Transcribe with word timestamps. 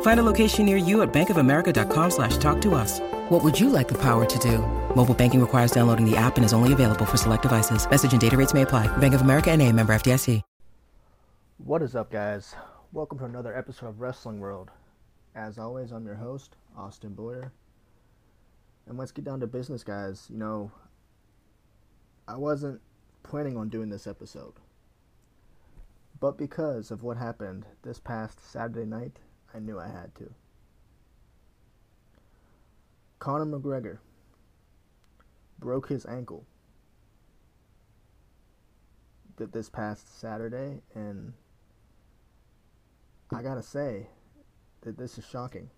Find 0.00 0.18
a 0.18 0.24
location 0.24 0.66
near 0.66 0.76
you 0.76 1.02
at 1.02 1.12
bankofamerica.com 1.12 2.10
slash 2.10 2.36
talk 2.38 2.60
to 2.62 2.74
us. 2.74 2.98
What 3.28 3.44
would 3.44 3.58
you 3.58 3.70
like 3.70 3.86
the 3.86 3.98
power 3.98 4.24
to 4.24 4.38
do? 4.40 4.58
Mobile 4.96 5.14
banking 5.14 5.40
requires 5.40 5.70
downloading 5.70 6.04
the 6.04 6.16
app 6.16 6.36
and 6.36 6.44
is 6.44 6.52
only 6.52 6.72
available 6.72 7.04
for 7.04 7.16
select 7.16 7.42
devices. 7.42 7.88
Message 7.88 8.10
and 8.10 8.20
data 8.20 8.36
rates 8.36 8.54
may 8.54 8.62
apply. 8.62 8.88
Bank 8.98 9.14
of 9.14 9.20
America 9.20 9.52
and 9.52 9.62
a 9.62 9.72
member 9.72 9.92
FDIC. 9.92 10.42
What 11.58 11.82
is 11.82 11.96
up, 11.96 12.10
guys? 12.10 12.54
Welcome 12.92 13.18
to 13.18 13.24
another 13.24 13.54
episode 13.54 13.88
of 13.88 14.00
Wrestling 14.00 14.38
World. 14.38 14.70
As 15.34 15.58
always, 15.58 15.90
I'm 15.90 16.06
your 16.06 16.14
host, 16.14 16.56
Austin 16.76 17.14
Boyer. 17.14 17.52
And 18.86 18.96
let's 18.96 19.12
get 19.12 19.24
down 19.24 19.40
to 19.40 19.46
business, 19.46 19.84
guys. 19.84 20.28
You 20.30 20.38
know, 20.38 20.70
I 22.26 22.36
wasn't 22.36 22.80
planning 23.24 23.56
on 23.56 23.68
doing 23.68 23.90
this 23.90 24.06
episode. 24.06 24.54
But 26.20 26.38
because 26.38 26.90
of 26.90 27.02
what 27.02 27.16
happened 27.16 27.66
this 27.82 27.98
past 27.98 28.38
Saturday 28.50 28.86
night, 28.86 29.18
I 29.54 29.58
knew 29.58 29.78
I 29.78 29.88
had 29.88 30.14
to. 30.16 30.32
Conor 33.18 33.46
McGregor 33.46 33.98
broke 35.58 35.88
his 35.88 36.06
ankle 36.06 36.46
this 39.52 39.68
past 39.68 40.20
Saturday, 40.20 40.80
and 40.94 41.32
I 43.32 43.42
gotta 43.42 43.62
say 43.62 44.08
that 44.82 44.98
this 44.98 45.18
is 45.18 45.24
shocking 45.24 45.70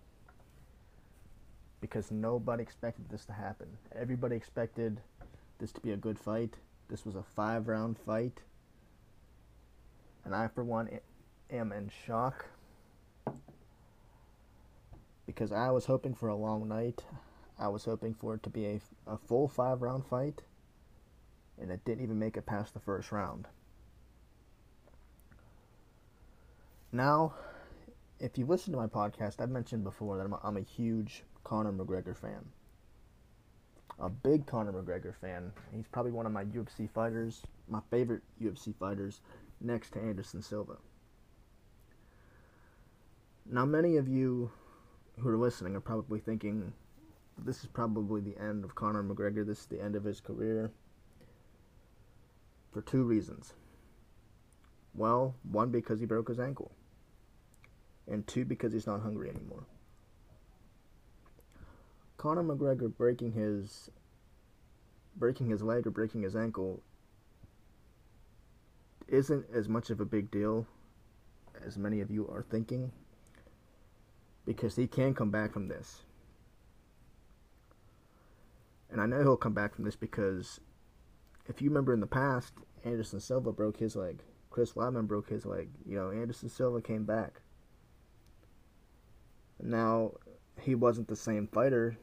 because 1.79 2.11
nobody 2.11 2.61
expected 2.61 3.09
this 3.09 3.25
to 3.25 3.33
happen. 3.33 3.67
Everybody 3.95 4.35
expected 4.35 5.01
this 5.59 5.71
to 5.73 5.81
be 5.81 5.91
a 5.91 5.97
good 5.97 6.17
fight. 6.17 6.55
This 6.89 7.05
was 7.05 7.15
a 7.15 7.23
five 7.23 7.67
round 7.67 7.97
fight. 7.97 8.41
And 10.23 10.35
I, 10.35 10.47
for 10.47 10.63
one, 10.63 10.89
am 11.49 11.71
in 11.71 11.89
shock 12.05 12.45
because 15.31 15.51
I 15.51 15.69
was 15.71 15.85
hoping 15.85 16.13
for 16.13 16.27
a 16.27 16.35
long 16.35 16.67
night. 16.67 17.03
I 17.57 17.69
was 17.69 17.85
hoping 17.85 18.13
for 18.13 18.35
it 18.35 18.43
to 18.43 18.49
be 18.49 18.65
a, 18.65 18.81
a 19.07 19.17
full 19.17 19.47
five 19.47 19.81
round 19.81 20.05
fight, 20.05 20.41
and 21.59 21.71
it 21.71 21.85
didn't 21.85 22.03
even 22.03 22.19
make 22.19 22.35
it 22.37 22.45
past 22.45 22.73
the 22.73 22.79
first 22.79 23.11
round. 23.11 23.47
Now, 26.91 27.33
if 28.19 28.37
you 28.37 28.45
listen 28.45 28.73
to 28.73 28.79
my 28.79 28.87
podcast, 28.87 29.39
I've 29.39 29.49
mentioned 29.49 29.83
before 29.83 30.17
that 30.17 30.25
I'm 30.25 30.33
a, 30.33 30.39
I'm 30.43 30.57
a 30.57 30.61
huge 30.61 31.23
Conor 31.43 31.71
McGregor 31.71 32.15
fan. 32.15 32.45
A 33.99 34.09
big 34.09 34.45
Conor 34.45 34.73
McGregor 34.73 35.15
fan. 35.15 35.53
He's 35.73 35.87
probably 35.87 36.11
one 36.11 36.25
of 36.25 36.31
my 36.33 36.43
UFC 36.43 36.89
fighters, 36.89 37.43
my 37.69 37.79
favorite 37.89 38.21
UFC 38.41 38.75
fighters, 38.75 39.21
next 39.61 39.91
to 39.91 39.99
Anderson 39.99 40.41
Silva. 40.41 40.77
Now, 43.49 43.65
many 43.65 43.97
of 43.97 44.07
you 44.07 44.51
who 45.19 45.29
are 45.29 45.37
listening 45.37 45.75
are 45.75 45.81
probably 45.81 46.19
thinking 46.19 46.73
this 47.37 47.61
is 47.61 47.67
probably 47.67 48.21
the 48.21 48.37
end 48.39 48.63
of 48.63 48.75
Conor 48.75 49.03
McGregor. 49.03 49.45
This 49.45 49.61
is 49.61 49.65
the 49.65 49.81
end 49.81 49.95
of 49.95 50.03
his 50.03 50.19
career. 50.19 50.71
For 52.71 52.81
two 52.81 53.03
reasons. 53.03 53.53
Well, 54.93 55.35
one, 55.43 55.71
because 55.71 55.99
he 55.99 56.05
broke 56.05 56.27
his 56.27 56.39
ankle, 56.39 56.71
and 58.07 58.25
two, 58.27 58.45
because 58.45 58.73
he's 58.73 58.87
not 58.87 59.01
hungry 59.01 59.29
anymore. 59.29 59.63
Conor 62.17 62.43
McGregor 62.43 62.95
breaking 62.95 63.31
his 63.31 63.89
breaking 65.15 65.49
his 65.49 65.61
leg 65.61 65.85
or 65.85 65.91
breaking 65.91 66.21
his 66.21 66.35
ankle 66.35 66.81
isn't 69.07 69.45
as 69.53 69.67
much 69.67 69.89
of 69.89 69.99
a 69.99 70.05
big 70.05 70.31
deal 70.31 70.65
as 71.65 71.77
many 71.77 71.99
of 71.99 72.09
you 72.09 72.27
are 72.29 72.43
thinking 72.43 72.91
because 74.45 74.75
he 74.75 74.87
can 74.87 75.13
come 75.13 75.31
back 75.31 75.53
from 75.53 75.67
this. 75.67 76.03
And 78.89 78.99
I 78.99 79.05
know 79.05 79.21
he'll 79.21 79.37
come 79.37 79.53
back 79.53 79.75
from 79.75 79.85
this 79.85 79.95
because 79.95 80.59
if 81.47 81.61
you 81.61 81.69
remember 81.69 81.93
in 81.93 81.99
the 82.01 82.07
past, 82.07 82.53
Anderson 82.83 83.19
Silva 83.19 83.51
broke 83.51 83.77
his 83.77 83.95
leg. 83.95 84.19
Chris 84.49 84.73
Weidman 84.73 85.07
broke 85.07 85.29
his 85.29 85.45
leg. 85.45 85.69
You 85.87 85.95
know, 85.95 86.11
Anderson 86.11 86.49
Silva 86.49 86.81
came 86.81 87.05
back. 87.05 87.41
Now, 89.61 90.11
he 90.59 90.75
wasn't 90.75 91.07
the 91.07 91.15
same 91.15 91.47
fighter 91.47 91.97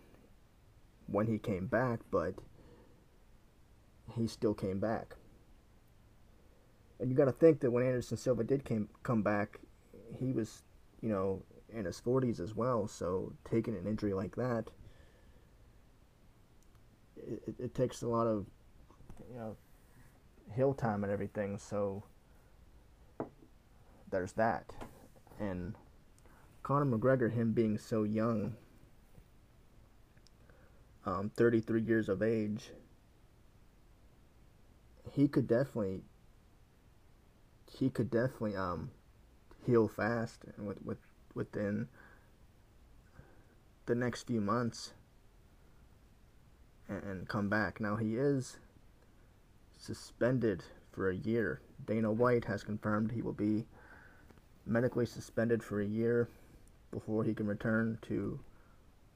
when 1.06 1.27
he 1.27 1.38
came 1.38 1.66
back, 1.66 2.00
but 2.10 2.34
he 4.15 4.27
still 4.27 4.54
came 4.54 4.78
back. 4.78 5.16
And 7.00 7.10
you 7.10 7.16
got 7.16 7.27
to 7.27 7.32
think 7.32 7.60
that 7.60 7.71
when 7.71 7.84
Anderson 7.84 8.16
Silva 8.16 8.44
did 8.44 8.65
came 8.65 8.88
come 9.03 9.22
back, 9.22 9.60
he 10.19 10.32
was, 10.32 10.62
you 11.00 11.10
know, 11.10 11.43
in 11.73 11.84
his 11.84 12.01
40s 12.01 12.41
as 12.41 12.55
well. 12.55 12.89
So 12.89 13.33
taking 13.49 13.77
an 13.77 13.87
injury 13.87 14.15
like 14.15 14.37
that, 14.37 14.67
it, 17.17 17.55
it 17.59 17.75
takes 17.75 18.03
a 18.03 18.09
lot 18.09 18.27
of, 18.27 18.47
you 19.31 19.37
know, 19.37 19.56
hill 20.53 20.75
time 20.75 21.05
and 21.05 21.12
everything. 21.12 21.59
So 21.59 22.05
there's 24.11 24.33
that. 24.33 24.73
And 25.39 25.75
Conor 26.62 26.87
McGregor, 26.87 27.33
him 27.33 27.53
being 27.53 27.78
so 27.78 28.03
young, 28.03 28.57
um, 31.07 31.31
33 31.37 31.83
years 31.83 32.09
of 32.09 32.23
age, 32.23 32.71
he 35.12 35.28
could 35.28 35.47
definitely 35.49 36.03
he 37.71 37.91
could 37.91 38.11
definitely 38.11 38.57
um, 38.57 38.91
heal 39.65 39.89
fast 39.89 40.45
and 40.57 40.66
with, 40.66 40.83
with 40.83 40.98
within 41.34 41.89
the 43.86 43.95
next 43.95 44.27
few 44.27 44.41
months 44.41 44.92
and, 46.89 47.28
come 47.28 47.48
back. 47.48 47.80
Now 47.80 47.97
he 47.97 48.16
is 48.16 48.59
suspended 49.77 50.63
for 50.92 51.10
a 51.10 51.15
year. 51.15 51.60
Dana 51.86 52.10
White 52.10 52.47
has 52.47 52.63
confirmed 52.63 53.13
he 53.13 53.22
will 53.22 53.33
be 53.33 53.66
medically 54.66 55.07
suspended 55.07 55.63
for 55.63 55.80
a 55.80 55.86
year 55.86 56.28
before 56.91 57.25
he 57.25 57.34
can 57.34 57.47
return 57.47 57.98
to 58.03 58.41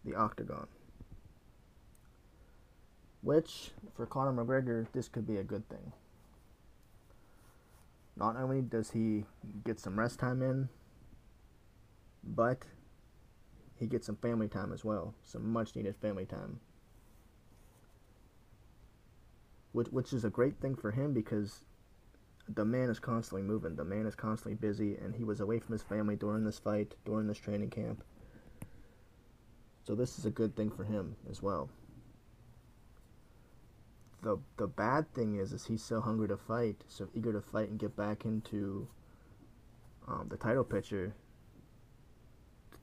the 0.05 0.15
octagon. 0.15 0.67
Which, 3.23 3.71
for 3.95 4.05
Conor 4.07 4.33
McGregor, 4.33 4.87
this 4.93 5.09
could 5.09 5.27
be 5.27 5.37
a 5.37 5.45
good 5.45 5.69
thing. 5.69 5.93
Not 8.17 8.37
only 8.37 8.61
does 8.61 8.91
he 8.91 9.25
get 9.65 9.81
some 9.81 9.99
rest 9.99 10.19
time 10.19 10.43
in, 10.43 10.69
but 12.23 12.65
he 13.77 13.87
gets 13.87 14.07
some 14.07 14.17
family 14.17 14.49
time 14.49 14.73
as 14.73 14.85
well, 14.85 15.15
some 15.25 15.53
much 15.53 15.75
needed 15.75 15.97
family 15.97 16.25
time. 16.25 16.61
Which, 19.73 19.89
which 19.89 20.13
is 20.13 20.25
a 20.25 20.31
great 20.31 20.61
thing 20.61 20.77
for 20.77 20.91
him 20.91 21.13
because 21.13 21.63
the 22.49 22.65
man 22.65 22.91
is 22.91 22.99
constantly 22.99 23.43
moving. 23.43 23.77
The 23.77 23.85
man 23.85 24.07
is 24.07 24.15
constantly 24.15 24.55
busy, 24.55 24.97
and 24.97 25.15
he 25.15 25.25
was 25.25 25.41
away 25.41 25.59
from 25.59 25.73
his 25.73 25.83
family 25.83 26.17
during 26.17 26.45
this 26.45 26.59
fight, 26.59 26.95
during 27.05 27.27
this 27.27 27.39
training 27.39 27.71
camp. 27.71 28.05
So 29.85 29.95
this 29.95 30.19
is 30.19 30.27
a 30.27 30.31
good 30.31 30.55
thing 30.55 30.71
for 30.71 30.85
him 30.85 31.17
as 31.31 31.43
well. 31.43 31.69
The 34.23 34.39
the 34.57 34.69
bad 34.69 35.13
thing 35.15 35.37
is, 35.37 35.53
is 35.53 35.67
he's 35.67 35.83
so 35.83 36.01
hungry 36.01 36.29
to 36.29 36.37
fight, 36.37 36.77
so 36.87 37.09
eager 37.15 37.33
to 37.33 37.41
fight 37.41 37.71
and 37.71 37.79
get 37.79 37.97
back 37.97 38.25
into 38.25 38.87
um, 40.07 40.29
the 40.29 40.37
title 40.37 40.63
picture. 40.63 41.15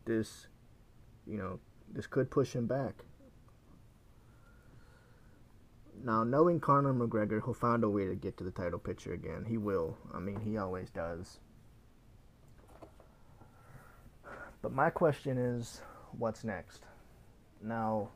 This, 0.05 0.47
you 1.27 1.37
know, 1.37 1.59
this 1.91 2.07
could 2.07 2.31
push 2.31 2.53
him 2.53 2.67
back. 2.67 3.03
Now, 6.03 6.23
knowing 6.23 6.59
Conor 6.59 6.93
McGregor, 6.93 7.43
he'll 7.43 7.53
find 7.53 7.83
a 7.83 7.89
way 7.89 8.05
to 8.05 8.15
get 8.15 8.37
to 8.37 8.43
the 8.43 8.51
title 8.51 8.79
picture 8.79 9.13
again. 9.13 9.45
He 9.47 9.57
will. 9.57 9.97
I 10.13 10.19
mean, 10.19 10.39
he 10.39 10.57
always 10.57 10.89
does. 10.89 11.39
But 14.61 14.71
my 14.73 14.89
question 14.89 15.37
is, 15.37 15.81
what's 16.17 16.43
next? 16.43 16.83
Now, 17.61 18.09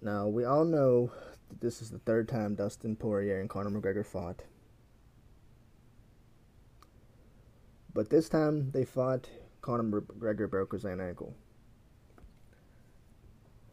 now 0.00 0.28
we 0.28 0.44
all 0.44 0.64
know 0.64 1.12
that 1.48 1.60
this 1.60 1.82
is 1.82 1.90
the 1.90 1.98
third 1.98 2.28
time 2.28 2.54
Dustin 2.54 2.96
Poirier 2.96 3.40
and 3.40 3.48
Conor 3.48 3.70
McGregor 3.70 4.04
fought. 4.04 4.42
But 7.94 8.10
this 8.10 8.28
time 8.28 8.72
they 8.72 8.84
fought, 8.84 9.28
Conor 9.62 10.02
McGregor 10.02 10.50
broke 10.50 10.72
his 10.72 10.84
ankle. 10.84 11.34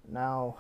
Now, 0.08 0.58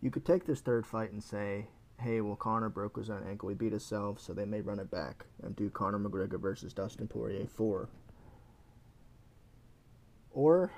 you 0.00 0.10
could 0.10 0.24
take 0.24 0.46
this 0.46 0.60
third 0.60 0.86
fight 0.86 1.10
and 1.10 1.22
say, 1.22 1.66
hey, 2.00 2.20
well, 2.20 2.36
Conor 2.36 2.68
broke 2.68 2.96
his 2.96 3.10
own 3.10 3.24
ankle. 3.28 3.48
He 3.48 3.56
beat 3.56 3.72
himself, 3.72 4.20
so 4.20 4.32
they 4.32 4.44
may 4.44 4.60
run 4.60 4.78
it 4.78 4.90
back 4.90 5.24
and 5.42 5.56
do 5.56 5.68
Conor 5.70 5.98
McGregor 5.98 6.40
versus 6.40 6.72
Dustin 6.72 7.08
Poirier 7.08 7.46
4. 7.46 7.88
Or 10.30 10.70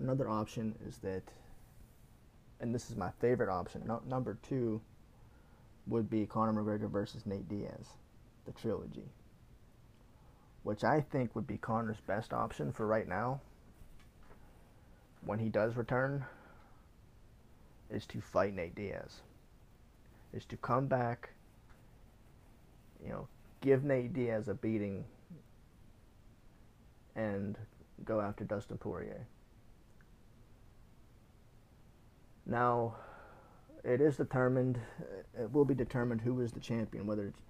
another 0.00 0.28
option 0.28 0.74
is 0.86 0.98
that, 0.98 1.22
and 2.60 2.74
this 2.74 2.90
is 2.90 2.96
my 2.96 3.10
favorite 3.20 3.50
option, 3.50 3.82
no, 3.86 4.00
number 4.06 4.38
two 4.42 4.80
would 5.86 6.08
be 6.08 6.24
Conor 6.24 6.62
McGregor 6.62 6.90
versus 6.90 7.26
Nate 7.26 7.48
Diaz, 7.48 7.88
the 8.46 8.52
trilogy. 8.52 9.10
Which 10.62 10.84
I 10.84 11.00
think 11.00 11.34
would 11.34 11.46
be 11.46 11.58
Conor's 11.58 12.00
best 12.06 12.32
option 12.32 12.72
for 12.72 12.86
right 12.86 13.08
now 13.08 13.40
when 15.24 15.38
he 15.38 15.48
does 15.48 15.76
return 15.76 16.24
is 17.90 18.06
to 18.06 18.20
fight 18.20 18.54
Nate 18.54 18.74
Diaz. 18.74 19.20
Is 20.32 20.44
to 20.46 20.56
come 20.56 20.86
back, 20.86 21.30
you 23.02 23.10
know, 23.10 23.28
give 23.60 23.84
Nate 23.84 24.12
Diaz 24.12 24.48
a 24.48 24.54
beating 24.54 25.04
and 27.14 27.58
go 28.04 28.20
after 28.20 28.44
Dustin 28.44 28.78
Poirier. 28.78 29.26
Now, 32.46 32.96
it 33.84 34.00
is 34.00 34.16
determined, 34.16 34.78
it 35.38 35.52
will 35.52 35.64
be 35.64 35.74
determined 35.74 36.20
who 36.20 36.40
is 36.40 36.52
the 36.52 36.60
champion, 36.60 37.06
whether 37.06 37.26
it's, 37.26 37.40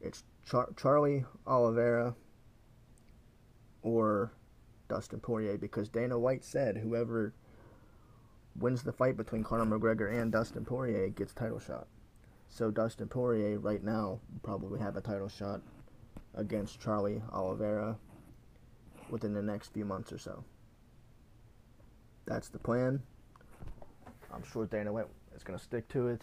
it's 0.00 0.22
Char- 0.44 0.72
Charlie 0.76 1.24
Oliveira 1.46 2.14
or 3.82 4.32
Dustin 4.88 5.20
Poirier 5.20 5.56
because 5.56 5.88
Dana 5.88 6.18
White 6.18 6.44
said 6.44 6.76
whoever 6.76 7.32
wins 8.58 8.82
the 8.82 8.92
fight 8.92 9.16
between 9.16 9.44
Conor 9.44 9.78
McGregor 9.78 10.12
and 10.12 10.32
Dustin 10.32 10.64
Poirier 10.64 11.08
gets 11.08 11.32
title 11.32 11.60
shot. 11.60 11.86
So 12.48 12.70
Dustin 12.70 13.08
Poirier 13.08 13.58
right 13.58 13.82
now 13.82 14.20
probably 14.42 14.80
have 14.80 14.96
a 14.96 15.00
title 15.00 15.28
shot 15.28 15.60
against 16.34 16.80
Charlie 16.80 17.22
Oliveira 17.32 17.96
within 19.08 19.32
the 19.32 19.42
next 19.42 19.72
few 19.72 19.84
months 19.84 20.12
or 20.12 20.18
so. 20.18 20.44
That's 22.26 22.48
the 22.48 22.58
plan. 22.58 23.02
I'm 24.32 24.44
sure 24.44 24.66
Dana 24.66 24.92
White 24.92 25.06
is 25.34 25.42
going 25.42 25.58
to 25.58 25.64
stick 25.64 25.88
to 25.88 26.08
it. 26.08 26.22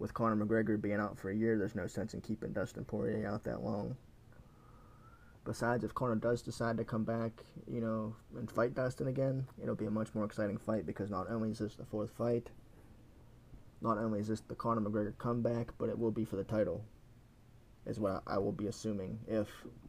With 0.00 0.14
Conor 0.14 0.42
McGregor 0.42 0.80
being 0.80 0.98
out 0.98 1.18
for 1.18 1.28
a 1.28 1.36
year, 1.36 1.58
there's 1.58 1.74
no 1.74 1.86
sense 1.86 2.14
in 2.14 2.22
keeping 2.22 2.54
Dustin 2.54 2.86
Poirier 2.86 3.28
out 3.28 3.44
that 3.44 3.62
long. 3.62 3.98
Besides, 5.44 5.84
if 5.84 5.94
Conor 5.94 6.16
does 6.16 6.40
decide 6.40 6.78
to 6.78 6.84
come 6.84 7.04
back, 7.04 7.44
you 7.70 7.82
know, 7.82 8.16
and 8.34 8.50
fight 8.50 8.74
Dustin 8.74 9.08
again, 9.08 9.46
it'll 9.62 9.74
be 9.74 9.84
a 9.84 9.90
much 9.90 10.14
more 10.14 10.24
exciting 10.24 10.56
fight 10.56 10.86
because 10.86 11.10
not 11.10 11.30
only 11.30 11.50
is 11.50 11.58
this 11.58 11.74
the 11.74 11.84
fourth 11.84 12.10
fight, 12.12 12.48
not 13.82 13.98
only 13.98 14.20
is 14.20 14.28
this 14.28 14.40
the 14.40 14.54
Conor 14.54 14.80
McGregor 14.80 15.18
comeback, 15.18 15.68
but 15.76 15.90
it 15.90 15.98
will 15.98 16.10
be 16.10 16.24
for 16.24 16.36
the 16.36 16.44
title, 16.44 16.82
is 17.84 18.00
what 18.00 18.22
I 18.26 18.38
will 18.38 18.52
be 18.52 18.68
assuming 18.68 19.18
if 19.28 19.48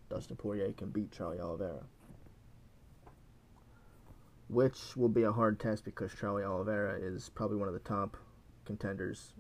Dustin 0.10 0.36
Poirier 0.36 0.74
can 0.74 0.90
beat 0.90 1.14
Charlie 1.14 1.40
Oliveira. 1.40 1.86
Which 4.50 4.98
will 4.98 5.10
be 5.10 5.24
a 5.24 5.32
hard 5.32 5.58
test 5.58 5.86
because 5.86 6.14
Charlie 6.14 6.44
Oliveira 6.44 7.00
is 7.00 7.30
probably 7.30 7.56
one 7.56 7.70
of 7.70 7.74
the 7.74 7.80
top 7.80 8.18
contenders 8.66 9.34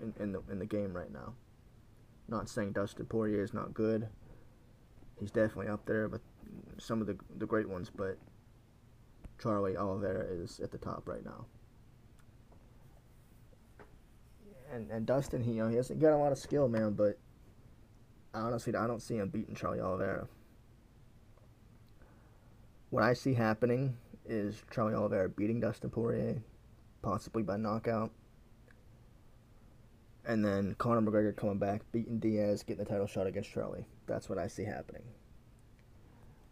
in, 0.00 0.14
in 0.20 0.32
the 0.32 0.42
in 0.50 0.58
the 0.58 0.66
game 0.66 0.92
right 0.92 1.12
now. 1.12 1.34
Not 2.28 2.48
saying 2.48 2.72
Dustin 2.72 3.06
Poirier 3.06 3.42
is 3.42 3.54
not 3.54 3.72
good 3.72 4.08
he's 5.20 5.30
definitely 5.30 5.68
up 5.68 5.84
there, 5.86 6.08
but 6.08 6.20
some 6.78 7.00
of 7.00 7.06
the 7.06 7.16
the 7.38 7.46
great 7.46 7.68
ones. 7.68 7.90
But 7.94 8.18
Charlie 9.40 9.76
Oliveira 9.76 10.24
is 10.24 10.60
at 10.60 10.70
the 10.70 10.78
top 10.78 11.08
right 11.08 11.24
now. 11.24 11.46
And 14.72 14.90
and 14.90 15.06
Dustin, 15.06 15.42
he 15.42 15.52
you 15.52 15.62
know 15.62 15.68
he 15.68 15.76
hasn't 15.76 16.00
got 16.00 16.12
a 16.12 16.16
lot 16.16 16.32
of 16.32 16.38
skill, 16.38 16.68
man. 16.68 16.92
But 16.92 17.18
honestly, 18.34 18.74
I 18.74 18.86
don't 18.86 19.02
see 19.02 19.16
him 19.16 19.28
beating 19.28 19.54
Charlie 19.54 19.80
Oliveira. 19.80 20.26
What 22.90 23.02
I 23.02 23.12
see 23.12 23.34
happening 23.34 23.96
is 24.26 24.62
Charlie 24.70 24.94
Oliveira 24.94 25.28
beating 25.28 25.60
Dustin 25.60 25.90
Poirier, 25.90 26.42
possibly 27.02 27.42
by 27.42 27.56
knockout. 27.56 28.10
And 30.28 30.44
then 30.44 30.74
Conor 30.76 31.00
McGregor 31.00 31.34
coming 31.34 31.58
back, 31.58 31.80
beating 31.90 32.18
Diaz, 32.18 32.62
getting 32.62 32.84
the 32.84 32.88
title 32.88 33.06
shot 33.06 33.26
against 33.26 33.50
Charlie. 33.50 33.86
That's 34.06 34.28
what 34.28 34.38
I 34.38 34.46
see 34.46 34.62
happening. 34.62 35.02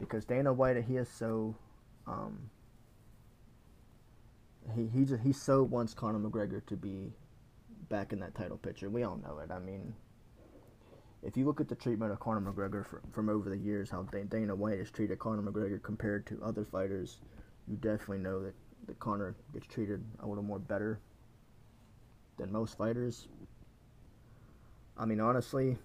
Because 0.01 0.25
Dana 0.25 0.51
White, 0.51 0.83
he 0.83 0.97
is 0.97 1.11
so, 1.11 1.55
um, 2.07 2.51
he 4.75 4.87
he 4.87 5.05
just 5.05 5.23
he 5.23 5.33
so 5.33 5.63
wants 5.63 5.93
Conor 5.93 6.19
McGregor 6.19 6.65
to 6.67 6.77
be 6.77 7.13
back 7.91 8.15
in 8.15 8.21
that 8.21 8.35
title 8.35 8.57
picture. 8.57 8.89
We 8.89 9.03
all 9.03 9.17
know 9.17 9.41
it. 9.41 9.51
I 9.51 9.59
mean, 9.59 9.95
if 11.23 11.37
you 11.37 11.45
look 11.45 11.61
at 11.61 11.69
the 11.69 11.75
treatment 11.75 12.13
of 12.13 12.19
Conor 12.19 12.51
McGregor 12.51 12.87
from, 12.87 13.01
from 13.13 13.29
over 13.29 13.51
the 13.51 13.59
years, 13.59 13.91
how 13.91 14.03
Dana 14.05 14.55
White 14.55 14.79
has 14.79 14.91
treated 14.91 15.19
Conor 15.19 15.43
McGregor 15.43 15.83
compared 15.83 16.27
to 16.29 16.43
other 16.43 16.65
fighters, 16.65 17.19
you 17.69 17.77
definitely 17.77 18.19
know 18.19 18.43
that, 18.43 18.55
that 18.87 18.99
Conor 19.01 19.35
gets 19.53 19.67
treated 19.67 20.03
a 20.21 20.27
little 20.27 20.43
more 20.43 20.59
better 20.59 20.99
than 22.39 22.51
most 22.51 22.79
fighters. 22.79 23.29
I 24.99 25.05
mean, 25.05 25.21
honestly, 25.21 25.77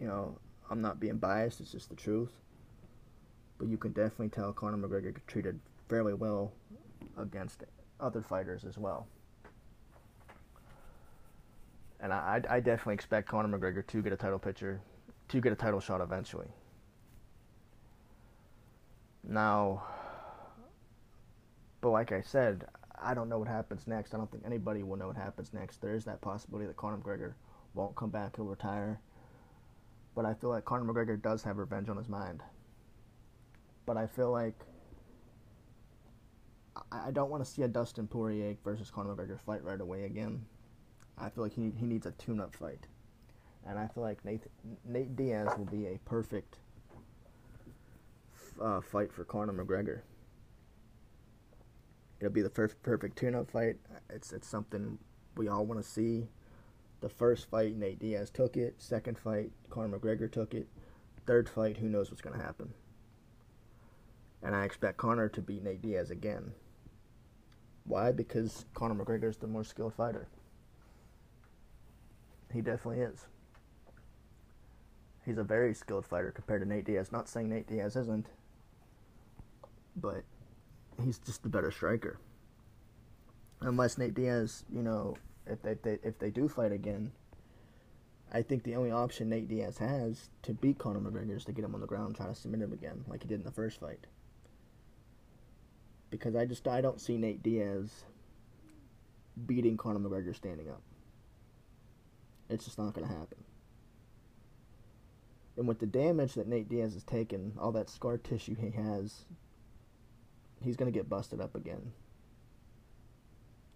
you 0.00 0.06
know, 0.06 0.38
I'm 0.70 0.80
not 0.80 1.00
being 1.00 1.18
biased, 1.18 1.60
it's 1.60 1.72
just 1.72 1.90
the 1.90 1.96
truth. 1.96 2.32
But 3.58 3.68
you 3.68 3.76
can 3.76 3.92
definitely 3.92 4.28
tell 4.28 4.52
Conor 4.52 4.76
McGregor 4.76 5.16
treated 5.26 5.58
fairly 5.88 6.14
well 6.14 6.52
against 7.16 7.64
other 8.00 8.22
fighters 8.22 8.64
as 8.64 8.78
well. 8.78 9.06
And 12.00 12.12
I, 12.12 12.40
I 12.48 12.60
definitely 12.60 12.94
expect 12.94 13.28
Conor 13.28 13.58
McGregor 13.58 13.84
to 13.84 14.02
get 14.02 14.12
a 14.12 14.16
title 14.16 14.38
picture, 14.38 14.80
to 15.28 15.40
get 15.40 15.52
a 15.52 15.56
title 15.56 15.80
shot 15.80 16.00
eventually. 16.00 16.46
Now, 19.24 19.82
but 21.80 21.90
like 21.90 22.12
I 22.12 22.22
said, 22.22 22.64
I 23.02 23.14
don't 23.14 23.28
know 23.28 23.38
what 23.38 23.48
happens 23.48 23.86
next. 23.86 24.14
I 24.14 24.18
don't 24.18 24.30
think 24.30 24.44
anybody 24.46 24.82
will 24.82 24.96
know 24.96 25.08
what 25.08 25.16
happens 25.16 25.52
next. 25.52 25.80
There 25.80 25.94
is 25.94 26.04
that 26.04 26.20
possibility 26.20 26.66
that 26.66 26.76
Conor 26.76 26.98
McGregor 26.98 27.34
won't 27.74 27.94
come 27.96 28.10
back, 28.10 28.36
he'll 28.36 28.46
retire 28.46 29.00
but 30.18 30.26
I 30.26 30.34
feel 30.34 30.50
like 30.50 30.64
Conor 30.64 30.92
McGregor 30.92 31.22
does 31.22 31.44
have 31.44 31.58
revenge 31.58 31.88
on 31.88 31.96
his 31.96 32.08
mind. 32.08 32.42
But 33.86 33.96
I 33.96 34.08
feel 34.08 34.32
like 34.32 34.56
I, 36.90 37.12
don't 37.12 37.30
want 37.30 37.44
to 37.44 37.48
see 37.48 37.62
a 37.62 37.68
Dustin 37.68 38.08
Poirier 38.08 38.56
versus 38.64 38.90
Conor 38.90 39.14
McGregor 39.14 39.38
fight 39.38 39.62
right 39.62 39.80
away 39.80 40.06
again. 40.06 40.44
I 41.16 41.28
feel 41.28 41.44
like 41.44 41.52
he 41.52 41.70
he 41.76 41.86
needs 41.86 42.04
a 42.04 42.10
tune-up 42.10 42.52
fight, 42.52 42.88
and 43.64 43.78
I 43.78 43.86
feel 43.86 44.02
like 44.02 44.24
Nate 44.24 44.42
Nate 44.84 45.14
Diaz 45.14 45.50
will 45.56 45.66
be 45.66 45.86
a 45.86 45.98
perfect 46.04 46.56
uh, 48.60 48.80
fight 48.80 49.12
for 49.12 49.22
Conor 49.22 49.52
McGregor. 49.52 50.00
It'll 52.20 52.32
be 52.32 52.42
the 52.42 52.50
first 52.50 52.82
perfect 52.82 53.16
tune-up 53.16 53.50
fight. 53.50 53.76
It's 54.10 54.32
it's 54.32 54.48
something 54.48 54.98
we 55.36 55.48
all 55.48 55.64
want 55.64 55.82
to 55.82 55.88
see. 55.88 56.28
The 57.00 57.08
first 57.08 57.48
fight, 57.48 57.76
Nate 57.76 58.00
Diaz 58.00 58.30
took 58.30 58.56
it. 58.56 58.74
Second 58.78 59.18
fight, 59.18 59.52
Conor 59.70 59.98
McGregor 59.98 60.30
took 60.30 60.52
it. 60.52 60.66
Third 61.26 61.48
fight, 61.48 61.76
who 61.76 61.88
knows 61.88 62.10
what's 62.10 62.22
going 62.22 62.36
to 62.36 62.44
happen. 62.44 62.74
And 64.42 64.54
I 64.54 64.64
expect 64.64 64.96
Conor 64.96 65.28
to 65.28 65.40
beat 65.40 65.62
Nate 65.62 65.82
Diaz 65.82 66.10
again. 66.10 66.52
Why? 67.84 68.10
Because 68.10 68.64
Conor 68.74 69.02
McGregor 69.02 69.28
is 69.28 69.36
the 69.36 69.46
more 69.46 69.64
skilled 69.64 69.94
fighter. 69.94 70.26
He 72.52 72.60
definitely 72.60 73.02
is. 73.02 73.26
He's 75.24 75.38
a 75.38 75.44
very 75.44 75.74
skilled 75.74 76.06
fighter 76.06 76.32
compared 76.32 76.62
to 76.62 76.68
Nate 76.68 76.86
Diaz. 76.86 77.12
Not 77.12 77.28
saying 77.28 77.48
Nate 77.48 77.66
Diaz 77.66 77.94
isn't, 77.94 78.26
but 79.94 80.24
he's 81.02 81.18
just 81.18 81.42
the 81.42 81.48
better 81.48 81.70
striker. 81.70 82.18
Unless 83.60 83.98
Nate 83.98 84.14
Diaz, 84.14 84.64
you 84.72 84.82
know, 84.82 85.16
if 85.46 85.62
they, 85.62 85.72
if 85.72 85.82
they 85.82 85.98
if 86.02 86.18
they 86.18 86.30
do 86.30 86.48
fight 86.48 86.72
again, 86.72 87.12
I 88.32 88.42
think 88.42 88.62
the 88.62 88.76
only 88.76 88.90
option 88.90 89.28
Nate 89.28 89.48
Diaz 89.48 89.78
has 89.78 90.30
to 90.42 90.52
beat 90.52 90.78
Conor 90.78 91.00
McGregor 91.00 91.36
is 91.36 91.44
to 91.46 91.52
get 91.52 91.64
him 91.64 91.74
on 91.74 91.80
the 91.80 91.86
ground 91.86 92.08
and 92.08 92.16
try 92.16 92.26
to 92.26 92.34
submit 92.34 92.60
him 92.60 92.72
again, 92.72 93.04
like 93.08 93.22
he 93.22 93.28
did 93.28 93.40
in 93.40 93.44
the 93.44 93.50
first 93.50 93.80
fight. 93.80 94.06
Because 96.10 96.36
I 96.36 96.44
just 96.44 96.66
I 96.68 96.80
don't 96.80 97.00
see 97.00 97.16
Nate 97.16 97.42
Diaz 97.42 98.04
beating 99.46 99.76
Conor 99.76 100.00
McGregor 100.00 100.34
standing 100.34 100.68
up. 100.68 100.82
It's 102.48 102.64
just 102.64 102.78
not 102.78 102.94
going 102.94 103.06
to 103.06 103.12
happen. 103.12 103.38
And 105.56 105.66
with 105.66 105.80
the 105.80 105.86
damage 105.86 106.34
that 106.34 106.46
Nate 106.46 106.68
Diaz 106.68 106.94
has 106.94 107.02
taken, 107.02 107.52
all 107.60 107.72
that 107.72 107.90
scar 107.90 108.16
tissue 108.16 108.54
he 108.54 108.70
has, 108.70 109.24
he's 110.62 110.76
going 110.76 110.90
to 110.90 110.96
get 110.96 111.08
busted 111.08 111.40
up 111.40 111.54
again. 111.54 111.92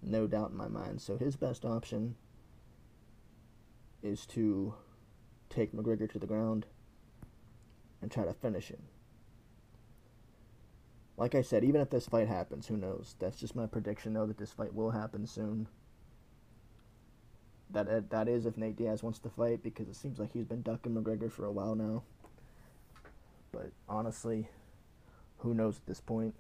No 0.03 0.27
doubt 0.27 0.51
in 0.51 0.57
my 0.57 0.69
mind. 0.69 1.01
So 1.01 1.17
his 1.17 1.37
best 1.37 1.65
option 1.65 2.17
is 4.03 4.27
to 4.27 4.75
take 5.49 5.73
McGregor 5.73 6.11
to 6.11 6.19
the 6.19 6.27
ground 6.27 6.67
and 8.01 8.11
try 8.11 8.25
to 8.25 8.33
finish 8.33 8.69
him. 8.69 8.83
Like 11.17 11.35
I 11.35 11.43
said, 11.43 11.62
even 11.62 11.81
if 11.81 11.91
this 11.91 12.07
fight 12.07 12.27
happens, 12.27 12.67
who 12.67 12.77
knows? 12.77 13.15
That's 13.21 13.39
just 13.39 13.55
my 13.55 13.67
prediction, 13.67 14.15
though, 14.15 14.27
that 14.27 14.39
this 14.39 14.51
fight 14.51 14.75
will 14.75 14.91
happen 14.91 15.27
soon. 15.27 15.69
That 17.71 17.89
uh, 17.89 18.01
that 18.11 18.29
is 18.29 18.45
if 18.45 18.57
Nate 18.57 18.77
Diaz 18.77 19.03
wants 19.03 19.19
to 19.21 19.31
fight, 19.31 19.62
because 19.62 19.89
it 19.89 19.95
seems 19.95 20.19
like 20.19 20.33
he's 20.33 20.45
been 20.45 20.62
ducking 20.62 20.95
McGregor 20.95 21.31
for 21.31 21.45
a 21.45 21.53
while 21.53 21.75
now. 21.75 22.03
But 23.53 23.71
honestly, 23.89 24.49
who 25.39 25.55
knows 25.55 25.77
at 25.77 25.87
this 25.87 26.01
point? 26.01 26.35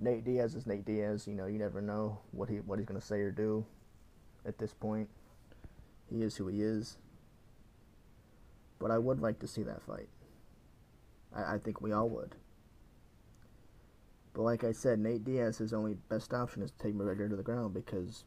Nate 0.00 0.24
Diaz 0.24 0.54
is 0.54 0.66
Nate 0.66 0.84
Diaz. 0.84 1.26
You 1.26 1.34
know, 1.34 1.46
you 1.46 1.58
never 1.58 1.80
know 1.80 2.18
what 2.32 2.48
he 2.48 2.56
what 2.56 2.78
he's 2.78 2.88
gonna 2.88 3.00
say 3.00 3.20
or 3.20 3.30
do. 3.30 3.64
At 4.46 4.58
this 4.58 4.72
point, 4.72 5.08
he 6.08 6.22
is 6.22 6.36
who 6.36 6.48
he 6.48 6.62
is. 6.62 6.96
But 8.78 8.90
I 8.90 8.96
would 8.96 9.20
like 9.20 9.38
to 9.40 9.46
see 9.46 9.62
that 9.64 9.82
fight. 9.82 10.08
I, 11.36 11.54
I 11.54 11.58
think 11.58 11.82
we 11.82 11.92
all 11.92 12.08
would. 12.08 12.34
But 14.32 14.42
like 14.42 14.64
I 14.64 14.72
said, 14.72 14.98
Nate 14.98 15.24
Diaz, 15.24 15.58
his 15.58 15.74
only 15.74 15.94
best 16.08 16.32
option 16.32 16.62
is 16.62 16.70
to 16.70 16.78
take 16.78 16.94
McGregor 16.94 17.28
to 17.28 17.36
the 17.36 17.42
ground 17.42 17.74
because 17.74 18.24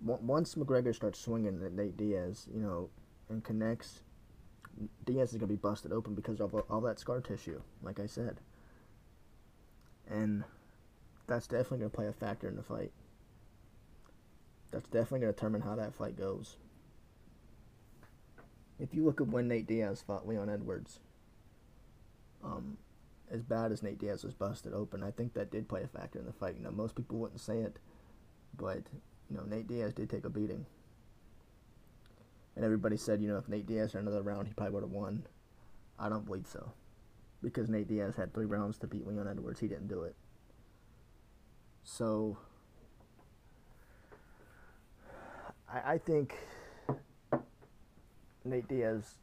once 0.00 0.54
McGregor 0.54 0.94
starts 0.94 1.18
swinging 1.18 1.60
at 1.64 1.72
Nate 1.72 1.96
Diaz, 1.96 2.48
you 2.52 2.60
know, 2.60 2.88
and 3.28 3.42
connects, 3.42 4.02
Diaz 5.04 5.30
is 5.30 5.38
going 5.38 5.48
to 5.48 5.54
be 5.54 5.56
busted 5.56 5.92
open 5.92 6.14
because 6.14 6.40
of 6.40 6.54
all 6.54 6.80
that 6.82 6.98
scar 6.98 7.20
tissue, 7.20 7.60
like 7.82 7.98
I 7.98 8.06
said. 8.06 8.40
And 10.10 10.44
that's 11.26 11.46
definitely 11.46 11.78
going 11.78 11.90
to 11.90 11.96
play 11.96 12.06
a 12.06 12.12
factor 12.12 12.48
in 12.48 12.56
the 12.56 12.62
fight. 12.62 12.92
That's 14.70 14.88
definitely 14.88 15.20
going 15.20 15.32
to 15.32 15.36
determine 15.36 15.62
how 15.62 15.76
that 15.76 15.94
fight 15.94 16.16
goes. 16.16 16.56
If 18.78 18.94
you 18.94 19.04
look 19.04 19.20
at 19.20 19.28
when 19.28 19.48
Nate 19.48 19.66
Diaz 19.66 20.04
fought 20.06 20.28
Leon 20.28 20.50
Edwards, 20.50 21.00
um, 22.44 22.76
as 23.30 23.42
bad 23.42 23.72
as 23.72 23.82
Nate 23.82 23.98
Diaz 23.98 24.22
was 24.22 24.34
busted 24.34 24.72
open, 24.72 25.02
I 25.02 25.10
think 25.10 25.34
that 25.34 25.50
did 25.50 25.68
play 25.68 25.82
a 25.82 25.88
factor 25.88 26.18
in 26.18 26.26
the 26.26 26.32
fight. 26.32 26.56
You 26.56 26.64
know, 26.64 26.70
most 26.70 26.94
people 26.94 27.18
wouldn't 27.18 27.40
say 27.40 27.58
it, 27.58 27.78
but 28.56 28.82
you 29.30 29.36
know, 29.36 29.44
Nate 29.44 29.66
Diaz 29.66 29.94
did 29.94 30.10
take 30.10 30.24
a 30.24 30.30
beating. 30.30 30.66
And 32.54 32.64
everybody 32.64 32.96
said, 32.96 33.20
you 33.20 33.28
know, 33.28 33.38
if 33.38 33.48
Nate 33.48 33.66
Diaz 33.66 33.92
had 33.92 34.02
another 34.02 34.22
round, 34.22 34.46
he 34.46 34.54
probably 34.54 34.74
would 34.74 34.82
have 34.82 34.92
won. 34.92 35.26
I 35.98 36.08
don't 36.08 36.24
believe 36.24 36.46
so. 36.46 36.72
Because 37.42 37.68
Nate 37.68 37.88
Diaz 37.88 38.16
had 38.16 38.32
three 38.32 38.46
rounds 38.46 38.78
to 38.78 38.86
beat 38.86 39.06
Leon 39.06 39.28
Edwards. 39.28 39.60
He 39.60 39.68
didn't 39.68 39.88
do 39.88 40.02
it. 40.02 40.14
So, 41.84 42.38
I, 45.72 45.94
I 45.94 45.98
think 45.98 46.34
Nate 48.44 48.68
Diaz 48.68 49.16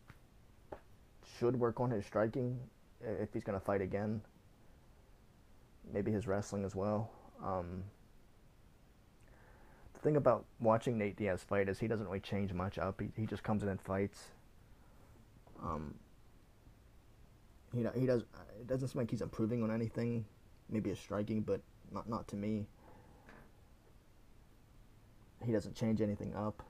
should 1.37 1.57
work 1.59 1.79
on 1.79 1.89
his 1.91 2.05
striking 2.05 2.59
if 3.01 3.33
he's 3.33 3.43
going 3.43 3.59
to 3.59 3.65
fight 3.65 3.81
again. 3.81 4.21
Maybe 5.91 6.11
his 6.11 6.27
wrestling 6.27 6.63
as 6.63 6.75
well. 6.75 7.11
Um, 7.43 7.83
the 9.93 9.99
thing 9.99 10.15
about 10.15 10.45
watching 10.59 10.97
Nate 10.97 11.17
Diaz 11.17 11.43
fight 11.43 11.67
is 11.67 11.79
he 11.79 11.87
doesn't 11.87 12.05
really 12.05 12.19
change 12.19 12.53
much 12.53 12.77
up. 12.77 13.01
He 13.01 13.09
he 13.17 13.25
just 13.25 13.43
comes 13.43 13.63
in 13.63 13.69
and 13.69 13.81
fights. 13.81 14.29
Um, 15.61 15.95
he 17.73 17.85
he 17.99 18.05
does. 18.05 18.23
It 18.59 18.67
doesn't 18.67 18.89
seem 18.89 18.99
like 18.99 19.11
he's 19.11 19.21
improving 19.21 19.63
on 19.63 19.71
anything. 19.71 20.25
Maybe 20.69 20.89
his 20.89 20.99
striking, 20.99 21.41
but 21.41 21.61
not 21.91 22.09
not 22.09 22.27
to 22.29 22.35
me. 22.35 22.65
He 25.43 25.51
doesn't 25.51 25.75
change 25.75 26.01
anything 26.01 26.33
up. 26.35 26.63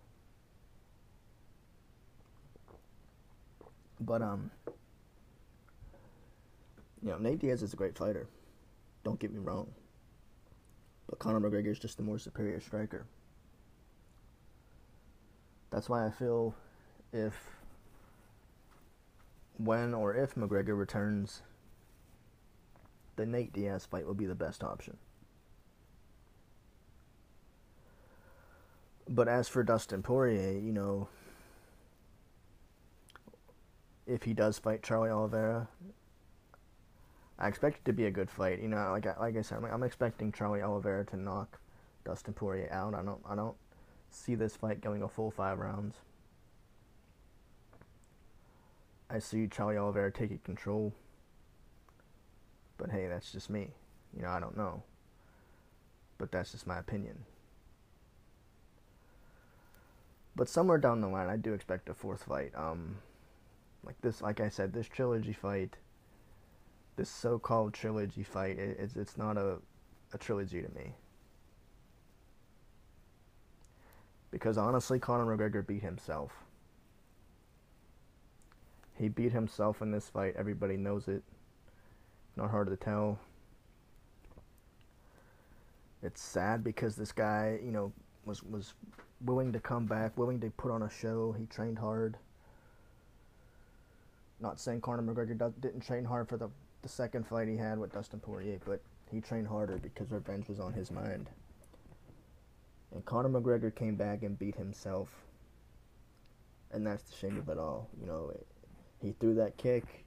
But 4.00 4.22
um, 4.22 4.50
you 7.04 7.10
know, 7.10 7.18
Nate 7.18 7.40
Diaz 7.40 7.62
is 7.62 7.74
a 7.74 7.76
great 7.76 7.98
fighter. 7.98 8.28
Don't 9.04 9.20
get 9.20 9.34
me 9.34 9.40
wrong. 9.40 9.68
But 11.10 11.20
Conor 11.20 11.40
McGregor 11.40 11.72
is 11.72 11.80
just 11.80 11.98
the 11.98 12.04
more 12.04 12.18
superior 12.18 12.62
striker. 12.62 13.06
That's 15.70 15.90
why 15.90 16.06
I 16.06 16.12
feel 16.12 16.56
if, 17.12 17.34
when 19.64 19.94
or 19.94 20.16
if 20.16 20.36
McGregor 20.36 20.78
returns, 20.78 21.42
the 23.16 23.26
Nate 23.26 23.54
Diaz 23.54 23.86
fight 23.86 24.06
will 24.06 24.14
be 24.14 24.26
the 24.26 24.36
best 24.36 24.64
option. 24.64 24.98
But 29.08 29.28
as 29.28 29.48
for 29.48 29.64
Dustin 29.64 30.02
Poirier, 30.02 30.52
you 30.60 30.72
know, 30.72 31.10
if 34.08 34.24
he 34.24 34.34
does 34.34 34.58
fight 34.58 34.82
Charlie 34.82 35.10
Oliveira, 35.10 35.68
I 37.38 37.48
expect 37.48 37.78
it 37.78 37.86
to 37.86 37.94
be 37.94 38.06
a 38.06 38.12
good 38.12 38.30
fight. 38.30 38.62
You 38.62 38.70
know, 38.70 38.92
like 38.92 39.06
I, 39.06 39.16
like 39.20 39.38
I 39.38 39.42
said, 39.42 39.58
I'm, 39.58 39.66
I'm 39.66 39.84
expecting 39.84 40.32
Charlie 40.32 40.62
Oliveira 40.62 41.06
to 41.08 41.18
knock 41.18 41.60
Dustin 42.06 42.34
Poirier 42.34 42.72
out. 42.72 42.94
I 42.94 43.04
don't 43.04 43.22
I 43.28 43.36
don't 43.36 43.56
see 44.10 44.36
this 44.36 44.56
fight 44.56 44.82
going 44.82 45.04
a 45.04 45.08
full 45.08 45.32
five 45.32 45.60
rounds. 45.60 45.96
I 49.14 49.20
see 49.20 49.48
Charlie 49.48 49.78
Oliveira 49.78 50.12
taking 50.12 50.40
control. 50.40 50.94
But 52.78 52.90
hey, 52.90 53.08
that's 53.08 53.32
just 53.32 53.50
me. 53.50 53.70
You 54.16 54.24
know, 54.24 54.30
I 54.30 54.40
don't 54.40 54.58
know. 54.58 54.84
But 56.18 56.32
that's 56.32 56.52
just 56.52 56.66
my 56.66 56.80
opinion. 56.80 57.26
But 60.36 60.50
somewhere 60.50 60.80
down 60.80 61.02
the 61.02 61.08
line, 61.08 61.30
I 61.30 61.38
do 61.38 61.54
expect 61.54 61.90
a 61.90 61.94
fourth 61.94 62.24
fight. 62.24 62.52
Um, 62.56 62.98
like 63.86 64.00
this, 64.02 64.22
like 64.22 64.40
I 64.40 64.50
said, 64.50 64.74
this 64.74 64.88
trilogy 64.88 65.34
fight 65.34 65.78
this 66.96 67.10
so-called 67.10 67.74
trilogy 67.74 68.24
fight 68.24 68.58
it, 68.58 68.78
it's 68.80 68.96
it's 68.96 69.18
not 69.18 69.38
a 69.38 69.58
a 70.14 70.18
trilogy 70.18 70.62
to 70.62 70.70
me. 70.76 70.94
Because 74.30 74.58
honestly, 74.58 75.00
Conor 75.00 75.26
McGregor 75.26 75.66
beat 75.66 75.82
himself. 75.82 76.32
He 78.98 79.10
beat 79.10 79.32
himself 79.32 79.82
in 79.82 79.92
this 79.92 80.10
fight. 80.10 80.36
Everybody 80.38 80.78
knows 80.78 81.08
it. 81.08 81.24
Not 82.36 82.50
hard 82.50 82.68
to 82.68 82.76
tell. 82.76 83.20
It's 86.02 86.22
sad 86.22 86.64
because 86.64 86.96
this 86.96 87.12
guy, 87.12 87.60
you 87.64 87.72
know, 87.72 87.92
was 88.26 88.44
was 88.44 88.74
willing 89.22 89.52
to 89.54 89.60
come 89.60 89.86
back, 89.86 90.18
willing 90.18 90.40
to 90.42 90.50
put 90.52 90.72
on 90.72 90.84
a 90.84 90.90
show. 90.90 91.34
He 91.38 91.46
trained 91.46 91.80
hard. 91.80 92.18
Not 94.40 94.60
saying 94.60 94.82
Conor 94.82 95.04
McGregor 95.04 95.54
didn't 95.62 95.82
train 95.82 96.04
hard 96.04 96.28
for 96.28 96.38
the 96.38 96.50
the 96.82 96.90
second 96.90 97.26
fight 97.26 97.48
he 97.48 97.56
had 97.56 97.80
with 97.80 97.94
Dustin 97.94 98.20
Poirier, 98.20 98.60
but 98.66 98.82
he 99.10 99.22
trained 99.22 99.48
harder 99.48 99.78
because 99.78 100.12
revenge 100.12 100.50
was 100.50 100.60
on 100.60 100.74
his 100.74 100.92
mind. 100.92 101.30
And 102.94 103.04
Conor 103.06 103.30
McGregor 103.30 103.74
came 103.74 103.96
back 103.96 104.22
and 104.24 104.38
beat 104.38 104.56
himself. 104.56 105.10
And 106.72 106.86
that's 106.86 107.04
the 107.04 107.16
shame 107.16 107.38
of 107.38 107.48
it 107.50 107.58
all. 107.58 107.88
You 108.00 108.08
know, 108.08 108.34
he 109.04 109.12
threw 109.20 109.36
that 109.36 109.58
kick, 109.58 110.06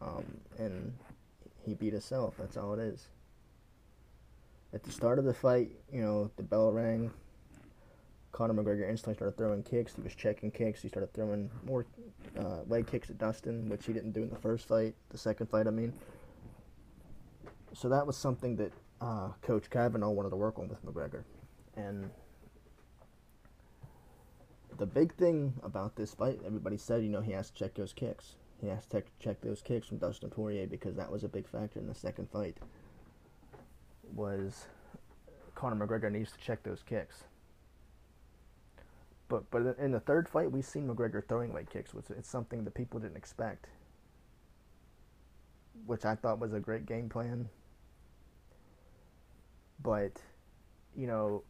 um, 0.00 0.24
and 0.58 0.94
he 1.64 1.74
beat 1.74 1.92
himself. 1.92 2.34
That's 2.38 2.56
all 2.56 2.72
it 2.74 2.80
is. 2.80 3.08
At 4.72 4.82
the 4.82 4.90
start 4.90 5.18
of 5.18 5.24
the 5.24 5.34
fight, 5.34 5.70
you 5.92 6.00
know, 6.00 6.30
the 6.36 6.42
bell 6.42 6.72
rang. 6.72 7.10
Conor 8.32 8.54
McGregor 8.54 8.88
instantly 8.88 9.14
started 9.14 9.36
throwing 9.36 9.62
kicks. 9.62 9.94
He 9.94 10.02
was 10.02 10.14
checking 10.14 10.50
kicks. 10.50 10.82
He 10.82 10.88
started 10.88 11.12
throwing 11.12 11.50
more 11.66 11.86
uh, 12.38 12.62
leg 12.68 12.86
kicks 12.86 13.10
at 13.10 13.18
Dustin, 13.18 13.68
which 13.68 13.86
he 13.86 13.92
didn't 13.92 14.12
do 14.12 14.22
in 14.22 14.30
the 14.30 14.36
first 14.36 14.68
fight, 14.68 14.94
the 15.10 15.18
second 15.18 15.48
fight, 15.48 15.66
I 15.66 15.70
mean. 15.70 15.92
so 17.72 17.88
that 17.88 18.06
was 18.06 18.16
something 18.16 18.56
that 18.56 18.72
uh, 19.00 19.30
Coach 19.42 19.70
Kavanagh 19.70 20.10
wanted 20.10 20.30
to 20.30 20.36
work 20.36 20.58
on 20.58 20.68
with 20.68 20.84
McGregor, 20.84 21.22
and 21.76 22.10
the 24.78 24.86
big 24.86 25.14
thing 25.14 25.54
about 25.62 25.96
this 25.96 26.14
fight, 26.14 26.40
everybody 26.46 26.76
said, 26.76 27.02
you 27.02 27.08
know, 27.08 27.20
he 27.20 27.32
has 27.32 27.50
to 27.50 27.54
check 27.54 27.74
those 27.74 27.92
kicks. 27.92 28.36
He 28.60 28.68
has 28.68 28.86
to 28.86 29.02
check 29.20 29.40
those 29.40 29.60
kicks 29.60 29.88
from 29.88 29.98
Dustin 29.98 30.30
Poirier 30.30 30.66
because 30.66 30.96
that 30.96 31.10
was 31.10 31.24
a 31.24 31.28
big 31.28 31.48
factor 31.48 31.78
in 31.78 31.86
the 31.86 31.94
second 31.94 32.30
fight. 32.30 32.56
Was 34.14 34.66
Conor 35.54 35.86
McGregor 35.86 36.10
needs 36.10 36.32
to 36.32 36.38
check 36.38 36.62
those 36.62 36.82
kicks. 36.82 37.24
But 39.28 39.50
but 39.50 39.76
in 39.78 39.92
the 39.92 40.00
third 40.00 40.28
fight, 40.28 40.50
we've 40.50 40.64
seen 40.64 40.88
McGregor 40.88 41.26
throwing 41.28 41.52
leg 41.52 41.68
kicks, 41.70 41.92
which 41.92 42.06
it's 42.10 42.28
something 42.28 42.64
that 42.64 42.74
people 42.74 42.98
didn't 42.98 43.16
expect. 43.16 43.66
Which 45.86 46.04
I 46.04 46.14
thought 46.14 46.38
was 46.38 46.54
a 46.54 46.60
great 46.60 46.86
game 46.86 47.08
plan. 47.08 47.48
But, 49.80 50.20
you 50.96 51.06
know, 51.06 51.44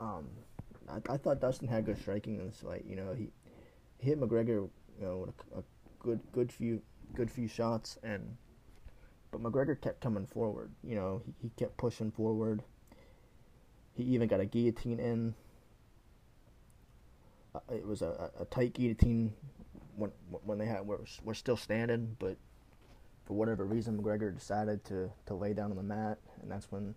um, 0.00 0.28
I, 0.88 1.12
I 1.12 1.16
thought 1.16 1.40
Dustin 1.40 1.68
had 1.68 1.86
good 1.86 1.98
striking 1.98 2.38
in 2.38 2.46
this 2.46 2.60
fight. 2.60 2.84
You 2.88 2.96
know, 2.96 3.12
he, 3.14 3.30
he 3.98 4.08
hit 4.08 4.20
McGregor, 4.20 4.68
you 4.98 5.06
know, 5.06 5.18
with 5.18 5.30
a, 5.54 5.60
a 5.60 5.62
good 5.98 6.20
good 6.32 6.52
few 6.52 6.82
good 7.14 7.30
few 7.30 7.48
shots, 7.48 7.98
and 8.02 8.36
but 9.30 9.42
McGregor 9.42 9.80
kept 9.80 10.00
coming 10.00 10.26
forward. 10.26 10.72
You 10.82 10.96
know, 10.96 11.22
he, 11.24 11.34
he 11.42 11.50
kept 11.56 11.76
pushing 11.76 12.10
forward. 12.10 12.62
He 13.94 14.02
even 14.04 14.28
got 14.28 14.40
a 14.40 14.46
guillotine 14.46 15.00
in. 15.00 15.34
Uh, 17.54 17.60
it 17.72 17.86
was 17.86 18.02
a, 18.02 18.30
a 18.40 18.44
tight 18.46 18.74
guillotine 18.74 19.32
when 19.96 20.10
when 20.44 20.58
they 20.58 20.66
had 20.66 20.86
were 20.86 21.04
were 21.22 21.34
still 21.34 21.56
standing, 21.56 22.16
but 22.18 22.36
for 23.24 23.34
whatever 23.34 23.64
reason, 23.64 24.00
McGregor 24.00 24.34
decided 24.34 24.84
to 24.84 25.10
to 25.26 25.34
lay 25.34 25.52
down 25.52 25.70
on 25.70 25.76
the 25.76 25.82
mat, 25.82 26.18
and 26.42 26.50
that's 26.50 26.70
when 26.70 26.94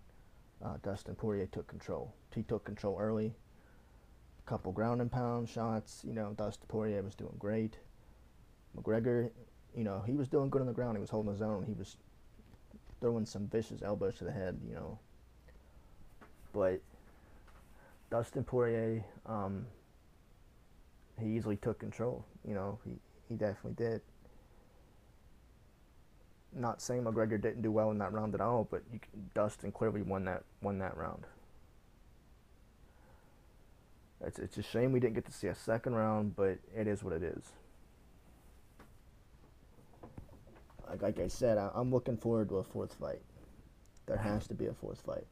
uh, 0.64 0.76
Dustin 0.82 1.14
Poirier 1.14 1.46
took 1.46 1.66
control. 1.66 2.14
He 2.34 2.42
took 2.42 2.64
control 2.64 2.98
early. 2.98 3.34
Couple 4.48 4.72
ground 4.72 5.02
and 5.02 5.12
pound 5.12 5.46
shots. 5.46 6.02
You 6.06 6.14
know, 6.14 6.32
Dustin 6.34 6.64
Poirier 6.68 7.02
was 7.02 7.14
doing 7.14 7.34
great. 7.38 7.76
McGregor, 8.74 9.30
you 9.76 9.84
know, 9.84 10.02
he 10.06 10.14
was 10.14 10.26
doing 10.26 10.48
good 10.48 10.62
on 10.62 10.66
the 10.66 10.72
ground. 10.72 10.96
He 10.96 11.02
was 11.02 11.10
holding 11.10 11.30
his 11.30 11.42
own. 11.42 11.64
He 11.66 11.74
was 11.74 11.98
throwing 12.98 13.26
some 13.26 13.46
vicious 13.46 13.82
elbows 13.82 14.16
to 14.16 14.24
the 14.24 14.32
head. 14.32 14.58
You 14.66 14.74
know, 14.74 14.98
but 16.54 16.80
Dustin 18.10 18.42
Poirier, 18.42 19.04
um, 19.26 19.66
he 21.20 21.26
easily 21.26 21.56
took 21.56 21.78
control. 21.78 22.24
You 22.46 22.54
know, 22.54 22.78
he, 22.86 22.92
he 23.28 23.34
definitely 23.34 23.74
did. 23.74 24.00
Not 26.54 26.80
saying 26.80 27.04
McGregor 27.04 27.38
didn't 27.38 27.60
do 27.60 27.70
well 27.70 27.90
in 27.90 27.98
that 27.98 28.14
round 28.14 28.34
at 28.34 28.40
all, 28.40 28.66
but 28.70 28.82
you, 28.90 28.98
Dustin 29.34 29.72
clearly 29.72 30.00
won 30.00 30.24
that 30.24 30.44
won 30.62 30.78
that 30.78 30.96
round. 30.96 31.26
It's 34.24 34.38
it's 34.38 34.58
a 34.58 34.62
shame 34.62 34.92
we 34.92 35.00
didn't 35.00 35.14
get 35.14 35.26
to 35.26 35.32
see 35.32 35.46
a 35.46 35.54
second 35.54 35.94
round, 35.94 36.34
but 36.34 36.58
it 36.76 36.86
is 36.86 37.02
what 37.04 37.12
it 37.12 37.22
is. 37.22 37.52
Like, 40.88 41.02
like 41.02 41.20
I 41.20 41.28
said, 41.28 41.58
I, 41.58 41.70
I'm 41.74 41.90
looking 41.92 42.16
forward 42.16 42.48
to 42.48 42.58
a 42.58 42.64
fourth 42.64 42.94
fight. 42.94 43.20
There 44.06 44.16
has 44.16 44.46
to 44.48 44.54
be 44.54 44.66
a 44.66 44.72
fourth 44.72 45.02
fight. 45.02 45.26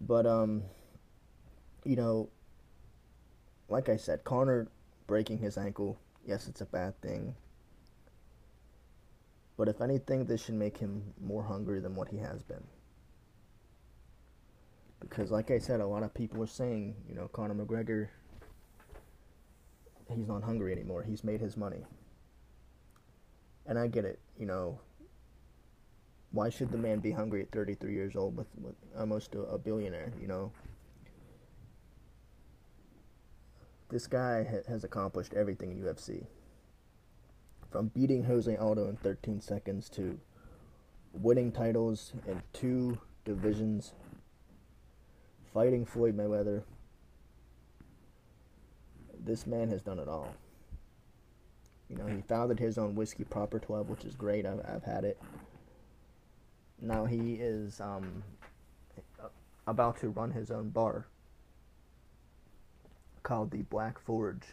But 0.00 0.26
um, 0.26 0.62
you 1.84 1.96
know, 1.96 2.28
like 3.68 3.88
I 3.88 3.96
said, 3.96 4.24
Conor 4.24 4.68
breaking 5.06 5.38
his 5.38 5.56
ankle, 5.56 5.98
yes, 6.26 6.48
it's 6.48 6.60
a 6.60 6.66
bad 6.66 7.00
thing. 7.00 7.34
But 9.56 9.68
if 9.68 9.80
anything, 9.80 10.26
this 10.26 10.44
should 10.44 10.54
make 10.54 10.76
him 10.76 11.14
more 11.18 11.42
hungry 11.42 11.80
than 11.80 11.94
what 11.94 12.08
he 12.08 12.18
has 12.18 12.42
been. 12.42 12.62
Because, 15.00 15.30
like 15.30 15.50
I 15.50 15.58
said, 15.58 15.80
a 15.80 15.86
lot 15.86 16.02
of 16.02 16.14
people 16.14 16.42
are 16.42 16.46
saying, 16.46 16.94
you 17.08 17.14
know, 17.14 17.28
Conor 17.28 17.54
McGregor, 17.54 18.08
he's 20.14 20.26
not 20.26 20.42
hungry 20.42 20.72
anymore. 20.72 21.02
He's 21.02 21.22
made 21.22 21.40
his 21.40 21.56
money. 21.56 21.84
And 23.66 23.78
I 23.78 23.88
get 23.88 24.04
it, 24.04 24.20
you 24.38 24.46
know. 24.46 24.80
Why 26.32 26.48
should 26.50 26.70
the 26.70 26.78
man 26.78 26.98
be 26.98 27.12
hungry 27.12 27.42
at 27.42 27.50
33 27.50 27.92
years 27.92 28.16
old 28.16 28.36
with, 28.36 28.48
with 28.60 28.74
almost 28.98 29.34
a, 29.34 29.40
a 29.42 29.58
billionaire, 29.58 30.12
you 30.20 30.28
know? 30.28 30.52
This 33.88 34.06
guy 34.06 34.44
ha- 34.44 34.68
has 34.68 34.84
accomplished 34.84 35.34
everything 35.34 35.70
in 35.70 35.82
UFC. 35.82 36.26
From 37.70 37.88
beating 37.88 38.24
Jose 38.24 38.54
Aldo 38.56 38.88
in 38.88 38.96
13 38.96 39.40
seconds 39.40 39.88
to 39.90 40.18
winning 41.12 41.52
titles 41.52 42.12
in 42.26 42.42
two 42.52 42.98
divisions, 43.24 43.94
fighting 45.56 45.86
Floyd 45.86 46.14
Mayweather. 46.14 46.62
This 49.24 49.46
man 49.46 49.70
has 49.70 49.80
done 49.80 49.98
it 49.98 50.06
all. 50.06 50.34
You 51.88 51.96
know, 51.96 52.04
he 52.04 52.20
founded 52.20 52.58
his 52.58 52.76
own 52.76 52.94
whiskey 52.94 53.24
proper 53.24 53.58
12, 53.58 53.88
which 53.88 54.04
is 54.04 54.14
great. 54.14 54.44
I've, 54.44 54.60
I've 54.68 54.84
had 54.84 55.04
it. 55.04 55.18
Now 56.78 57.06
he 57.06 57.38
is 57.40 57.80
um, 57.80 58.22
about 59.66 59.98
to 60.00 60.10
run 60.10 60.30
his 60.30 60.50
own 60.50 60.68
bar 60.68 61.06
called 63.22 63.50
the 63.50 63.62
Black 63.62 63.98
Forge. 63.98 64.44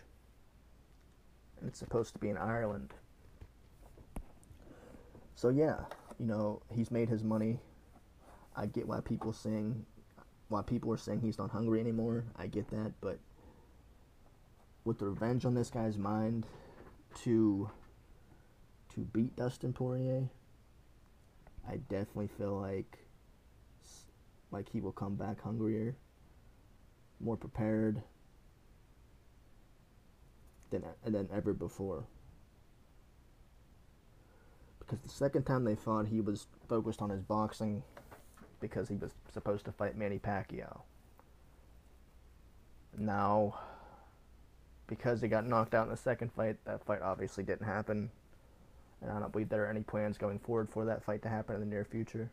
And 1.60 1.68
it's 1.68 1.80
supposed 1.80 2.14
to 2.14 2.20
be 2.20 2.30
in 2.30 2.38
Ireland. 2.38 2.94
So 5.36 5.50
yeah, 5.50 5.80
you 6.18 6.28
know, 6.28 6.62
he's 6.74 6.92
made 6.92 7.10
his 7.10 7.26
money. 7.26 7.60
I 8.56 8.68
get 8.68 8.88
why 8.88 9.02
people 9.02 9.34
saying 9.34 9.86
why 10.54 10.62
people 10.62 10.94
are 10.94 10.98
saying 10.98 11.20
he's 11.20 11.40
not 11.40 11.50
hungry 11.50 11.80
anymore. 11.80 12.26
I 12.38 12.46
get 12.46 12.70
that, 12.70 12.94
but 13.02 13.18
with 14.86 15.00
the 15.00 15.08
revenge 15.08 15.46
on 15.46 15.56
this 15.56 15.72
guy's 15.72 15.98
mind 15.98 16.46
to 17.24 17.70
to 18.94 19.00
beat 19.02 19.36
Dustin 19.36 19.74
Poirier, 19.74 20.30
I 21.68 21.78
definitely 21.78 22.28
feel 22.28 22.62
like 22.62 23.00
like 24.52 24.70
he 24.70 24.80
will 24.80 24.92
come 24.92 25.16
back 25.16 25.42
hungrier, 25.42 25.96
more 27.20 27.36
prepared 27.36 28.04
than 30.70 30.84
than 31.04 31.28
ever 31.34 31.54
before. 31.56 32.06
Because 34.78 35.00
the 35.00 35.10
second 35.10 35.46
time 35.46 35.64
they 35.64 35.76
fought, 35.76 36.06
he 36.06 36.22
was 36.22 36.46
focused 36.70 37.02
on 37.02 37.10
his 37.10 37.24
boxing 37.24 37.82
because 38.64 38.88
he 38.88 38.96
was 38.96 39.12
supposed 39.34 39.66
to 39.66 39.74
fight 39.74 39.98
Manny 39.98 40.18
Pacquiao. 40.18 40.84
Now, 42.98 43.60
because 44.88 45.22
he 45.22 45.28
got 45.28 45.46
knocked 45.46 45.76
out 45.76 45.84
in 45.84 45.90
the 45.90 45.98
second 45.98 46.32
fight, 46.32 46.56
that 46.64 46.86
fight 46.86 47.02
obviously 47.02 47.44
didn't 47.44 47.66
happen. 47.66 48.10
And 49.02 49.12
I 49.12 49.20
don't 49.20 49.34
believe 49.34 49.50
there 49.50 49.66
are 49.66 49.70
any 49.70 49.82
plans 49.82 50.18
going 50.18 50.40
forward 50.40 50.70
for 50.70 50.86
that 50.86 51.04
fight 51.04 51.22
to 51.24 51.30
happen 51.30 51.56
in 51.56 51.60
the 51.60 51.68
near 51.68 51.84
future. 51.84 52.32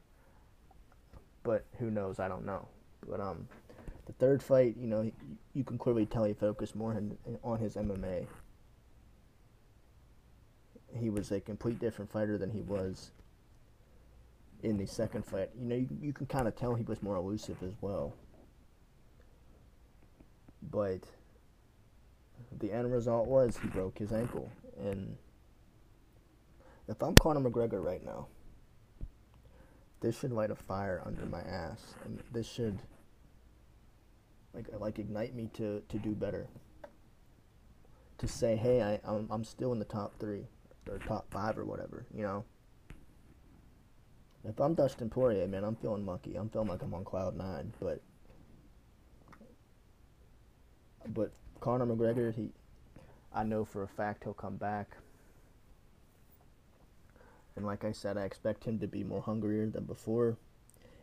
But 1.43 1.65
who 1.81 1.91
knows? 1.91 2.21
I 2.21 2.29
don't 2.29 2.47
know. 2.47 2.69
But 3.09 3.21
um, 3.21 3.49
the 4.07 4.13
third 4.13 4.41
fight, 4.41 4.77
you 4.79 4.87
know, 4.87 5.11
you 5.53 5.65
can 5.65 5.79
clearly 5.79 6.07
tell 6.07 6.23
he 6.23 6.33
focused 6.33 6.77
more 6.77 6.97
on 7.43 7.59
his 7.59 7.75
MMA. 7.75 8.27
He 10.97 11.11
was 11.11 11.33
a 11.33 11.41
complete 11.41 11.81
different 11.81 12.13
fighter 12.13 12.39
than 12.39 12.51
he 12.51 12.61
was 12.61 13.11
in 14.63 14.77
the 14.77 14.87
second 14.87 15.25
fight. 15.25 15.51
You 15.59 15.67
know, 15.67 15.77
you, 15.77 15.89
you 16.01 16.13
can 16.13 16.27
kind 16.27 16.47
of 16.49 16.57
tell 16.57 16.75
he 16.75 16.85
was 16.85 17.03
more 17.03 17.17
elusive 17.17 17.63
as 17.63 17.75
well. 17.81 18.15
But 20.63 21.01
the 22.59 22.73
end 22.73 22.93
result 22.93 23.27
was 23.27 23.57
he 23.57 23.69
broke 23.69 23.99
his 23.99 24.13
ankle. 24.13 24.51
And 24.79 25.17
if 26.89 27.03
I'm 27.03 27.15
Conor 27.17 27.49
McGregor 27.49 27.83
right 27.83 28.05
now, 28.05 28.27
this 30.01 30.19
should 30.19 30.33
light 30.33 30.51
a 30.51 30.57
fire 30.57 31.03
under 31.05 31.27
my 31.27 31.41
ass. 31.41 31.95
And 32.05 32.23
this 32.33 32.47
should 32.47 32.79
like 34.55 34.67
like 34.79 34.99
ignite 34.99 35.35
me 35.35 35.49
to, 35.55 35.83
to 35.89 35.99
do 35.99 36.11
better. 36.11 36.49
To 38.19 38.29
say, 38.29 38.57
hey, 38.57 38.83
I 38.83 39.01
I'm, 39.09 39.29
I'm 39.31 39.45
still 39.45 39.73
in 39.73 39.79
the 39.79 39.85
top 39.85 40.19
three 40.19 40.47
or 40.89 40.99
top 40.99 41.31
five 41.31 41.57
or 41.59 41.65
whatever, 41.65 42.07
you 42.15 42.23
know. 42.23 42.45
If 44.49 44.59
I'm 44.59 44.75
Dustin 44.75 45.11
Poirier, 45.11 45.47
man, 45.47 45.65
I'm 45.65 45.77
feeling 45.77 46.07
lucky. 46.07 46.35
I'm 46.37 46.49
feeling 46.49 46.69
like 46.69 46.83
I'm 46.83 46.95
on 46.95 47.05
cloud 47.05 47.37
nine. 47.37 47.73
But 47.79 48.01
but 51.09 51.33
Conor 51.61 51.87
McGregor, 51.87 52.35
he, 52.35 52.51
I 53.35 53.45
know 53.45 53.65
for 53.65 53.83
a 53.83 53.89
fact 53.89 54.25
he'll 54.25 54.33
come 54.33 54.57
back. 54.57 54.97
And 57.57 57.67
like 57.67 57.85
I 57.85 57.93
said, 57.93 58.17
I 58.17 58.25
expect 58.25 58.65
him 58.65 58.79
to 58.79 58.87
be 58.87 59.05
more 59.05 59.21
hungrier 59.21 59.67
than 59.67 59.85
before. 59.85 60.37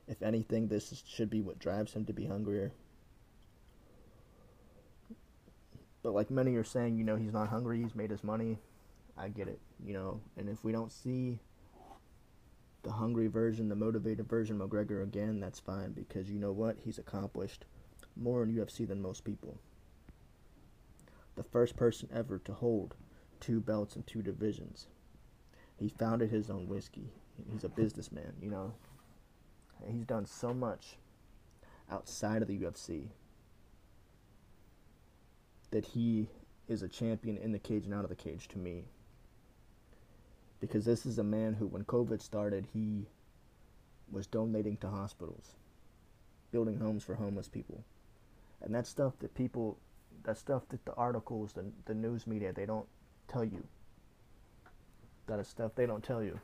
If 0.08 0.22
anything, 0.24 0.68
this 0.68 0.92
is, 0.92 1.04
should 1.06 1.30
be 1.30 1.42
what 1.42 1.60
drives 1.60 1.94
him 1.94 2.06
to 2.06 2.14
be 2.14 2.26
hungrier. 2.26 2.72
But 6.02 6.14
like 6.14 6.32
many 6.32 6.56
are 6.56 6.64
saying, 6.64 6.98
you 6.98 7.04
know, 7.04 7.18
he's 7.18 7.34
not 7.34 7.50
hungry. 7.50 7.84
He's 7.84 7.94
made 7.94 8.10
his 8.10 8.24
money. 8.24 8.58
I 9.18 9.28
get 9.30 9.48
it, 9.48 9.60
you 9.84 9.94
know. 9.94 10.22
And 10.38 10.50
if 10.50 10.64
we 10.64 10.72
don't 10.72 10.92
see 10.92 11.40
the 12.88 12.94
hungry 12.94 13.28
version, 13.28 13.68
the 13.68 13.76
motivated 13.76 14.30
version 14.30 14.58
McGregor 14.58 15.04
again, 15.04 15.42
that's 15.42 15.60
fine 15.60 15.92
because 15.92 16.30
you 16.32 16.40
know 16.40 16.54
what? 16.54 16.78
He's 16.86 16.98
accomplished 16.98 17.66
more 18.16 18.44
in 18.44 18.56
UFC 18.56 18.88
than 18.88 19.02
most 19.02 19.26
people. 19.26 19.58
The 21.36 21.44
first 21.44 21.76
person 21.76 22.08
ever 22.14 22.40
to 22.40 22.54
hold 22.54 22.96
two 23.42 23.60
belts 23.60 23.98
in 23.98 24.04
two 24.04 24.22
divisions. 24.22 24.88
He 25.76 25.90
founded 25.90 26.30
his 26.30 26.50
own 26.50 26.70
whiskey. 26.70 27.12
He's 27.52 27.66
a 27.66 27.70
businessman, 27.70 28.32
you 28.42 28.50
know. 28.50 28.74
He's 29.86 30.06
done 30.06 30.26
so 30.26 30.54
much 30.54 30.96
outside 31.92 32.42
of 32.42 32.48
the 32.48 32.58
UFC 32.58 33.10
that 35.72 35.88
he 35.88 36.30
is 36.70 36.84
a 36.84 36.88
champion 36.88 37.38
in 37.38 37.52
the 37.52 37.60
cage 37.60 37.84
and 37.84 37.94
out 37.94 38.06
of 38.06 38.10
the 38.10 38.16
cage 38.16 38.48
to 38.48 38.58
me. 38.58 38.86
Because 40.60 40.86
this 40.86 41.06
is 41.06 41.20
a 41.20 41.24
man 41.24 41.54
who, 41.54 41.68
when 41.68 41.84
COVID 41.84 42.22
started, 42.22 42.66
he 42.74 43.06
was 44.12 44.26
donating 44.26 44.78
to 44.78 44.90
hospitals, 44.90 45.52
building 46.52 46.80
homes 46.80 47.04
for 47.04 47.16
homeless 47.16 47.48
people. 47.48 47.84
And 48.62 48.74
that's 48.74 48.90
stuff 48.90 49.14
that 49.20 49.36
people, 49.36 49.78
that 50.24 50.38
stuff 50.38 50.64
that 50.70 50.84
the 50.86 50.94
articles, 50.94 51.54
the, 51.54 51.66
the 51.86 51.94
news 51.94 52.26
media, 52.26 52.54
they 52.54 52.66
don't 52.66 52.88
tell 53.28 53.44
you. 53.44 53.64
That 55.28 55.40
is 55.40 55.48
stuff 55.48 55.74
they 55.76 55.86
don't 55.86 56.04
tell 56.04 56.24
you. 56.24 56.40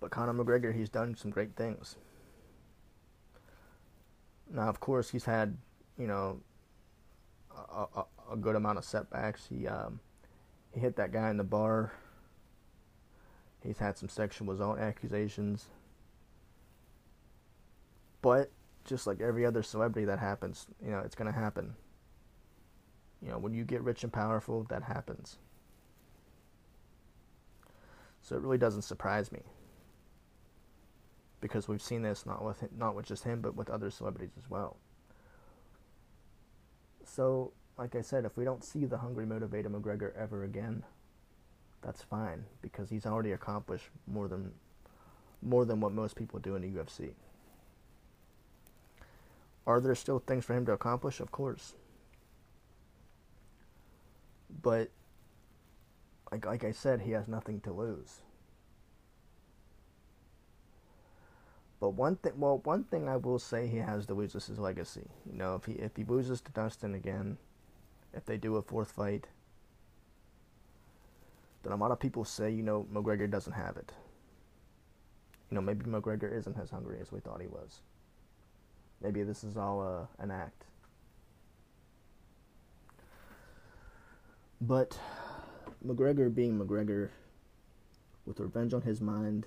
But 0.00 0.10
Conor 0.10 0.34
McGregor, 0.34 0.74
he's 0.74 0.88
done 0.88 1.16
some 1.16 1.30
great 1.30 1.56
things. 1.56 1.96
Now, 4.52 4.68
of 4.68 4.78
course, 4.80 5.10
he's 5.10 5.24
had, 5.24 5.56
you 5.98 6.06
know, 6.06 6.40
a, 7.56 7.86
a, 7.96 8.04
a 8.32 8.36
good 8.36 8.54
amount 8.54 8.78
of 8.78 8.84
setbacks. 8.84 9.46
He 9.48 9.66
um, 9.66 10.00
he 10.72 10.80
hit 10.80 10.96
that 10.96 11.12
guy 11.12 11.30
in 11.30 11.36
the 11.36 11.44
bar. 11.44 11.92
He's 13.62 13.78
had 13.78 13.96
some 13.96 14.08
sexual 14.08 14.50
assault 14.50 14.78
accusations. 14.78 15.66
But 18.22 18.50
just 18.84 19.06
like 19.06 19.20
every 19.20 19.44
other 19.44 19.62
celebrity 19.62 20.06
that 20.06 20.18
happens, 20.18 20.66
you 20.84 20.90
know, 20.90 21.00
it's 21.00 21.14
going 21.14 21.32
to 21.32 21.38
happen. 21.38 21.74
You 23.20 23.30
know, 23.30 23.38
when 23.38 23.54
you 23.54 23.64
get 23.64 23.82
rich 23.82 24.02
and 24.02 24.12
powerful, 24.12 24.64
that 24.70 24.82
happens. 24.82 25.38
So 28.22 28.36
it 28.36 28.42
really 28.42 28.58
doesn't 28.58 28.82
surprise 28.82 29.30
me. 29.30 29.42
Because 31.40 31.68
we've 31.68 31.82
seen 31.82 32.02
this 32.02 32.24
not 32.24 32.44
with 32.44 32.60
him, 32.60 32.70
not 32.76 32.94
with 32.94 33.06
just 33.06 33.24
him, 33.24 33.40
but 33.40 33.56
with 33.56 33.68
other 33.68 33.90
celebrities 33.90 34.32
as 34.38 34.48
well. 34.48 34.76
So, 37.04 37.52
like 37.82 37.96
I 37.96 38.00
said, 38.00 38.24
if 38.24 38.36
we 38.36 38.44
don't 38.44 38.62
see 38.62 38.84
the 38.84 38.98
hungry, 38.98 39.26
motivated 39.26 39.72
McGregor 39.72 40.16
ever 40.16 40.44
again, 40.44 40.84
that's 41.82 42.00
fine 42.00 42.44
because 42.60 42.88
he's 42.88 43.06
already 43.06 43.32
accomplished 43.32 43.86
more 44.06 44.28
than 44.28 44.52
more 45.42 45.64
than 45.64 45.80
what 45.80 45.90
most 45.90 46.14
people 46.14 46.38
do 46.38 46.54
in 46.54 46.62
the 46.62 46.68
UFC. 46.68 47.10
Are 49.66 49.80
there 49.80 49.96
still 49.96 50.20
things 50.20 50.44
for 50.44 50.54
him 50.54 50.64
to 50.66 50.72
accomplish? 50.72 51.18
Of 51.18 51.32
course. 51.32 51.74
But 54.62 54.90
like 56.30 56.46
like 56.46 56.62
I 56.62 56.70
said, 56.70 57.00
he 57.00 57.10
has 57.10 57.26
nothing 57.26 57.60
to 57.62 57.72
lose. 57.72 58.20
But 61.80 61.94
one 61.94 62.14
thing, 62.14 62.34
well, 62.36 62.58
one 62.58 62.84
thing 62.84 63.08
I 63.08 63.16
will 63.16 63.40
say 63.40 63.66
he 63.66 63.78
has 63.78 64.06
to 64.06 64.14
lose 64.14 64.36
is 64.36 64.46
his 64.46 64.60
legacy. 64.60 65.10
You 65.28 65.36
know, 65.36 65.56
if 65.56 65.64
he 65.64 65.72
if 65.72 65.96
he 65.96 66.04
loses 66.04 66.40
to 66.42 66.52
Dustin 66.52 66.94
again, 66.94 67.38
if 68.14 68.24
they 68.24 68.36
do 68.36 68.56
a 68.56 68.62
fourth 68.62 68.92
fight, 68.92 69.26
then 71.62 71.72
a 71.72 71.76
lot 71.76 71.90
of 71.90 72.00
people 72.00 72.24
say, 72.24 72.50
you 72.50 72.62
know, 72.62 72.86
McGregor 72.92 73.30
doesn't 73.30 73.52
have 73.52 73.76
it. 73.76 73.92
You 75.50 75.54
know, 75.54 75.60
maybe 75.60 75.84
McGregor 75.84 76.32
isn't 76.36 76.58
as 76.58 76.70
hungry 76.70 76.98
as 77.00 77.12
we 77.12 77.20
thought 77.20 77.40
he 77.40 77.46
was. 77.46 77.80
Maybe 79.02 79.22
this 79.22 79.44
is 79.44 79.56
all 79.56 79.80
uh, 79.82 80.22
an 80.22 80.30
act. 80.30 80.64
But 84.60 84.98
McGregor 85.84 86.32
being 86.32 86.58
McGregor, 86.58 87.10
with 88.24 88.38
revenge 88.38 88.72
on 88.72 88.82
his 88.82 89.00
mind, 89.00 89.46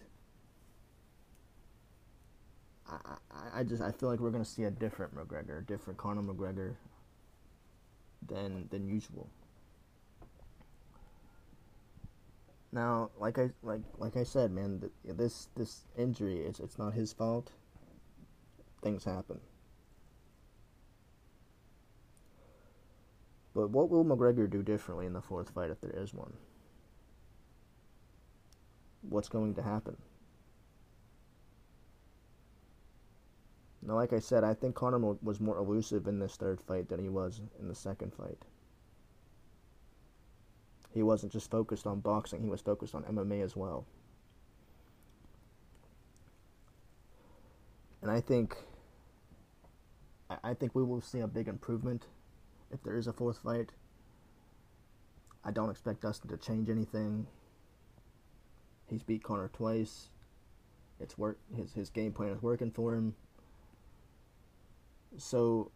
I, 2.88 2.98
I, 3.32 3.60
I 3.60 3.64
just 3.64 3.82
I 3.82 3.92
feel 3.92 4.10
like 4.10 4.20
we're 4.20 4.32
gonna 4.32 4.46
see 4.46 4.66
a 4.66 4.72
different 4.72 5.16
McGregor, 5.16 5.60
a 5.60 5.62
different 5.62 5.98
Conor 5.98 6.22
McGregor 6.22 6.76
than 8.28 8.68
than 8.70 8.88
usual. 8.88 9.30
Now, 12.72 13.10
like 13.20 13.40
I 13.40 13.52
like 13.64 13.82
like 13.98 14.18
I 14.18 14.24
said, 14.24 14.52
man, 14.52 14.90
this 15.04 15.50
this 15.56 15.86
injury 15.98 16.42
it's 16.42 16.60
it's 16.60 16.78
not 16.78 16.94
his 16.94 17.14
fault. 17.14 17.52
Things 18.82 19.06
happen. 19.06 19.40
But 23.54 23.70
what 23.70 23.90
will 23.90 24.04
McGregor 24.04 24.50
do 24.50 24.62
differently 24.62 25.06
in 25.06 25.14
the 25.14 25.22
fourth 25.22 25.52
fight 25.52 25.70
if 25.70 25.80
there 25.80 25.96
is 25.96 26.14
one? 26.14 26.34
What's 29.02 29.30
going 29.30 29.56
to 29.56 29.64
happen? 29.64 29.96
Now, 33.86 33.96
like 33.96 34.14
I 34.14 34.20
said, 34.20 34.44
I 34.44 34.56
think 34.56 34.74
Conor 34.74 34.98
was 35.22 35.40
more 35.40 35.58
elusive 35.58 36.08
in 36.08 36.18
this 36.18 36.36
third 36.36 36.60
fight 36.60 36.90
than 36.90 37.00
he 37.00 37.10
was 37.10 37.42
in 37.60 37.68
the 37.68 37.76
second 37.76 38.14
fight. 38.14 38.44
He 40.92 41.04
wasn't 41.04 41.32
just 41.32 41.52
focused 41.52 41.86
on 41.86 42.00
boxing, 42.00 42.42
he 42.42 42.50
was 42.50 42.62
focused 42.62 42.96
on 42.96 43.04
MMA 43.04 43.44
as 43.44 43.56
well. 43.56 43.86
And 48.02 48.10
I 48.10 48.22
think 48.22 48.58
I 50.44 50.54
think 50.54 50.74
we 50.74 50.84
will 50.84 51.02
see 51.02 51.20
a 51.20 51.28
big 51.28 51.48
improvement 51.48 52.08
if 52.72 52.82
there 52.84 52.98
is 52.98 53.08
a 53.08 53.14
fourth 53.14 53.40
fight. 53.40 53.72
I 55.44 55.52
don't 55.52 55.70
expect 55.70 56.02
Dustin 56.02 56.30
to 56.30 56.38
change 56.38 56.70
anything. 56.70 57.28
He's 58.88 59.04
beat 59.04 59.24
Conor 59.24 59.50
twice. 59.54 60.10
It's 61.00 61.18
work 61.18 61.38
his 61.56 61.74
his 61.74 61.90
game 61.90 62.14
plan 62.14 62.32
is 62.32 62.42
working 62.42 62.72
for 62.72 62.96
him. 62.96 63.14
So 65.18 65.72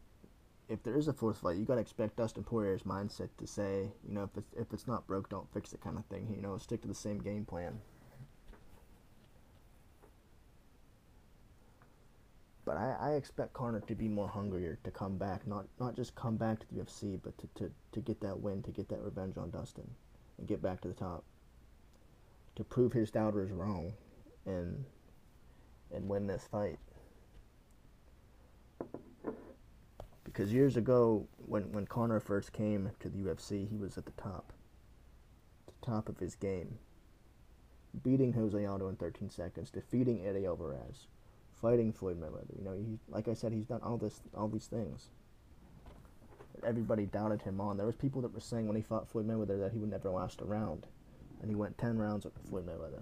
if 0.68 0.84
there 0.84 0.96
is 0.96 1.08
a 1.08 1.14
fourth 1.14 1.38
fight, 1.40 1.58
you 1.58 1.66
gotta 1.66 1.82
expect 1.82 2.18
Dustin 2.18 2.44
Poirier's 2.44 2.84
mindset 2.84 3.30
to 3.38 3.48
say, 3.48 3.92
you 4.08 4.14
know, 4.14 4.24
if 4.24 4.38
it's 4.38 4.54
if 4.54 4.74
it's 4.74 4.88
not 4.88 5.08
broke, 5.08 5.30
don't 5.30 5.52
fix 5.52 5.74
it 5.74 5.82
kind 5.82 5.98
of 5.98 6.06
thing. 6.06 6.32
You 6.34 6.42
know, 6.42 6.58
stick 6.58 6.82
to 6.84 6.88
the 6.88 6.94
same 6.96 7.20
game 7.20 7.46
plan. 7.46 7.80
But 12.70 12.78
I, 12.78 12.96
I 13.00 13.10
expect 13.14 13.54
Conor 13.54 13.80
to 13.80 13.96
be 13.96 14.08
more 14.08 14.28
hungrier 14.28 14.78
to 14.84 14.92
come 14.92 15.18
back, 15.18 15.48
not 15.48 15.66
not 15.80 15.96
just 15.96 16.14
come 16.14 16.38
back 16.38 16.60
to 16.60 16.68
the 16.72 16.82
UFC, 16.82 17.20
but 17.24 17.36
to, 17.40 17.48
to, 17.56 17.72
to 17.94 18.00
get 18.00 18.22
that 18.22 18.40
win, 18.40 18.62
to 18.62 18.72
get 18.72 18.90
that 18.90 19.02
revenge 19.02 19.38
on 19.38 19.50
Dustin, 19.50 19.90
and 20.38 20.48
get 20.48 20.62
back 20.62 20.82
to 20.82 20.88
the 20.88 20.94
top. 20.94 21.24
To 22.58 22.64
prove 22.64 22.94
his 22.94 23.10
doubters 23.10 23.50
wrong, 23.50 23.94
and 24.46 24.86
and 25.92 26.08
win 26.08 26.28
this 26.28 26.48
fight. 26.52 26.78
Because 30.32 30.54
years 30.54 30.78
ago, 30.78 31.28
when 31.38 31.72
when 31.72 31.88
Conor 31.88 32.20
first 32.20 32.54
came 32.54 32.92
to 33.00 33.10
the 33.10 33.18
UFC, 33.18 33.68
he 33.68 33.78
was 33.78 33.98
at 33.98 34.06
the 34.06 34.12
top, 34.12 34.54
the 35.66 35.86
top 35.86 36.08
of 36.08 36.20
his 36.20 36.36
game, 36.36 36.78
beating 38.04 38.34
Jose 38.34 38.64
Aldo 38.64 38.90
in 38.90 38.96
13 38.96 39.30
seconds, 39.32 39.72
defeating 39.72 40.26
Eddie 40.26 40.46
Alvarez 40.46 41.08
fighting 41.60 41.92
Floyd 41.92 42.22
Mayweather. 42.22 42.58
You 42.58 42.64
know, 42.64 42.74
he 42.74 43.00
like 43.10 43.28
I 43.28 43.34
said, 43.34 43.52
he's 43.52 43.66
done 43.66 43.82
all 43.82 43.98
this, 43.98 44.22
all 44.38 44.48
these 44.48 44.68
things. 44.68 45.10
Everybody 46.64 47.06
doubted 47.08 47.42
him 47.42 47.60
on. 47.60 47.78
There 47.78 47.86
was 47.88 47.96
people 47.96 48.22
that 48.22 48.34
were 48.34 48.40
saying 48.40 48.68
when 48.68 48.76
he 48.76 48.84
fought 48.84 49.10
Floyd 49.10 49.28
Mayweather 49.28 49.60
that 49.60 49.72
he 49.72 49.80
would 49.80 49.90
never 49.90 50.10
last 50.10 50.42
a 50.42 50.46
round, 50.46 50.86
and 51.42 51.50
he 51.50 51.56
went 51.56 51.78
ten 51.78 51.98
rounds 51.98 52.26
with 52.26 52.34
Floyd 52.50 52.68
Mayweather. 52.68 53.02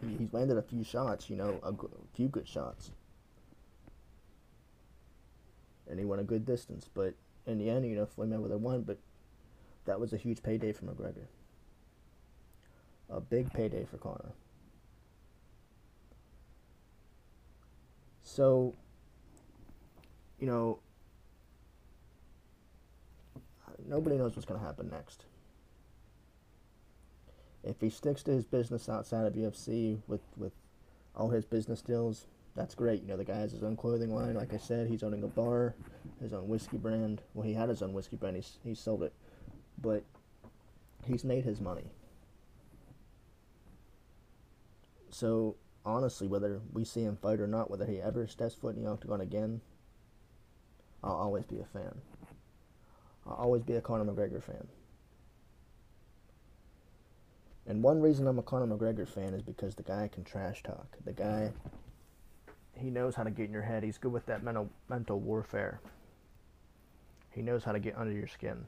He, 0.00 0.16
he's 0.16 0.32
landed 0.32 0.58
a 0.58 0.62
few 0.62 0.84
shots, 0.84 1.28
you 1.28 1.36
know, 1.36 1.58
a 1.62 1.72
few 2.14 2.28
good 2.28 2.46
shots, 2.46 2.92
and 5.88 5.98
he 5.98 6.04
went 6.04 6.20
a 6.20 6.24
good 6.24 6.46
distance. 6.46 6.88
But 6.92 7.14
in 7.46 7.58
the 7.58 7.70
end, 7.70 7.86
you 7.86 7.96
know, 7.96 8.06
Floyd 8.06 8.30
Mayweather 8.30 8.58
won. 8.58 8.82
But 8.82 8.98
that 9.84 10.00
was 10.00 10.12
a 10.12 10.16
huge 10.16 10.42
payday 10.42 10.72
for 10.72 10.86
McGregor. 10.86 11.26
A 13.10 13.20
big 13.20 13.52
payday 13.52 13.84
for 13.84 13.98
Conor. 13.98 14.32
So, 18.22 18.74
you 20.40 20.46
know, 20.46 20.78
nobody 23.86 24.16
knows 24.16 24.34
what's 24.34 24.46
going 24.46 24.58
to 24.58 24.66
happen 24.66 24.88
next. 24.90 25.24
If 27.62 27.80
he 27.80 27.90
sticks 27.90 28.22
to 28.24 28.32
his 28.32 28.44
business 28.44 28.88
outside 28.88 29.26
of 29.26 29.34
UFC 29.34 29.98
with, 30.06 30.22
with 30.36 30.52
all 31.14 31.30
his 31.30 31.44
business 31.44 31.80
deals, 31.80 32.26
that's 32.56 32.74
great. 32.74 33.02
You 33.02 33.08
know, 33.08 33.16
the 33.16 33.24
guy 33.24 33.38
has 33.38 33.52
his 33.52 33.62
own 33.62 33.76
clothing 33.76 34.14
line. 34.14 34.34
Like 34.34 34.54
I 34.54 34.58
said, 34.58 34.88
he's 34.88 35.02
owning 35.02 35.22
a 35.22 35.28
bar, 35.28 35.74
his 36.20 36.32
own 36.32 36.48
whiskey 36.48 36.76
brand. 36.76 37.20
Well, 37.34 37.46
he 37.46 37.54
had 37.54 37.68
his 37.68 37.82
own 37.82 37.92
whiskey 37.92 38.16
brand. 38.16 38.36
He's, 38.36 38.58
he 38.62 38.74
sold 38.74 39.02
it. 39.02 39.12
But 39.80 40.04
he's 41.04 41.24
made 41.24 41.44
his 41.44 41.60
money. 41.60 41.90
So 45.10 45.56
honestly, 45.84 46.26
whether 46.26 46.60
we 46.72 46.84
see 46.84 47.02
him 47.02 47.16
fight 47.16 47.40
or 47.40 47.46
not, 47.46 47.70
whether 47.70 47.86
he 47.86 48.00
ever 48.00 48.26
steps 48.26 48.54
foot 48.54 48.76
in 48.76 48.82
the 48.82 48.90
octagon 48.90 49.20
again, 49.20 49.60
I'll 51.02 51.12
always 51.12 51.44
be 51.44 51.60
a 51.60 51.64
fan. 51.64 52.00
I'll 53.26 53.34
always 53.34 53.62
be 53.62 53.74
a 53.74 53.80
Conor 53.80 54.04
McGregor 54.04 54.42
fan. 54.42 54.68
And 57.66 57.82
one 57.82 58.00
reason 58.00 58.26
I'm 58.26 58.38
a 58.38 58.42
Conor 58.42 58.76
McGregor 58.76 59.08
fan 59.08 59.34
is 59.34 59.42
because 59.42 59.74
the 59.74 59.82
guy 59.82 60.08
can 60.12 60.24
trash 60.24 60.62
talk. 60.62 60.96
The 61.04 61.12
guy, 61.12 61.52
he 62.76 62.90
knows 62.90 63.14
how 63.14 63.22
to 63.22 63.30
get 63.30 63.46
in 63.46 63.52
your 63.52 63.62
head. 63.62 63.82
He's 63.82 63.98
good 63.98 64.12
with 64.12 64.26
that 64.26 64.42
mental 64.42 64.68
mental 64.88 65.20
warfare. 65.20 65.80
He 67.30 67.42
knows 67.42 67.64
how 67.64 67.72
to 67.72 67.78
get 67.80 67.96
under 67.96 68.12
your 68.12 68.28
skin. 68.28 68.66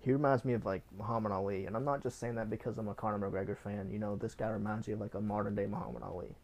He 0.00 0.12
reminds 0.12 0.44
me 0.44 0.52
of 0.52 0.64
like 0.64 0.82
Muhammad 0.96 1.32
Ali, 1.32 1.66
and 1.66 1.76
I'm 1.76 1.84
not 1.84 2.02
just 2.02 2.20
saying 2.20 2.36
that 2.36 2.48
because 2.48 2.78
I'm 2.78 2.88
a 2.88 2.94
Conor 2.94 3.18
McGregor 3.18 3.56
fan. 3.56 3.90
You 3.90 3.98
know, 3.98 4.16
this 4.16 4.34
guy 4.34 4.48
reminds 4.48 4.86
me 4.86 4.94
of 4.94 5.00
like 5.00 5.14
a 5.14 5.20
modern 5.20 5.54
day 5.54 5.66
Muhammad 5.66 6.02
Ali. 6.02 6.36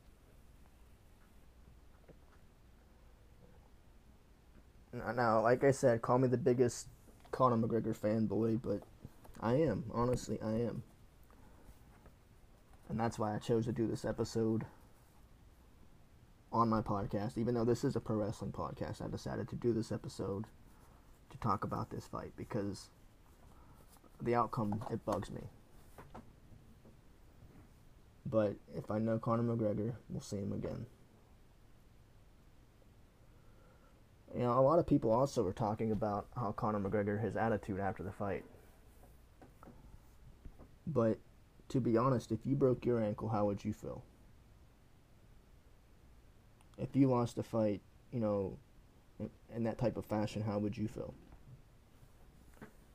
Now, 4.93 5.41
like 5.41 5.65
I 5.65 5.71
said, 5.71 6.03
call 6.03 6.19
me 6.19 6.29
the 6.29 6.37
biggest 6.37 6.89
Conor 7.31 7.57
McGregor 7.57 7.97
fanboy, 7.97 8.61
but 8.63 8.83
I 9.41 9.55
am. 9.55 9.85
Honestly, 9.93 10.39
I 10.43 10.51
am. 10.51 10.83
And 12.89 13.01
that's 13.01 13.19
why 13.19 13.35
I 13.35 13.39
chose 13.39 13.65
to 13.67 13.73
do 13.73 13.87
this 13.87 14.05
episode 14.05 14.67
on 16.53 16.69
my 16.69 16.81
podcast. 16.83 17.39
Even 17.39 17.55
though 17.55 17.65
this 17.65 17.85
is 17.85 17.97
a 17.97 18.01
pro 18.01 18.17
wrestling 18.17 18.53
podcast, 18.53 19.03
I 19.03 19.09
decided 19.09 19.49
to 19.49 19.57
do 19.57 19.73
this 19.73 19.91
episode 19.91 20.45
to 21.31 21.39
talk 21.39 21.65
about 21.65 21.91
this 21.91 22.07
fight 22.07 22.33
because 22.37 22.91
the 24.21 24.35
outcome 24.35 24.85
it 24.91 25.05
bugs 25.05 25.31
me. 25.31 25.43
But 28.25 28.57
if 28.77 28.91
I 28.91 28.99
know 28.99 29.19
Conor 29.19 29.43
McGregor, 29.43 29.95
we'll 30.09 30.21
see 30.21 30.37
him 30.37 30.53
again. 30.53 30.87
You 34.35 34.45
know, 34.45 34.59
a 34.59 34.63
lot 34.63 34.79
of 34.79 34.87
people 34.87 35.11
also 35.11 35.43
were 35.43 35.53
talking 35.53 35.93
about 35.93 36.27
how 36.37 36.53
Conor 36.53 36.81
McGregor, 36.81 37.21
his 37.21 37.37
attitude 37.37 37.81
after 37.81 38.03
the 38.03 38.13
fight. 38.13 38.45
But 40.87 41.19
to 41.69 41.81
be 41.81 41.97
honest, 41.97 42.33
if 42.33 42.41
you 42.45 42.55
broke 42.55 42.87
your 42.87 43.03
ankle, 43.03 43.29
how 43.29 43.47
would 43.47 43.65
you 43.65 43.73
feel? 43.73 44.03
If 46.79 46.95
you 46.95 47.09
lost 47.11 47.39
a 47.39 47.43
fight, 47.43 47.81
you 48.13 48.21
know, 48.21 48.57
in, 49.19 49.31
in 49.55 49.65
that 49.65 49.79
type 49.79 49.97
of 49.97 50.05
fashion, 50.05 50.43
how 50.43 50.59
would 50.59 50.77
you 50.77 50.89
feel? 50.89 51.15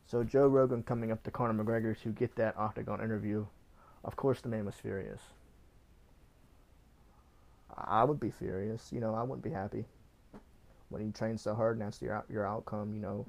So 0.08 0.24
Joe 0.24 0.48
Rogan 0.48 0.84
coming 0.84 1.12
up 1.12 1.24
to 1.24 1.32
Conor 1.32 1.64
McGregor 1.64 2.00
to 2.02 2.10
get 2.10 2.36
that 2.36 2.58
octagon 2.58 3.02
interview, 3.02 3.46
of 4.04 4.16
course 4.16 4.40
the 4.42 4.48
man 4.48 4.66
was 4.66 4.76
furious. 4.76 5.22
I 7.76 8.04
would 8.04 8.20
be 8.20 8.32
furious, 8.32 8.92
you 8.92 9.00
know, 9.00 9.14
I 9.14 9.22
wouldn't 9.22 9.44
be 9.44 9.52
happy 9.52 9.86
when 10.90 11.06
you 11.06 11.12
train 11.12 11.38
so 11.38 11.54
hard 11.54 11.78
and 11.78 11.86
that's 11.86 12.02
your 12.02 12.24
your 12.30 12.48
outcome, 12.48 12.94
you 12.94 13.02
know. 13.02 13.26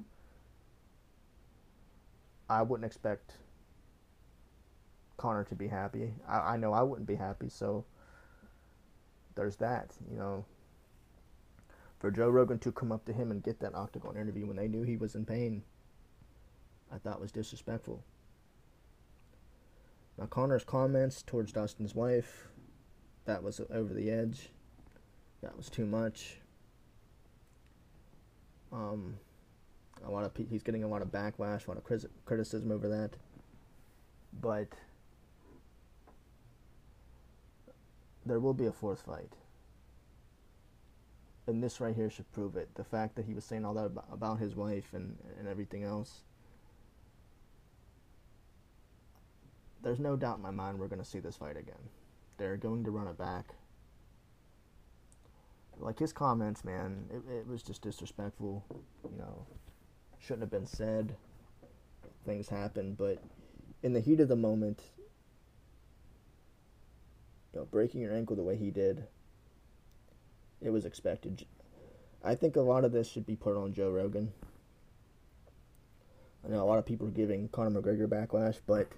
I 2.49 2.61
wouldn't 2.63 2.85
expect 2.85 3.33
Conor 5.17 5.43
to 5.43 5.55
be 5.55 5.67
happy. 5.67 6.13
I, 6.27 6.53
I 6.53 6.57
know 6.57 6.73
I 6.73 6.81
wouldn't 6.81 7.07
be 7.07 7.15
happy, 7.15 7.49
so 7.49 7.85
there's 9.35 9.55
that, 9.57 9.91
you 10.09 10.17
know. 10.17 10.45
For 11.99 12.11
Joe 12.11 12.29
Rogan 12.29 12.59
to 12.59 12.71
come 12.71 12.91
up 12.91 13.05
to 13.05 13.13
him 13.13 13.31
and 13.31 13.43
get 13.43 13.59
that 13.59 13.75
octagon 13.75 14.15
interview 14.15 14.45
when 14.45 14.55
they 14.55 14.67
knew 14.67 14.83
he 14.83 14.95
was 14.95 15.15
in 15.15 15.25
pain, 15.25 15.63
I 16.93 16.97
thought 16.97 17.19
was 17.19 17.31
disrespectful. 17.31 18.03
Now 20.17 20.25
Conor's 20.25 20.63
comments 20.63 21.21
towards 21.21 21.51
Dustin's 21.51 21.95
wife, 21.95 22.47
that 23.25 23.43
was 23.43 23.61
over 23.71 23.93
the 23.93 24.09
edge. 24.09 24.49
That 25.41 25.55
was 25.55 25.69
too 25.69 25.85
much. 25.85 26.37
Um, 28.71 29.15
a 30.05 30.09
lot 30.09 30.23
of 30.23 30.31
he's 30.49 30.63
getting 30.63 30.83
a 30.83 30.87
lot 30.87 31.01
of 31.01 31.09
backlash, 31.09 31.67
a 31.67 31.71
lot 31.71 31.77
of 31.77 31.83
criticism 32.25 32.71
over 32.71 32.87
that. 32.89 33.11
But 34.41 34.67
there 38.25 38.39
will 38.39 38.53
be 38.53 38.65
a 38.65 38.71
fourth 38.71 39.01
fight. 39.01 39.33
And 41.47 41.63
this 41.63 41.81
right 41.81 41.95
here 41.95 42.09
should 42.09 42.31
prove 42.31 42.55
it. 42.55 42.69
The 42.75 42.83
fact 42.83 43.15
that 43.15 43.25
he 43.25 43.33
was 43.33 43.43
saying 43.43 43.65
all 43.65 43.73
that 43.73 43.91
about 44.11 44.39
his 44.39 44.55
wife 44.55 44.93
and, 44.93 45.17
and 45.39 45.47
everything 45.47 45.83
else. 45.83 46.21
There's 49.81 49.99
no 49.99 50.15
doubt 50.15 50.37
in 50.37 50.43
my 50.43 50.51
mind 50.51 50.77
we're 50.77 50.87
going 50.87 51.01
to 51.01 51.05
see 51.05 51.19
this 51.19 51.37
fight 51.37 51.57
again. 51.57 51.89
They're 52.37 52.57
going 52.57 52.83
to 52.83 52.91
run 52.91 53.07
it 53.07 53.17
back. 53.17 53.55
Like 55.79 55.97
his 55.97 56.13
comments, 56.13 56.63
man, 56.65 57.05
it, 57.09 57.23
it 57.31 57.47
was 57.47 57.63
just 57.63 57.81
disrespectful. 57.81 58.63
You 59.09 59.17
know, 59.17 59.45
shouldn't 60.19 60.41
have 60.41 60.51
been 60.51 60.67
said. 60.67 61.15
Things 62.25 62.49
happen, 62.49 62.93
but 62.93 63.23
in 63.81 63.93
the 63.93 64.01
heat 64.01 64.19
of 64.19 64.27
the 64.27 64.35
moment, 64.35 64.81
you 67.53 67.59
know, 67.59 67.65
breaking 67.65 68.01
your 68.01 68.13
ankle 68.13 68.35
the 68.35 68.43
way 68.43 68.55
he 68.55 68.71
did, 68.71 69.05
it 70.61 70.69
was 70.69 70.85
expected. 70.85 71.45
I 72.23 72.35
think 72.35 72.55
a 72.55 72.61
lot 72.61 72.83
of 72.83 72.91
this 72.91 73.09
should 73.09 73.25
be 73.25 73.35
put 73.35 73.55
on 73.55 73.73
Joe 73.73 73.91
Rogan. 73.91 74.31
I 76.45 76.49
know 76.49 76.63
a 76.63 76.65
lot 76.65 76.79
of 76.79 76.85
people 76.85 77.07
are 77.07 77.11
giving 77.11 77.49
Conor 77.49 77.81
McGregor 77.81 78.07
backlash, 78.07 78.59
but 78.65 78.89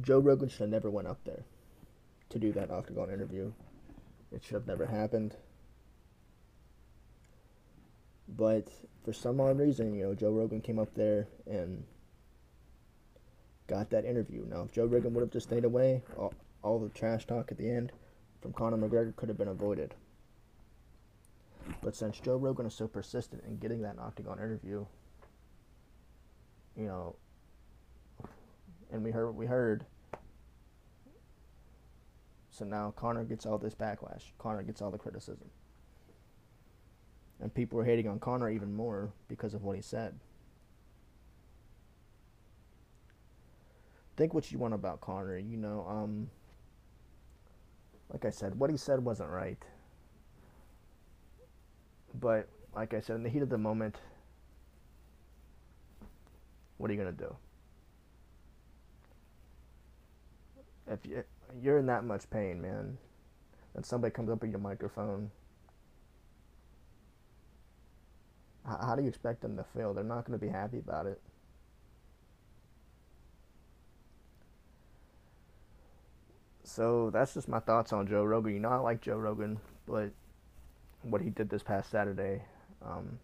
Joe 0.00 0.18
Rogan 0.18 0.48
should 0.48 0.60
have 0.60 0.70
never 0.70 0.90
went 0.90 1.08
up 1.08 1.22
there 1.24 1.44
to 2.30 2.38
do 2.38 2.52
that 2.52 2.70
octagon 2.70 3.10
interview. 3.10 3.52
It 4.32 4.44
should 4.44 4.54
have 4.54 4.66
never 4.66 4.86
happened. 4.86 5.36
But 8.28 8.68
for 9.04 9.12
some 9.12 9.40
odd 9.40 9.58
reason, 9.58 9.94
you 9.94 10.04
know, 10.04 10.14
Joe 10.14 10.30
Rogan 10.30 10.60
came 10.60 10.78
up 10.78 10.94
there 10.94 11.26
and 11.46 11.84
got 13.66 13.90
that 13.90 14.04
interview. 14.04 14.46
Now, 14.46 14.62
if 14.62 14.72
Joe 14.72 14.86
Rogan 14.86 15.14
would 15.14 15.22
have 15.22 15.30
just 15.30 15.48
stayed 15.48 15.64
away, 15.64 16.02
uh, 16.18 16.28
all, 16.62 16.78
the 16.78 16.88
trash 16.90 17.26
talk 17.26 17.50
at 17.50 17.58
the 17.58 17.68
end 17.68 17.92
from 18.40 18.52
Conor 18.52 18.76
McGregor 18.76 19.14
could 19.16 19.28
have 19.28 19.38
been 19.38 19.48
avoided. 19.48 19.94
But 21.82 21.94
since 21.94 22.18
Joe 22.18 22.36
Rogan 22.36 22.66
is 22.66 22.74
so 22.74 22.86
persistent 22.88 23.42
in 23.46 23.58
getting 23.58 23.82
that 23.82 23.98
octagon 23.98 24.38
interview, 24.38 24.84
you 26.76 26.86
know, 26.86 27.16
and 28.92 29.04
we 29.04 29.10
heard 29.10 29.26
what 29.26 29.34
we 29.34 29.46
heard. 29.46 29.84
So 32.50 32.64
now 32.64 32.92
Conor 32.96 33.24
gets 33.24 33.46
all 33.46 33.58
this 33.58 33.74
backlash. 33.74 34.24
Conor 34.38 34.62
gets 34.62 34.82
all 34.82 34.90
the 34.90 34.98
criticism. 34.98 35.48
And 37.40 37.54
people 37.54 37.78
are 37.78 37.84
hating 37.84 38.08
on 38.08 38.18
Conor 38.18 38.50
even 38.50 38.74
more 38.74 39.12
because 39.28 39.54
of 39.54 39.62
what 39.62 39.76
he 39.76 39.82
said. 39.82 40.14
Think 44.16 44.34
what 44.34 44.52
you 44.52 44.58
want 44.58 44.74
about 44.74 45.00
Conor. 45.00 45.38
You 45.38 45.56
know, 45.56 45.86
um, 45.88 46.28
like 48.10 48.24
I 48.24 48.30
said, 48.30 48.58
what 48.58 48.70
he 48.70 48.76
said 48.76 49.04
wasn't 49.04 49.30
right. 49.30 49.62
But 52.18 52.48
like 52.74 52.94
I 52.94 53.00
said, 53.00 53.16
in 53.16 53.22
the 53.22 53.28
heat 53.30 53.42
of 53.42 53.48
the 53.48 53.58
moment, 53.58 53.96
what 56.78 56.90
are 56.90 56.94
you 56.94 56.98
gonna 56.98 57.12
do? 57.12 57.36
If 60.88 61.06
you, 61.06 61.22
you're 61.62 61.78
in 61.78 61.86
that 61.86 62.04
much 62.04 62.28
pain, 62.30 62.60
man, 62.60 62.98
and 63.74 63.86
somebody 63.86 64.12
comes 64.12 64.30
up 64.30 64.40
with 64.42 64.50
your 64.50 64.60
microphone, 64.60 65.30
how, 68.66 68.78
how 68.86 68.96
do 68.96 69.02
you 69.02 69.08
expect 69.08 69.42
them 69.42 69.56
to 69.56 69.64
feel? 69.76 69.94
They're 69.94 70.02
not 70.04 70.24
gonna 70.24 70.38
be 70.38 70.48
happy 70.48 70.78
about 70.78 71.06
it. 71.06 71.20
So 76.72 77.10
that's 77.10 77.34
just 77.34 77.48
my 77.48 77.58
thoughts 77.58 77.92
on 77.92 78.06
Joe 78.06 78.22
Rogan. 78.22 78.54
You 78.54 78.60
know, 78.60 78.68
I 78.68 78.76
like 78.76 79.00
Joe 79.00 79.16
Rogan, 79.16 79.58
but 79.88 80.10
what 81.02 81.20
he 81.20 81.28
did 81.28 81.50
this 81.50 81.64
past 81.64 81.90
Saturday, 81.90 82.42
um, 82.80 83.18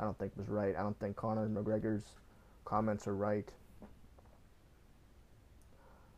I 0.00 0.04
don't 0.04 0.18
think 0.18 0.32
was 0.34 0.48
right. 0.48 0.74
I 0.74 0.82
don't 0.82 0.98
think 0.98 1.16
Conor 1.16 1.46
McGregor's 1.50 2.06
comments 2.64 3.06
are 3.06 3.14
right. 3.14 3.46
I 3.82 3.86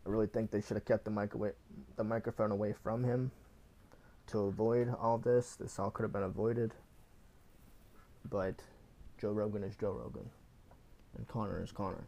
really 0.08 0.28
think 0.28 0.52
they 0.52 0.60
should 0.60 0.76
have 0.76 0.84
kept 0.84 1.04
the 1.04 1.10
mic 1.10 1.34
away, 1.34 1.50
the 1.96 2.04
microphone 2.04 2.52
away 2.52 2.72
from 2.84 3.02
him 3.02 3.32
to 4.28 4.42
avoid 4.42 4.94
all 5.00 5.18
this. 5.18 5.56
This 5.56 5.76
all 5.76 5.90
could 5.90 6.04
have 6.04 6.12
been 6.12 6.22
avoided. 6.22 6.72
But 8.30 8.62
Joe 9.20 9.32
Rogan 9.32 9.64
is 9.64 9.74
Joe 9.74 9.90
Rogan, 9.90 10.30
and 11.16 11.26
Conor 11.26 11.64
is 11.64 11.72
Conor. 11.72 12.06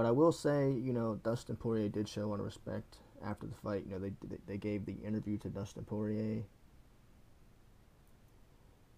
But 0.00 0.06
I 0.06 0.12
will 0.12 0.32
say, 0.32 0.72
you 0.72 0.94
know, 0.94 1.20
Dustin 1.22 1.56
Poirier 1.56 1.90
did 1.90 2.08
show 2.08 2.24
a 2.24 2.28
lot 2.28 2.38
of 2.38 2.46
respect 2.46 2.96
after 3.22 3.46
the 3.46 3.54
fight. 3.54 3.84
You 3.84 3.92
know, 3.92 3.98
they 3.98 4.12
they 4.46 4.56
gave 4.56 4.86
the 4.86 4.94
interview 4.94 5.36
to 5.36 5.50
Dustin 5.50 5.84
Poirier, 5.84 6.42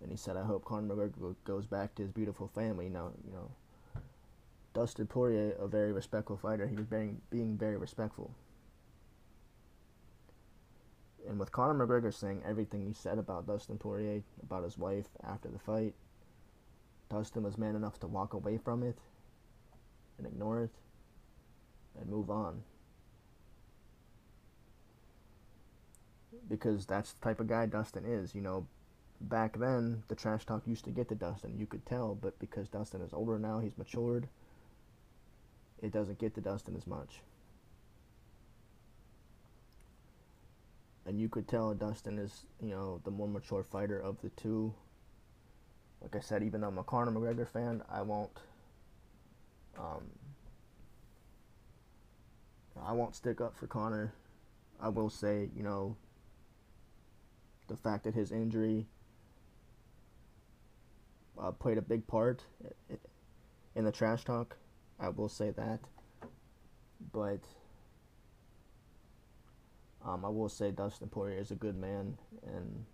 and 0.00 0.10
he 0.12 0.16
said, 0.16 0.36
"I 0.36 0.44
hope 0.44 0.64
Conor 0.64 0.94
McGregor 0.94 1.34
goes 1.42 1.66
back 1.66 1.96
to 1.96 2.02
his 2.02 2.12
beautiful 2.12 2.46
family." 2.46 2.88
Now, 2.88 3.10
you 3.26 3.32
know, 3.32 3.50
Dustin 4.74 5.08
Poirier 5.08 5.56
a 5.58 5.66
very 5.66 5.90
respectful 5.92 6.36
fighter. 6.36 6.68
He 6.68 6.76
was 6.76 6.86
being 6.86 7.20
being 7.30 7.58
very 7.58 7.76
respectful. 7.76 8.32
And 11.26 11.36
with 11.36 11.50
Conor 11.50 11.84
McGregor 11.84 12.14
saying 12.14 12.44
everything 12.46 12.86
he 12.86 12.92
said 12.92 13.18
about 13.18 13.48
Dustin 13.48 13.76
Poirier, 13.76 14.22
about 14.40 14.62
his 14.62 14.78
wife 14.78 15.08
after 15.24 15.48
the 15.48 15.58
fight, 15.58 15.94
Dustin 17.10 17.42
was 17.42 17.58
man 17.58 17.74
enough 17.74 17.98
to 17.98 18.06
walk 18.06 18.34
away 18.34 18.56
from 18.56 18.84
it 18.84 19.00
and 20.16 20.28
ignore 20.28 20.60
it 20.60 20.70
and 22.00 22.08
move 22.08 22.30
on. 22.30 22.62
Because 26.48 26.86
that's 26.86 27.12
the 27.12 27.24
type 27.24 27.40
of 27.40 27.46
guy 27.46 27.66
Dustin 27.66 28.04
is. 28.04 28.34
You 28.34 28.40
know, 28.40 28.66
back 29.20 29.58
then, 29.58 30.02
the 30.08 30.14
trash 30.14 30.44
talk 30.44 30.62
used 30.66 30.84
to 30.84 30.90
get 30.90 31.08
to 31.08 31.14
Dustin. 31.14 31.58
You 31.58 31.66
could 31.66 31.86
tell, 31.86 32.14
but 32.14 32.38
because 32.38 32.68
Dustin 32.68 33.02
is 33.02 33.12
older 33.12 33.38
now, 33.38 33.58
he's 33.58 33.78
matured, 33.78 34.28
it 35.82 35.92
doesn't 35.92 36.18
get 36.18 36.34
to 36.34 36.40
Dustin 36.40 36.76
as 36.76 36.86
much. 36.86 37.20
And 41.04 41.20
you 41.20 41.28
could 41.28 41.48
tell 41.48 41.74
Dustin 41.74 42.18
is, 42.18 42.46
you 42.60 42.70
know, 42.70 43.00
the 43.04 43.10
more 43.10 43.26
mature 43.26 43.64
fighter 43.64 43.98
of 43.98 44.20
the 44.22 44.30
two. 44.30 44.72
Like 46.00 46.14
I 46.14 46.20
said, 46.20 46.42
even 46.42 46.60
though 46.60 46.68
I'm 46.68 46.78
a 46.78 46.84
Conor 46.84 47.12
McGregor 47.12 47.48
fan, 47.48 47.82
I 47.90 48.02
won't 48.02 48.30
um, 49.78 50.02
I 52.80 52.92
won't 52.92 53.14
stick 53.14 53.40
up 53.40 53.56
for 53.56 53.66
Conor. 53.66 54.12
I 54.80 54.88
will 54.88 55.10
say, 55.10 55.48
you 55.56 55.62
know, 55.62 55.96
the 57.68 57.76
fact 57.76 58.04
that 58.04 58.14
his 58.14 58.32
injury 58.32 58.86
uh, 61.40 61.52
played 61.52 61.78
a 61.78 61.82
big 61.82 62.06
part 62.06 62.44
in 63.74 63.84
the 63.84 63.92
trash 63.92 64.24
talk. 64.24 64.56
I 64.98 65.08
will 65.08 65.28
say 65.28 65.50
that. 65.50 65.80
But 67.12 67.40
um, 70.04 70.24
I 70.24 70.28
will 70.28 70.48
say 70.48 70.70
Dustin 70.70 71.08
Poirier 71.08 71.38
is 71.38 71.50
a 71.50 71.56
good 71.56 71.76
man, 71.76 72.18
and 72.46 72.84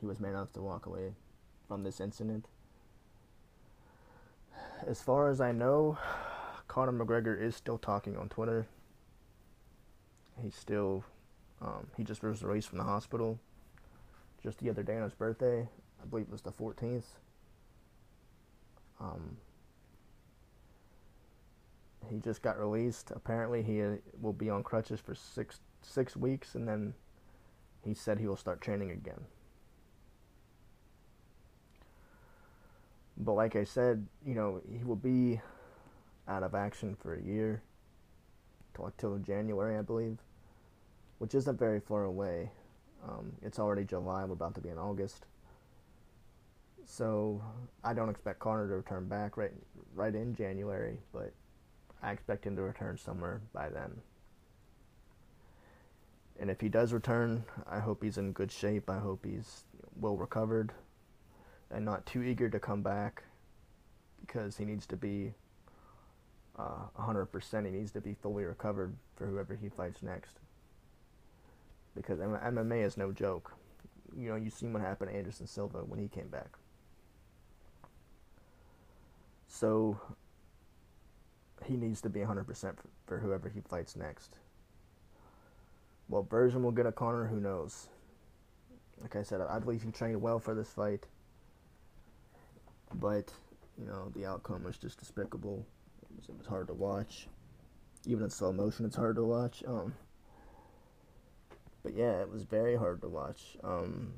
he 0.00 0.06
was 0.06 0.20
man 0.20 0.30
enough 0.32 0.52
to 0.52 0.62
walk 0.62 0.86
away 0.86 1.12
from 1.68 1.84
this 1.84 2.00
incident. 2.00 2.46
As 4.86 5.00
far 5.02 5.28
as 5.28 5.40
I 5.40 5.52
know, 5.52 5.98
Conor 6.70 6.92
McGregor 6.92 7.36
is 7.36 7.56
still 7.56 7.78
talking 7.78 8.16
on 8.16 8.28
Twitter. 8.28 8.64
He's 10.40 10.54
still, 10.54 11.02
um, 11.60 11.88
he 11.96 12.04
just 12.04 12.22
was 12.22 12.44
released 12.44 12.68
from 12.68 12.78
the 12.78 12.84
hospital 12.84 13.40
just 14.40 14.58
the 14.58 14.70
other 14.70 14.84
day 14.84 14.96
on 14.96 15.02
his 15.02 15.12
birthday. 15.12 15.68
I 16.00 16.06
believe 16.06 16.26
it 16.26 16.30
was 16.30 16.42
the 16.42 16.52
14th. 16.52 17.02
Um, 19.00 19.38
he 22.08 22.18
just 22.20 22.40
got 22.40 22.56
released. 22.56 23.10
Apparently, 23.16 23.64
he 23.64 23.82
uh, 23.82 23.96
will 24.20 24.32
be 24.32 24.48
on 24.48 24.62
crutches 24.62 25.00
for 25.00 25.16
six 25.16 25.58
six 25.82 26.16
weeks, 26.16 26.54
and 26.54 26.68
then 26.68 26.94
he 27.84 27.94
said 27.94 28.20
he 28.20 28.28
will 28.28 28.36
start 28.36 28.60
training 28.60 28.92
again. 28.92 29.24
But 33.16 33.32
like 33.32 33.56
I 33.56 33.64
said, 33.64 34.06
you 34.24 34.34
know, 34.34 34.60
he 34.70 34.84
will 34.84 34.94
be 34.94 35.40
out 36.28 36.42
of 36.42 36.54
action 36.54 36.96
for 37.00 37.14
a 37.14 37.22
year, 37.22 37.62
until 38.78 39.18
January, 39.18 39.76
I 39.76 39.82
believe, 39.82 40.18
which 41.18 41.34
isn't 41.34 41.58
very 41.58 41.80
far 41.80 42.04
away. 42.04 42.50
Um, 43.06 43.32
it's 43.42 43.58
already 43.58 43.84
July. 43.84 44.24
We're 44.24 44.34
about 44.34 44.54
to 44.54 44.60
be 44.60 44.68
in 44.68 44.78
August. 44.78 45.26
So 46.86 47.42
I 47.84 47.94
don't 47.94 48.08
expect 48.08 48.38
Conor 48.40 48.68
to 48.68 48.74
return 48.74 49.06
back 49.06 49.36
right 49.36 49.52
right 49.94 50.14
in 50.14 50.34
January, 50.34 50.98
but 51.12 51.32
I 52.02 52.12
expect 52.12 52.46
him 52.46 52.56
to 52.56 52.62
return 52.62 52.98
somewhere 52.98 53.40
by 53.52 53.68
then. 53.68 54.00
And 56.38 56.50
if 56.50 56.60
he 56.60 56.68
does 56.68 56.92
return, 56.92 57.44
I 57.68 57.80
hope 57.80 58.02
he's 58.02 58.16
in 58.16 58.32
good 58.32 58.50
shape. 58.50 58.88
I 58.88 58.98
hope 58.98 59.24
he's 59.24 59.64
well 60.00 60.16
recovered 60.16 60.72
and 61.70 61.84
not 61.84 62.06
too 62.06 62.22
eager 62.22 62.48
to 62.48 62.58
come 62.58 62.82
back 62.82 63.22
because 64.20 64.56
he 64.56 64.64
needs 64.64 64.86
to 64.86 64.96
be 64.96 65.34
uh, 66.60 67.02
100%. 67.02 67.64
He 67.64 67.70
needs 67.70 67.92
to 67.92 68.00
be 68.00 68.14
fully 68.14 68.44
recovered 68.44 68.94
for 69.16 69.26
whoever 69.26 69.54
he 69.54 69.68
fights 69.68 70.02
next. 70.02 70.38
Because 71.94 72.18
MMA 72.18 72.84
is 72.84 72.96
no 72.96 73.12
joke. 73.12 73.52
You 74.16 74.30
know, 74.30 74.36
you've 74.36 74.52
seen 74.52 74.72
what 74.72 74.82
happened 74.82 75.10
to 75.10 75.16
Anderson 75.16 75.46
Silva 75.46 75.78
when 75.78 76.00
he 76.00 76.08
came 76.08 76.28
back. 76.28 76.50
So, 79.48 80.00
he 81.66 81.76
needs 81.76 82.00
to 82.02 82.08
be 82.08 82.20
100% 82.20 82.74
for, 83.06 83.18
whoever 83.18 83.48
he 83.48 83.60
fights 83.60 83.96
next. 83.96 84.36
Well, 86.08 86.24
Bergin 86.24 86.62
will 86.62 86.70
get 86.70 86.86
a 86.86 86.92
corner, 86.92 87.26
who 87.26 87.40
knows? 87.40 87.88
Like 89.00 89.16
I 89.16 89.22
said, 89.22 89.40
I 89.40 89.58
believe 89.58 89.82
he 89.82 89.90
trained 89.90 90.20
well 90.20 90.38
for 90.38 90.54
this 90.54 90.70
fight. 90.70 91.06
But, 92.94 93.32
you 93.78 93.86
know, 93.86 94.10
the 94.14 94.26
outcome 94.26 94.64
was 94.64 94.76
just 94.76 94.98
despicable 94.98 95.64
it 96.28 96.36
was 96.36 96.46
hard 96.46 96.68
to 96.68 96.74
watch. 96.74 97.28
Even 98.06 98.24
in 98.24 98.30
slow 98.30 98.52
motion, 98.52 98.86
it's 98.86 98.96
hard 98.96 99.16
to 99.16 99.24
watch. 99.24 99.62
Um, 99.66 99.94
but 101.82 101.94
yeah, 101.94 102.20
it 102.20 102.30
was 102.30 102.44
very 102.44 102.76
hard 102.76 103.02
to 103.02 103.08
watch. 103.08 103.56
Um, 103.62 104.12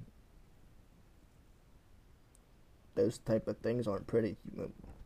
those 2.94 3.18
type 3.18 3.48
of 3.48 3.58
things 3.58 3.86
aren't 3.86 4.06
pretty. 4.06 4.36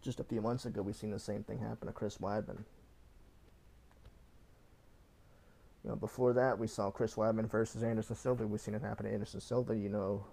Just 0.03 0.21
a 0.21 0.25
few 0.25 0.41
months 0.41 0.65
ago, 0.65 0.83
we 0.83 0.93
seen 0.93 1.11
the 1.11 1.19
same 1.19 1.43
thing 1.43 1.59
happen 1.59 1.87
to 1.87 1.93
Chris 1.93 2.19
Weidman. 2.19 2.65
You 5.85 5.91
know, 5.91 5.97
before 5.97 6.33
that, 6.33 6.59
we 6.59 6.67
saw 6.67 6.91
Chris 6.91 7.15
Weidman 7.15 7.49
versus 7.49 7.83
Anderson 7.83 8.17
Silva. 8.17 8.47
We've 8.47 8.61
seen 8.61 8.75
it 8.75 8.83
happen 8.83 9.07
to 9.07 9.13
Anderson 9.13 9.41
Silva. 9.41 9.77
You 9.77 9.89
know, 9.89 10.25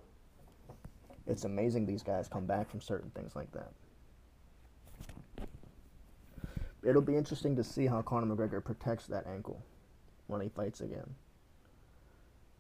it's 1.28 1.44
amazing 1.44 1.86
these 1.86 2.04
guys 2.04 2.28
come 2.28 2.46
back 2.46 2.70
from 2.70 2.82
certain 2.82 3.12
things 3.12 3.36
like 3.36 3.52
that 3.52 3.72
it'll 6.86 7.02
be 7.02 7.16
interesting 7.16 7.56
to 7.56 7.64
see 7.64 7.88
how 7.88 8.02
Conor 8.02 8.36
McGregor 8.36 8.64
protects 8.64 9.08
that 9.08 9.28
ankle 9.28 9.62
when 10.28 10.42
he 10.42 10.50
fights 10.50 10.82
again. 10.82 11.16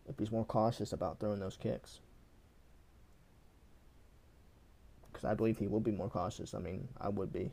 If 0.07 0.19
he's 0.19 0.31
more 0.31 0.45
cautious 0.45 0.93
about 0.93 1.19
throwing 1.19 1.39
those 1.39 1.57
kicks. 1.57 1.99
Because 5.11 5.25
I 5.25 5.33
believe 5.33 5.57
he 5.57 5.67
will 5.67 5.79
be 5.79 5.91
more 5.91 6.09
cautious. 6.09 6.53
I 6.53 6.59
mean, 6.59 6.87
I 6.99 7.09
would 7.09 7.31
be. 7.31 7.51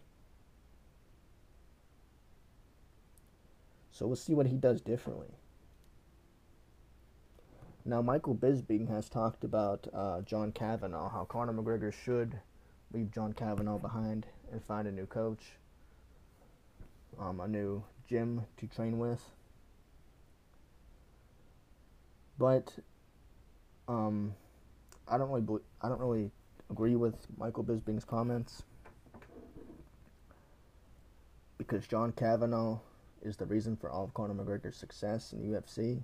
So 3.92 4.06
we'll 4.06 4.16
see 4.16 4.35
what 4.35 4.46
he 4.46 4.56
does 4.56 4.80
differently. 4.80 5.28
Now, 7.85 8.02
Michael 8.02 8.35
Bisping 8.35 8.88
has 8.88 9.09
talked 9.09 9.44
about 9.44 9.87
uh, 9.94 10.20
John 10.22 10.52
Kavanagh, 10.52 11.11
how 11.11 11.24
Conor 11.24 11.52
McGregor 11.52 11.92
should 11.92 12.38
leave 12.92 13.11
John 13.11 13.33
Kavanagh 13.33 13.78
behind 13.78 14.26
and 14.52 14.62
find 14.64 14.87
a 14.87 14.92
new 14.92 15.06
coach 15.06 15.52
um, 17.20 17.40
a 17.40 17.46
new 17.46 17.85
gym 18.09 18.46
to 18.56 18.66
train 18.66 18.98
with. 18.98 19.22
But 22.38 22.72
um, 23.87 24.35
I 25.06 25.18
don't 25.18 25.30
really 25.30 25.61
I 25.83 25.88
don't 25.88 26.00
really 26.00 26.30
agree 26.70 26.96
with 26.96 27.14
Michael 27.37 27.64
Bisping's 27.64 28.04
comments 28.04 28.62
because 31.59 31.87
John 31.87 32.12
Kavanagh 32.12 32.78
is 33.22 33.37
the 33.37 33.44
reason 33.44 33.76
for 33.76 33.90
all 33.90 34.04
of 34.04 34.14
Conor 34.14 34.35
McGregor's 34.35 34.76
success 34.76 35.33
in 35.33 35.42
UFC. 35.42 36.02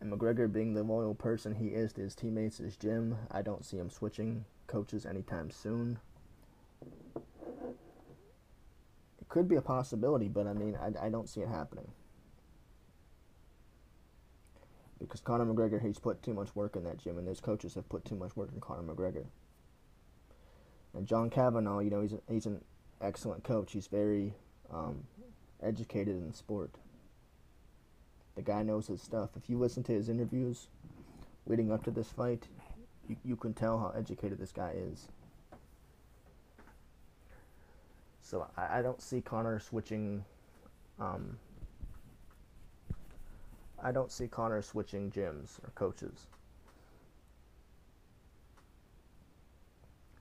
And 0.00 0.12
McGregor 0.12 0.52
being 0.52 0.74
the 0.74 0.82
loyal 0.82 1.14
person 1.14 1.54
he 1.54 1.68
is 1.68 1.92
to 1.94 2.00
his 2.00 2.14
teammates, 2.14 2.58
his 2.58 2.76
gym, 2.76 3.16
I 3.30 3.42
don't 3.42 3.64
see 3.64 3.78
him 3.78 3.90
switching 3.90 4.44
coaches 4.66 5.06
anytime 5.06 5.50
soon. 5.50 5.98
Could 9.34 9.48
be 9.48 9.56
a 9.56 9.60
possibility, 9.60 10.28
but 10.28 10.46
I 10.46 10.52
mean, 10.52 10.78
I, 10.80 11.06
I 11.06 11.08
don't 11.08 11.28
see 11.28 11.40
it 11.40 11.48
happening. 11.48 11.90
Because 15.00 15.20
Conor 15.20 15.44
McGregor, 15.44 15.84
he's 15.84 15.98
put 15.98 16.22
too 16.22 16.32
much 16.32 16.54
work 16.54 16.76
in 16.76 16.84
that 16.84 16.98
gym, 16.98 17.18
and 17.18 17.26
those 17.26 17.40
coaches 17.40 17.74
have 17.74 17.88
put 17.88 18.04
too 18.04 18.14
much 18.14 18.36
work 18.36 18.50
in 18.54 18.60
Conor 18.60 18.94
McGregor. 18.94 19.24
And 20.94 21.04
John 21.04 21.30
Kavanagh, 21.30 21.80
you 21.80 21.90
know, 21.90 22.00
he's, 22.02 22.12
a, 22.12 22.20
he's 22.30 22.46
an 22.46 22.60
excellent 23.00 23.42
coach. 23.42 23.72
He's 23.72 23.88
very 23.88 24.34
um, 24.72 25.02
educated 25.60 26.14
in 26.14 26.28
the 26.28 26.36
sport. 26.36 26.70
The 28.36 28.42
guy 28.42 28.62
knows 28.62 28.86
his 28.86 29.02
stuff. 29.02 29.30
If 29.36 29.50
you 29.50 29.58
listen 29.58 29.82
to 29.82 29.92
his 29.92 30.08
interviews 30.08 30.68
leading 31.44 31.72
up 31.72 31.82
to 31.84 31.90
this 31.90 32.10
fight, 32.12 32.46
you, 33.08 33.16
you 33.24 33.34
can 33.34 33.52
tell 33.52 33.80
how 33.80 33.92
educated 33.98 34.38
this 34.38 34.52
guy 34.52 34.74
is. 34.76 35.08
So 38.34 38.48
I, 38.56 38.80
I 38.80 38.82
don't 38.82 39.00
see 39.00 39.20
Conor 39.20 39.60
switching. 39.60 40.24
Um, 40.98 41.38
I 43.80 43.92
don't 43.92 44.10
see 44.10 44.26
Conor 44.26 44.60
switching 44.60 45.08
gyms 45.12 45.60
or 45.62 45.70
coaches. 45.76 46.26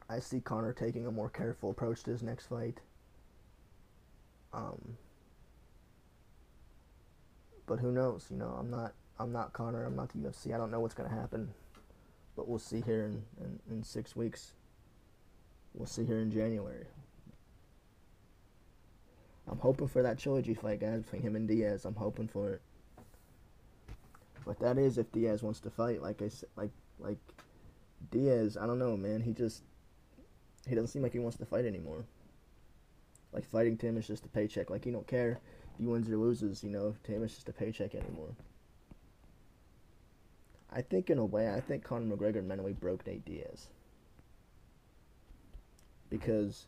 I 0.07 0.20
see 0.20 0.41
Conor 0.41 0.74
taking 0.74 1.07
a 1.07 1.11
more 1.11 1.28
careful 1.28 1.72
approach 1.72 2.03
to 2.03 2.11
his 2.11 2.22
next 2.22 2.45
fight. 2.45 2.82
Um, 4.53 4.95
but 7.66 7.80
who 7.80 7.91
knows? 7.91 8.28
You 8.30 8.38
know, 8.38 8.55
I'm 8.59 8.70
not 8.70 8.93
I'm 9.20 9.32
not 9.32 9.53
Conor. 9.53 9.86
I'm 9.86 9.95
not 9.95 10.09
the 10.09 10.20
UFC. 10.20 10.53
I 10.53 10.59
don't 10.59 10.70
know 10.70 10.82
what's 10.82 10.93
gonna 10.93 11.09
happen, 11.09 11.51
but 12.36 12.47
we'll 12.47 12.59
see 12.59 12.82
here 12.82 13.05
in, 13.05 13.24
in, 13.43 13.59
in 13.72 13.84
six 13.84 14.16
weeks. 14.16 14.53
We'll 15.74 15.88
see 15.88 16.05
here 16.05 16.20
in 16.20 16.30
January. 16.30 16.86
I'm 19.50 19.60
hoping 19.60 19.88
for 19.88 20.02
that 20.02 20.18
trilogy 20.18 20.54
fight, 20.54 20.80
guys, 20.80 21.02
between 21.02 21.22
him 21.22 21.36
and 21.36 21.48
Diaz. 21.48 21.86
I'm 21.86 21.96
hoping 21.96 22.28
for 22.28 22.54
it. 22.54 22.62
But 24.46 24.60
that 24.60 24.78
is 24.78 24.98
if 24.98 25.12
Diaz 25.12 25.44
wants 25.44 25.60
to 25.62 25.70
fight. 25.70 26.02
Like 26.02 26.22
I 26.22 26.30
said, 26.30 26.50
like 26.56 26.72
like 27.00 27.18
Diaz, 28.12 28.58
I 28.60 28.66
don't 28.66 28.80
know, 28.80 28.98
man. 28.98 29.22
He 29.22 29.34
just 29.34 29.64
he 30.68 30.76
doesn't 30.76 30.88
seem 30.88 31.02
like 31.02 31.14
he 31.14 31.20
wants 31.20 31.38
to 31.38 31.46
fight 31.46 31.66
anymore. 31.66 32.06
Like 33.32 33.46
fighting 33.46 33.78
to 33.78 33.88
him 33.88 33.98
is 33.98 34.08
just 34.08 34.26
a 34.26 34.30
paycheck. 34.30 34.70
Like 34.70 34.86
he 34.86 34.91
don't 34.91 35.08
care 35.08 35.39
if 35.74 35.80
he 35.80 35.86
wins 35.86 36.10
or 36.10 36.18
loses. 36.18 36.64
You 36.64 36.70
know, 36.70 36.96
to 37.04 37.12
him 37.12 37.24
it's 37.24 37.36
just 37.36 37.50
a 37.50 37.54
paycheck 37.54 37.96
anymore. 37.96 38.36
I 40.72 40.82
think 40.82 41.10
in 41.10 41.20
a 41.20 41.26
way, 41.26 41.54
I 41.54 41.60
think 41.60 41.84
Conor 41.84 42.16
McGregor 42.16 42.44
mentally 42.44 42.74
broke 42.74 43.06
Nate 43.06 43.26
Diaz 43.26 43.68
because 46.10 46.68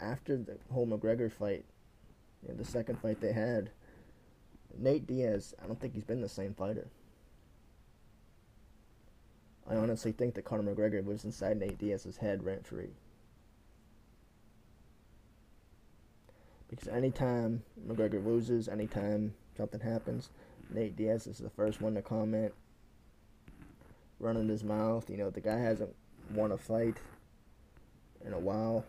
after 0.00 0.36
the 0.36 0.58
whole 0.72 0.86
McGregor 0.86 1.30
fight, 1.30 1.64
you 2.42 2.48
know, 2.48 2.54
the 2.54 2.64
second 2.64 2.98
fight 3.00 3.20
they 3.20 3.32
had, 3.32 3.70
Nate 4.78 5.06
Diaz, 5.06 5.54
I 5.62 5.66
don't 5.66 5.80
think 5.80 5.94
he's 5.94 6.04
been 6.04 6.20
the 6.20 6.28
same 6.28 6.54
fighter. 6.54 6.88
I 9.68 9.76
honestly 9.76 10.12
think 10.12 10.34
that 10.34 10.44
Conor 10.44 10.74
McGregor 10.74 11.04
was 11.04 11.24
inside 11.24 11.58
Nate 11.58 11.78
Diaz's 11.78 12.18
head 12.18 12.44
rent 12.44 12.66
free. 12.66 12.90
Because 16.68 16.88
anytime 16.88 17.62
McGregor 17.86 18.24
loses, 18.24 18.68
anytime 18.68 19.34
something 19.56 19.80
happens, 19.80 20.30
Nate 20.70 20.96
Diaz 20.96 21.26
is 21.26 21.38
the 21.38 21.50
first 21.50 21.80
one 21.80 21.94
to 21.94 22.02
comment, 22.02 22.52
running 24.18 24.48
his 24.48 24.64
mouth. 24.64 25.08
You 25.08 25.16
know, 25.16 25.30
the 25.30 25.40
guy 25.40 25.58
hasn't 25.58 25.94
won 26.32 26.52
a 26.52 26.58
fight 26.58 26.96
in 28.24 28.32
a 28.32 28.38
while. 28.38 28.84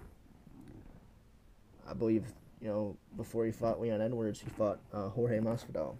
I 1.89 1.93
believe, 1.93 2.25
you 2.61 2.67
know, 2.67 2.97
before 3.15 3.45
he 3.45 3.51
fought 3.51 3.79
Leon 3.79 4.01
Edwards, 4.01 4.41
he 4.41 4.49
fought 4.49 4.79
uh, 4.93 5.09
Jorge 5.09 5.39
Masvidal, 5.39 5.95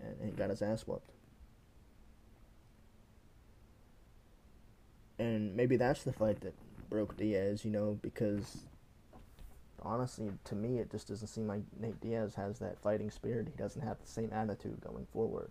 and 0.00 0.16
he 0.24 0.30
got 0.30 0.50
his 0.50 0.62
ass 0.62 0.86
whooped. 0.86 1.10
And 5.18 5.56
maybe 5.56 5.76
that's 5.76 6.02
the 6.02 6.12
fight 6.12 6.40
that 6.42 6.54
broke 6.90 7.16
Diaz, 7.16 7.64
you 7.64 7.70
know, 7.70 7.98
because 8.02 8.64
honestly, 9.82 10.30
to 10.44 10.54
me, 10.54 10.78
it 10.78 10.90
just 10.90 11.08
doesn't 11.08 11.28
seem 11.28 11.46
like 11.46 11.62
Nate 11.78 12.00
Diaz 12.00 12.34
has 12.34 12.58
that 12.58 12.78
fighting 12.78 13.10
spirit. 13.10 13.48
He 13.48 13.62
doesn't 13.62 13.82
have 13.82 13.98
the 14.00 14.06
same 14.06 14.30
attitude 14.32 14.80
going 14.80 15.06
forward. 15.12 15.50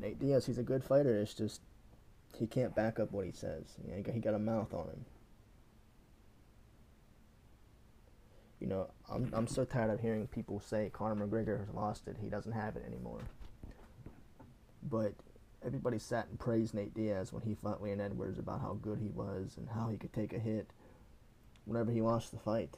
Nate 0.00 0.18
Diaz, 0.18 0.46
he's 0.46 0.58
a 0.58 0.62
good 0.62 0.82
fighter. 0.82 1.20
It's 1.20 1.34
just 1.34 1.60
he 2.36 2.46
can't 2.46 2.74
back 2.74 2.98
up 2.98 3.12
what 3.12 3.24
he 3.24 3.32
says. 3.32 3.64
You 3.84 3.90
know, 3.90 3.96
he, 3.96 4.02
got, 4.02 4.14
he 4.14 4.20
got 4.20 4.34
a 4.34 4.38
mouth 4.38 4.72
on 4.74 4.86
him. 4.86 5.04
You 8.60 8.66
know, 8.66 8.90
I'm 9.10 9.30
I'm 9.32 9.46
so 9.46 9.64
tired 9.64 9.90
of 9.90 10.00
hearing 10.00 10.26
people 10.26 10.60
say 10.60 10.90
Conor 10.92 11.26
McGregor 11.26 11.58
has 11.58 11.74
lost 11.74 12.08
it. 12.08 12.16
He 12.20 12.28
doesn't 12.28 12.52
have 12.52 12.76
it 12.76 12.84
anymore. 12.86 13.20
But 14.82 15.14
everybody 15.64 15.98
sat 15.98 16.28
and 16.28 16.38
praised 16.38 16.74
Nate 16.74 16.94
Diaz 16.94 17.32
when 17.32 17.42
he 17.42 17.54
fought 17.54 17.82
Leon 17.82 18.00
Edwards 18.00 18.38
about 18.38 18.60
how 18.60 18.78
good 18.80 18.98
he 18.98 19.10
was 19.10 19.56
and 19.56 19.68
how 19.68 19.88
he 19.88 19.96
could 19.96 20.12
take 20.12 20.32
a 20.32 20.38
hit 20.38 20.70
whenever 21.64 21.90
he 21.90 22.00
lost 22.00 22.32
the 22.32 22.38
fight. 22.38 22.76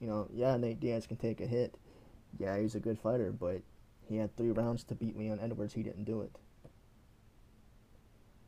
You 0.00 0.06
know, 0.08 0.28
yeah, 0.32 0.56
Nate 0.56 0.80
Diaz 0.80 1.06
can 1.06 1.16
take 1.16 1.40
a 1.40 1.46
hit. 1.46 1.76
Yeah, 2.38 2.58
he's 2.58 2.74
a 2.74 2.80
good 2.80 2.98
fighter, 2.98 3.32
but 3.32 3.62
he 4.08 4.16
had 4.16 4.36
three 4.36 4.50
rounds 4.50 4.84
to 4.84 4.94
beat 4.94 5.16
Leon 5.16 5.40
Edwards. 5.40 5.74
He 5.74 5.82
didn't 5.82 6.04
do 6.04 6.20
it. 6.22 6.36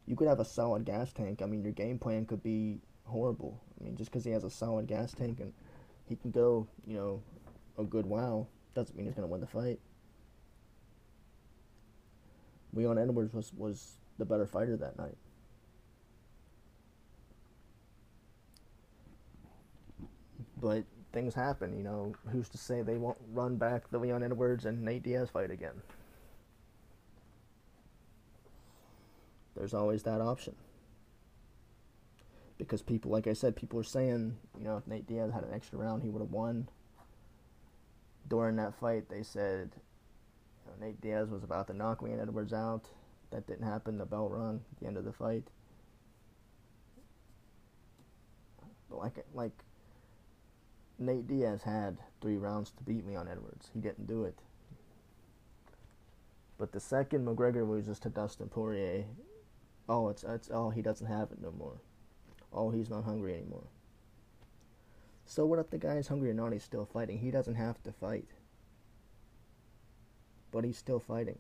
You 0.06 0.14
could 0.14 0.28
have 0.28 0.40
a 0.40 0.44
solid 0.44 0.84
gas 0.84 1.12
tank. 1.12 1.42
I 1.42 1.46
mean, 1.46 1.62
your 1.62 1.72
game 1.72 1.98
plan 1.98 2.26
could 2.26 2.42
be 2.42 2.80
horrible. 3.04 3.60
I 3.80 3.84
mean, 3.84 3.96
just 3.96 4.10
because 4.10 4.24
he 4.24 4.30
has 4.32 4.44
a 4.44 4.50
solid 4.50 4.86
gas 4.86 5.12
tank 5.12 5.40
and 5.40 5.52
he 6.08 6.16
can 6.16 6.30
go, 6.30 6.66
you 6.86 6.96
know, 6.96 7.22
a 7.78 7.84
good 7.84 8.06
while, 8.06 8.48
doesn't 8.74 8.96
mean 8.96 9.06
he's 9.06 9.14
going 9.14 9.26
to 9.26 9.30
win 9.30 9.40
the 9.40 9.46
fight. 9.46 9.80
Leon 12.72 12.98
Edwards 12.98 13.32
was, 13.32 13.52
was 13.56 13.96
the 14.18 14.24
better 14.24 14.46
fighter 14.46 14.76
that 14.76 14.98
night. 14.98 15.16
But 20.60 20.84
things 21.12 21.34
happen, 21.34 21.76
you 21.76 21.82
know. 21.82 22.14
Who's 22.30 22.48
to 22.50 22.58
say 22.58 22.82
they 22.82 22.96
won't 22.96 23.18
run 23.32 23.56
back 23.56 23.90
the 23.90 23.98
Leon 23.98 24.22
Edwards 24.22 24.64
and 24.64 24.82
Nate 24.82 25.02
Diaz 25.02 25.30
fight 25.30 25.50
again? 25.50 25.82
There's 29.56 29.74
always 29.74 30.02
that 30.02 30.20
option. 30.20 30.54
Because 32.58 32.82
people, 32.82 33.10
like 33.10 33.26
I 33.26 33.34
said, 33.34 33.54
people 33.54 33.78
are 33.78 33.84
saying, 33.84 34.36
you 34.58 34.64
know, 34.64 34.76
if 34.76 34.86
Nate 34.86 35.06
Diaz 35.06 35.30
had 35.32 35.44
an 35.44 35.52
extra 35.52 35.78
round, 35.78 36.02
he 36.02 36.08
would 36.08 36.22
have 36.22 36.30
won. 36.30 36.68
During 38.28 38.56
that 38.56 38.74
fight, 38.74 39.08
they 39.08 39.22
said 39.22 39.72
you 40.64 40.70
know, 40.70 40.86
Nate 40.86 41.00
Diaz 41.00 41.28
was 41.28 41.44
about 41.44 41.66
to 41.68 41.74
knock 41.74 42.02
Leon 42.02 42.20
Edwards 42.20 42.52
out. 42.52 42.88
That 43.30 43.46
didn't 43.46 43.66
happen. 43.66 43.98
The 43.98 44.06
bell 44.06 44.28
rung 44.28 44.60
at 44.72 44.80
the 44.80 44.86
end 44.86 44.96
of 44.96 45.04
the 45.04 45.12
fight. 45.12 45.44
But 48.88 48.98
like 48.98 49.24
like 49.34 49.64
Nate 50.98 51.26
Diaz 51.26 51.62
had 51.62 51.98
three 52.20 52.36
rounds 52.36 52.70
to 52.70 52.82
beat 52.82 53.06
Leon 53.06 53.28
Edwards. 53.30 53.70
He 53.74 53.80
didn't 53.80 54.06
do 54.06 54.24
it. 54.24 54.38
But 56.58 56.72
the 56.72 56.80
second 56.80 57.26
McGregor 57.26 57.68
loses 57.68 57.98
to 58.00 58.08
Dustin 58.08 58.48
Poirier, 58.48 59.04
oh, 59.88 60.08
it's 60.08 60.24
it's 60.24 60.50
oh 60.52 60.70
he 60.70 60.82
doesn't 60.82 61.06
have 61.06 61.30
it 61.32 61.42
no 61.42 61.52
more. 61.52 61.80
Oh, 62.52 62.70
he's 62.70 62.90
not 62.90 63.04
hungry 63.04 63.34
anymore. 63.34 63.64
So 65.24 65.44
what 65.44 65.58
if 65.58 65.70
the 65.70 65.78
guy 65.78 65.94
is 65.96 66.08
hungry 66.08 66.30
or 66.30 66.34
not? 66.34 66.52
He's 66.52 66.62
still 66.62 66.86
fighting. 66.86 67.18
He 67.18 67.30
doesn't 67.30 67.56
have 67.56 67.82
to 67.82 67.92
fight 67.92 68.26
but 70.56 70.64
he's 70.64 70.78
still 70.78 70.98
fighting. 70.98 71.38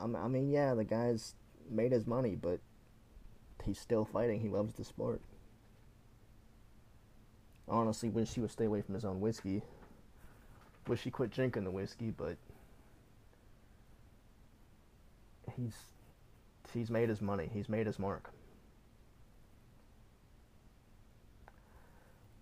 I 0.00 0.28
mean, 0.28 0.50
yeah, 0.50 0.74
the 0.74 0.84
guy's 0.84 1.34
made 1.68 1.90
his 1.90 2.06
money, 2.06 2.36
but 2.36 2.60
he's 3.64 3.80
still 3.80 4.04
fighting. 4.04 4.38
He 4.38 4.48
loves 4.48 4.74
the 4.74 4.84
sport. 4.84 5.20
Honestly, 7.66 8.08
wish 8.08 8.34
he 8.34 8.40
would 8.40 8.52
stay 8.52 8.66
away 8.66 8.80
from 8.80 8.94
his 8.94 9.04
own 9.04 9.20
whiskey. 9.20 9.62
Wish 10.86 11.02
he 11.02 11.10
quit 11.10 11.32
drinking 11.32 11.64
the 11.64 11.72
whiskey, 11.72 12.12
but 12.16 12.36
he's 15.56 15.74
he's 16.72 16.90
made 16.90 17.08
his 17.08 17.20
money. 17.20 17.50
He's 17.52 17.68
made 17.68 17.86
his 17.86 17.98
mark. 17.98 18.30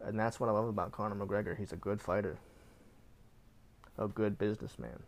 And 0.01 0.19
that's 0.19 0.39
what 0.39 0.49
I 0.49 0.53
love 0.53 0.69
about 0.69 0.93
Conor 0.93 1.17
McGregor. 1.17 1.57
He's 1.57 1.73
a 1.73 1.77
good 1.77 2.01
fighter, 2.01 2.39
a 3.99 4.07
good 4.07 4.39
businessman. 4.39 5.03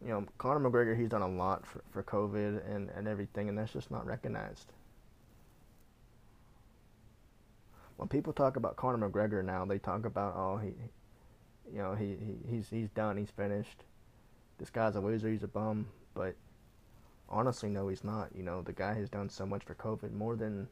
You 0.00 0.08
know, 0.08 0.26
Conor 0.38 0.70
McGregor, 0.70 0.98
he's 0.98 1.08
done 1.08 1.22
a 1.22 1.28
lot 1.28 1.66
for, 1.66 1.82
for 1.90 2.02
COVID 2.02 2.74
and, 2.74 2.88
and 2.90 3.08
everything, 3.08 3.48
and 3.48 3.58
that's 3.58 3.72
just 3.72 3.90
not 3.90 4.06
recognized. 4.06 4.72
When 7.96 8.08
people 8.08 8.32
talk 8.32 8.56
about 8.56 8.76
Conor 8.76 9.08
McGregor 9.08 9.44
now, 9.44 9.64
they 9.64 9.78
talk 9.78 10.06
about, 10.06 10.34
oh, 10.36 10.56
he, 10.58 10.70
you 11.72 11.78
know, 11.78 11.94
he, 11.94 12.16
he 12.16 12.36
he's 12.56 12.68
he's 12.68 12.90
done, 12.90 13.16
he's 13.16 13.30
finished. 13.30 13.84
This 14.58 14.70
guy's 14.70 14.96
a 14.96 15.00
loser, 15.00 15.28
he's 15.28 15.42
a 15.42 15.48
bum. 15.48 15.86
But 16.14 16.34
honestly, 17.28 17.68
no, 17.68 17.88
he's 17.88 18.04
not. 18.04 18.30
You 18.34 18.42
know, 18.42 18.62
the 18.62 18.72
guy 18.72 18.94
has 18.94 19.08
done 19.08 19.28
so 19.28 19.46
much 19.46 19.64
for 19.64 19.74
COVID, 19.74 20.12
more 20.12 20.36
than 20.36 20.68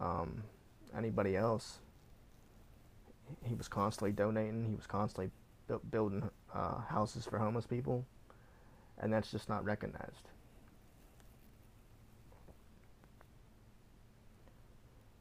um, 0.00 0.42
anybody 0.96 1.36
else. 1.36 1.78
He 3.42 3.54
was 3.54 3.68
constantly 3.68 4.12
donating. 4.12 4.66
He 4.68 4.74
was 4.74 4.86
constantly 4.86 5.30
bu- 5.66 5.80
building 5.90 6.30
uh, 6.54 6.80
houses 6.82 7.24
for 7.24 7.38
homeless 7.38 7.66
people, 7.66 8.04
and 8.98 9.12
that's 9.12 9.30
just 9.30 9.48
not 9.48 9.64
recognized. 9.64 10.28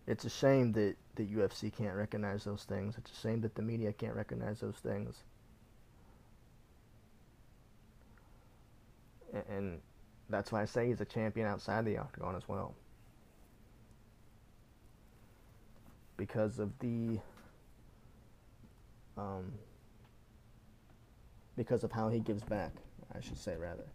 It's 0.07 0.23
a 0.23 0.29
shame 0.29 0.71
that 0.73 0.95
the 1.15 1.25
UFC 1.25 1.75
can't 1.75 1.95
recognize 1.95 2.43
those 2.43 2.63
things. 2.63 2.95
It's 2.97 3.11
a 3.11 3.15
shame 3.15 3.41
that 3.41 3.55
the 3.55 3.61
media 3.61 3.93
can't 3.93 4.15
recognize 4.15 4.59
those 4.59 4.75
things. 4.75 5.23
And 9.49 9.79
that's 10.29 10.51
why 10.51 10.61
I 10.61 10.65
say 10.65 10.87
he's 10.87 11.01
a 11.01 11.05
champion 11.05 11.47
outside 11.47 11.85
the 11.85 11.97
octagon 11.97 12.35
as 12.35 12.47
well. 12.47 12.73
Because 16.17 16.59
of 16.59 16.77
the 16.79 17.19
um, 19.17 19.51
because 21.55 21.83
of 21.83 21.91
how 21.91 22.09
he 22.09 22.19
gives 22.19 22.43
back, 22.43 22.71
I 23.13 23.21
should 23.21 23.37
say, 23.37 23.55
rather. 23.57 23.85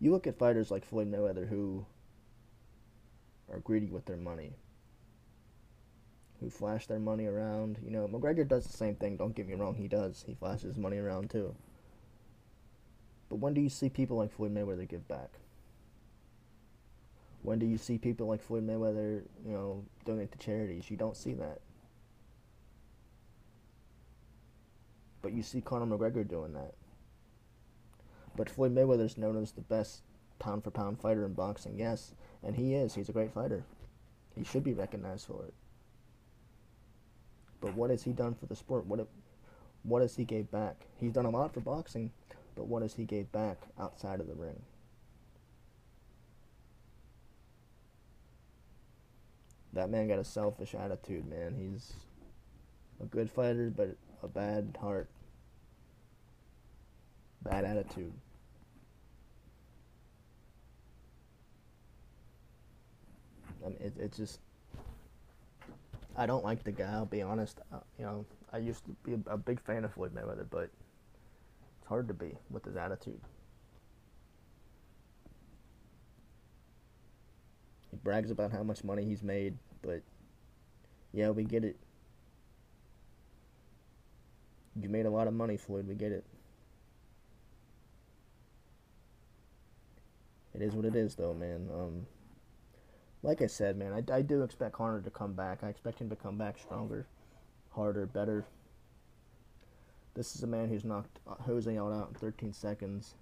You 0.00 0.10
look 0.12 0.26
at 0.26 0.38
fighters 0.38 0.70
like 0.70 0.84
Floyd 0.84 1.10
Mayweather 1.10 1.48
who 1.48 1.86
are 3.52 3.60
greedy 3.60 3.90
with 3.90 4.06
their 4.06 4.16
money, 4.16 4.52
who 6.40 6.50
flash 6.50 6.86
their 6.86 6.98
money 6.98 7.26
around. 7.26 7.78
You 7.84 7.90
know, 7.90 8.08
McGregor 8.08 8.46
does 8.46 8.64
the 8.64 8.76
same 8.76 8.94
thing, 8.96 9.16
don't 9.16 9.34
get 9.34 9.48
me 9.48 9.54
wrong, 9.54 9.74
he 9.74 9.88
does. 9.88 10.24
He 10.26 10.34
flashes 10.34 10.76
money 10.76 10.98
around 10.98 11.30
too. 11.30 11.54
But 13.28 13.36
when 13.36 13.54
do 13.54 13.60
you 13.60 13.68
see 13.68 13.88
people 13.88 14.16
like 14.16 14.32
Floyd 14.32 14.54
Mayweather 14.54 14.88
give 14.88 15.06
back? 15.08 15.30
When 17.42 17.58
do 17.58 17.66
you 17.66 17.76
see 17.76 17.98
people 17.98 18.26
like 18.26 18.42
Floyd 18.42 18.66
Mayweather, 18.66 19.22
you 19.44 19.52
know, 19.52 19.84
donate 20.06 20.32
to 20.32 20.38
charities? 20.38 20.90
You 20.90 20.96
don't 20.96 21.16
see 21.16 21.34
that. 21.34 21.60
But 25.20 25.32
you 25.32 25.42
see 25.42 25.60
Conor 25.60 25.86
McGregor 25.86 26.26
doing 26.26 26.54
that. 26.54 26.74
But 28.36 28.48
Floyd 28.50 28.74
Mayweather's 28.74 29.18
known 29.18 29.40
as 29.40 29.52
the 29.52 29.60
best 29.60 30.02
pound 30.38 30.64
for 30.64 30.70
pound 30.70 31.00
fighter 31.00 31.24
in 31.24 31.34
boxing, 31.34 31.78
yes, 31.78 32.12
and 32.44 32.54
he 32.54 32.74
is. 32.74 32.94
He's 32.94 33.08
a 33.08 33.12
great 33.12 33.32
fighter. 33.32 33.62
He 34.36 34.44
should 34.44 34.64
be 34.64 34.74
recognized 34.74 35.26
for 35.26 35.44
it. 35.44 35.54
But 37.60 37.74
what 37.74 37.90
has 37.90 38.02
he 38.02 38.12
done 38.12 38.34
for 38.34 38.46
the 38.46 38.56
sport? 38.56 38.86
What 38.86 39.06
what 39.82 40.02
has 40.02 40.16
he 40.16 40.24
gave 40.24 40.50
back? 40.50 40.76
He's 40.98 41.12
done 41.12 41.26
a 41.26 41.30
lot 41.30 41.52
for 41.52 41.60
boxing, 41.60 42.10
but 42.54 42.66
what 42.66 42.82
has 42.82 42.94
he 42.94 43.04
gave 43.04 43.30
back 43.32 43.58
outside 43.78 44.20
of 44.20 44.26
the 44.26 44.34
ring? 44.34 44.60
that 49.74 49.90
man 49.90 50.08
got 50.08 50.18
a 50.18 50.24
selfish 50.24 50.74
attitude, 50.74 51.28
man. 51.28 51.54
He's 51.58 51.92
a 53.02 53.06
good 53.06 53.30
fighter, 53.30 53.72
but 53.76 53.96
a 54.22 54.28
bad 54.28 54.76
heart, 54.80 55.08
bad 57.42 57.64
attitude. 57.64 58.12
I 63.64 63.68
mean, 63.68 63.78
it, 63.80 63.94
it's 63.98 64.16
just 64.16 64.40
I 66.16 66.26
don't 66.26 66.44
like 66.44 66.62
the 66.64 66.72
guy. 66.72 66.92
I'll 66.92 67.06
be 67.06 67.22
honest. 67.22 67.60
Uh, 67.72 67.78
you 67.98 68.04
know, 68.04 68.24
I 68.52 68.58
used 68.58 68.84
to 68.84 68.90
be 69.04 69.14
a, 69.14 69.32
a 69.32 69.36
big 69.36 69.60
fan 69.60 69.84
of 69.84 69.92
Floyd 69.92 70.14
Mayweather, 70.14 70.46
but 70.48 70.70
it's 71.78 71.88
hard 71.88 72.08
to 72.08 72.14
be 72.14 72.32
with 72.50 72.64
his 72.64 72.76
attitude. 72.76 73.20
He 77.90 77.96
brags 77.96 78.30
about 78.30 78.52
how 78.52 78.62
much 78.62 78.84
money 78.84 79.04
he's 79.04 79.22
made, 79.22 79.56
but 79.82 80.02
yeah, 81.12 81.30
we 81.30 81.44
get 81.44 81.64
it. 81.64 81.76
You 84.80 84.88
made 84.88 85.06
a 85.06 85.10
lot 85.10 85.28
of 85.28 85.34
money, 85.34 85.56
Floyd. 85.56 85.86
We 85.86 85.94
get 85.94 86.12
it. 86.12 86.24
It 90.54 90.62
is 90.62 90.74
what 90.74 90.84
it 90.84 90.96
is, 90.96 91.14
though, 91.14 91.34
man. 91.34 91.68
Um, 91.72 92.06
like 93.24 93.40
I 93.40 93.46
said, 93.46 93.78
man, 93.78 93.92
I, 93.92 94.16
I 94.16 94.22
do 94.22 94.42
expect 94.42 94.74
Conor 94.74 95.00
to 95.00 95.10
come 95.10 95.32
back. 95.32 95.60
I 95.62 95.68
expect 95.68 95.98
him 95.98 96.10
to 96.10 96.16
come 96.16 96.36
back 96.36 96.58
stronger, 96.58 97.06
harder, 97.70 98.04
better. 98.04 98.44
This 100.12 100.36
is 100.36 100.42
a 100.42 100.46
man 100.46 100.68
who's 100.68 100.84
knocked 100.84 101.18
Jose 101.26 101.76
out 101.76 102.08
in 102.08 102.14
13 102.14 102.52
seconds. 102.52 103.14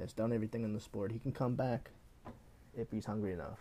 Has 0.00 0.12
done 0.12 0.32
everything 0.32 0.62
in 0.62 0.72
the 0.72 0.80
sport. 0.80 1.12
He 1.12 1.18
can 1.18 1.32
come 1.32 1.54
back 1.56 1.90
if 2.74 2.90
he's 2.90 3.04
hungry 3.04 3.32
enough. 3.32 3.58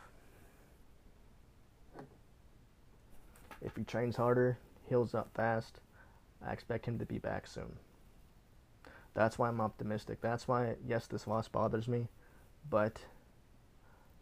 If 3.62 3.76
he 3.76 3.84
trains 3.84 4.16
harder, 4.16 4.60
heals 4.88 5.16
up 5.16 5.30
fast, 5.34 5.80
I 6.46 6.54
expect 6.54 6.86
him 6.86 7.00
to 7.00 7.06
be 7.06 7.18
back 7.18 7.48
soon. 7.48 7.78
That's 9.16 9.40
why 9.40 9.48
I'm 9.48 9.60
optimistic. 9.60 10.22
That's 10.22 10.48
why, 10.48 10.76
yes, 10.88 11.08
this 11.08 11.26
loss 11.26 11.48
bothers 11.48 11.88
me, 11.88 12.10
but 12.70 13.00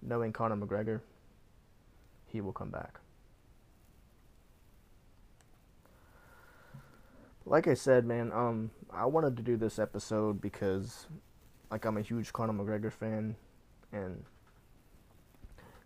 knowing 0.06 0.34
Conor 0.34 0.56
McGregor, 0.56 1.02
he 2.26 2.42
will 2.42 2.54
come 2.54 2.70
back. 2.70 3.00
Like 7.46 7.68
I 7.68 7.74
said, 7.74 8.06
man, 8.06 8.32
um, 8.32 8.72
I 8.92 9.06
wanted 9.06 9.36
to 9.38 9.44
do 9.44 9.58
this 9.58 9.78
episode 9.78 10.40
because, 10.40 11.08
like, 11.70 11.86
I'm 11.86 11.98
a 11.98 12.02
huge 12.02 12.32
Conor 12.32 12.54
McGregor 12.54 12.92
fan, 12.92 13.36
and 13.92 14.24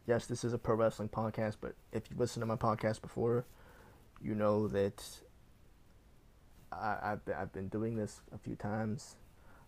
yes, 0.05 0.27
this 0.27 0.43
is 0.43 0.53
a 0.53 0.57
pro 0.57 0.75
wrestling 0.75 1.09
podcast, 1.09 1.57
but 1.59 1.73
if 1.91 2.09
you 2.11 2.17
listen 2.17 2.41
to 2.41 2.45
my 2.45 2.55
podcast 2.55 3.01
before, 3.01 3.45
you 4.21 4.35
know 4.35 4.67
that 4.67 5.03
I, 6.71 6.97
have 7.01 7.21
I've 7.35 7.53
been 7.53 7.69
doing 7.69 7.95
this 7.95 8.21
a 8.33 8.37
few 8.37 8.55
times. 8.55 9.15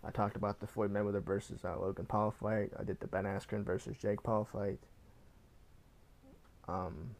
I 0.04 0.12
talked 0.12 0.36
about 0.36 0.60
the 0.60 0.68
Floyd 0.68 0.94
Mayweather 0.94 1.24
versus 1.24 1.66
uh, 1.66 1.78
Logan 1.78 2.06
Paul 2.06 2.32
fight. 2.32 2.72
I 2.80 2.84
did 2.84 3.00
the 3.00 3.08
Ben 3.08 3.26
Askren 3.26 3.66
versus 3.66 3.98
Jake 3.98 4.24
Paul 4.24 4.48
fight. 4.52 4.80
Um, 6.68 7.16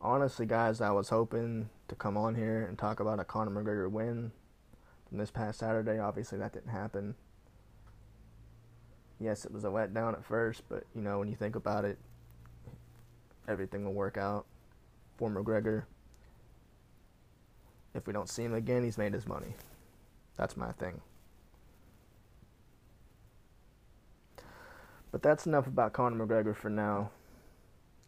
honestly, 0.00 0.46
guys, 0.46 0.80
I 0.80 0.92
was 0.92 1.08
hoping 1.08 1.68
to 1.88 1.94
come 1.94 2.16
on 2.16 2.34
here 2.34 2.64
and 2.66 2.78
talk 2.78 3.00
about 3.00 3.18
a 3.18 3.24
Conor 3.24 3.50
McGregor 3.50 3.90
win 3.90 4.30
from 5.08 5.18
this 5.18 5.30
past 5.30 5.58
Saturday. 5.58 5.98
Obviously, 5.98 6.38
that 6.38 6.52
didn't 6.52 6.70
happen 6.70 7.16
yes, 9.20 9.44
it 9.44 9.52
was 9.52 9.64
a 9.64 9.68
letdown 9.68 10.12
at 10.12 10.24
first, 10.24 10.62
but 10.68 10.84
you 10.94 11.00
know 11.00 11.18
when 11.18 11.28
you 11.28 11.34
think 11.34 11.56
about 11.56 11.84
it, 11.84 11.98
everything 13.48 13.84
will 13.84 13.94
work 13.94 14.16
out 14.16 14.46
for 15.16 15.30
McGregor. 15.30 15.84
If 17.94 18.06
we 18.06 18.12
don't 18.12 18.28
see 18.28 18.42
him 18.42 18.54
again, 18.54 18.84
he's 18.84 18.98
made 18.98 19.14
his 19.14 19.26
money. 19.26 19.54
That's 20.36 20.56
my 20.56 20.72
thing. 20.72 21.00
But 25.12 25.22
that's 25.22 25.46
enough 25.46 25.66
about 25.68 25.92
Conor 25.92 26.26
McGregor 26.26 26.56
for 26.56 26.70
now. 26.70 27.10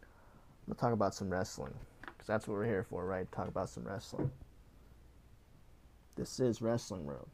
I'm 0.01 0.73
gonna 0.73 0.79
talk 0.79 0.91
about 0.91 1.15
some 1.15 1.29
wrestling 1.29 1.73
because 2.01 2.27
that's 2.27 2.47
what 2.47 2.55
we're 2.55 2.65
here 2.65 2.83
for, 2.83 3.05
right? 3.05 3.31
Talk 3.31 3.47
about 3.47 3.69
some 3.69 3.85
wrestling. 3.85 4.29
This 6.17 6.39
is 6.39 6.61
Wrestling 6.61 7.05
World, 7.05 7.29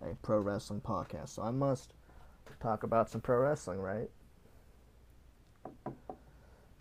a 0.00 0.14
pro 0.22 0.38
wrestling 0.38 0.82
podcast. 0.82 1.30
So 1.30 1.42
I 1.42 1.50
must 1.50 1.94
talk 2.60 2.84
about 2.84 3.10
some 3.10 3.20
pro 3.20 3.38
wrestling, 3.38 3.80
right? 3.80 4.10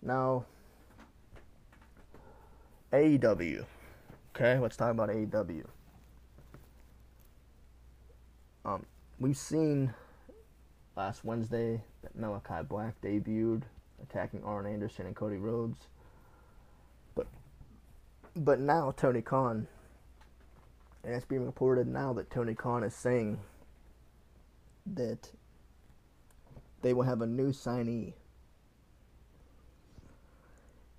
Now, 0.02 0.46
AEW. 2.94 3.66
Okay, 4.36 4.60
let's 4.60 4.78
talk 4.78 4.92
about 4.92 5.10
AEW. 5.10 5.66
Um, 8.66 8.84
we've 9.20 9.38
seen 9.38 9.94
last 10.98 11.24
Wednesday 11.24 11.84
that 12.02 12.20
Malakai 12.20 12.68
Black 12.68 13.00
debuted, 13.00 13.62
attacking 14.02 14.44
Arn 14.44 14.66
Anderson 14.66 15.06
and 15.06 15.16
Cody 15.16 15.38
Rhodes. 15.38 15.88
But 17.14 17.28
but 18.36 18.60
now 18.60 18.92
Tony 18.98 19.22
Khan, 19.22 19.68
and 21.04 21.14
it's 21.14 21.26
being 21.26 21.46
reported 21.46 21.88
now 21.88 22.12
that 22.14 22.32
Tony 22.32 22.56
Khan 22.56 22.84
is 22.84 22.96
saying 22.96 23.40
that 24.96 25.30
they 26.82 26.94
will 26.94 27.04
have 27.04 27.22
a 27.22 27.28
new 27.28 27.50
signee 27.50 28.14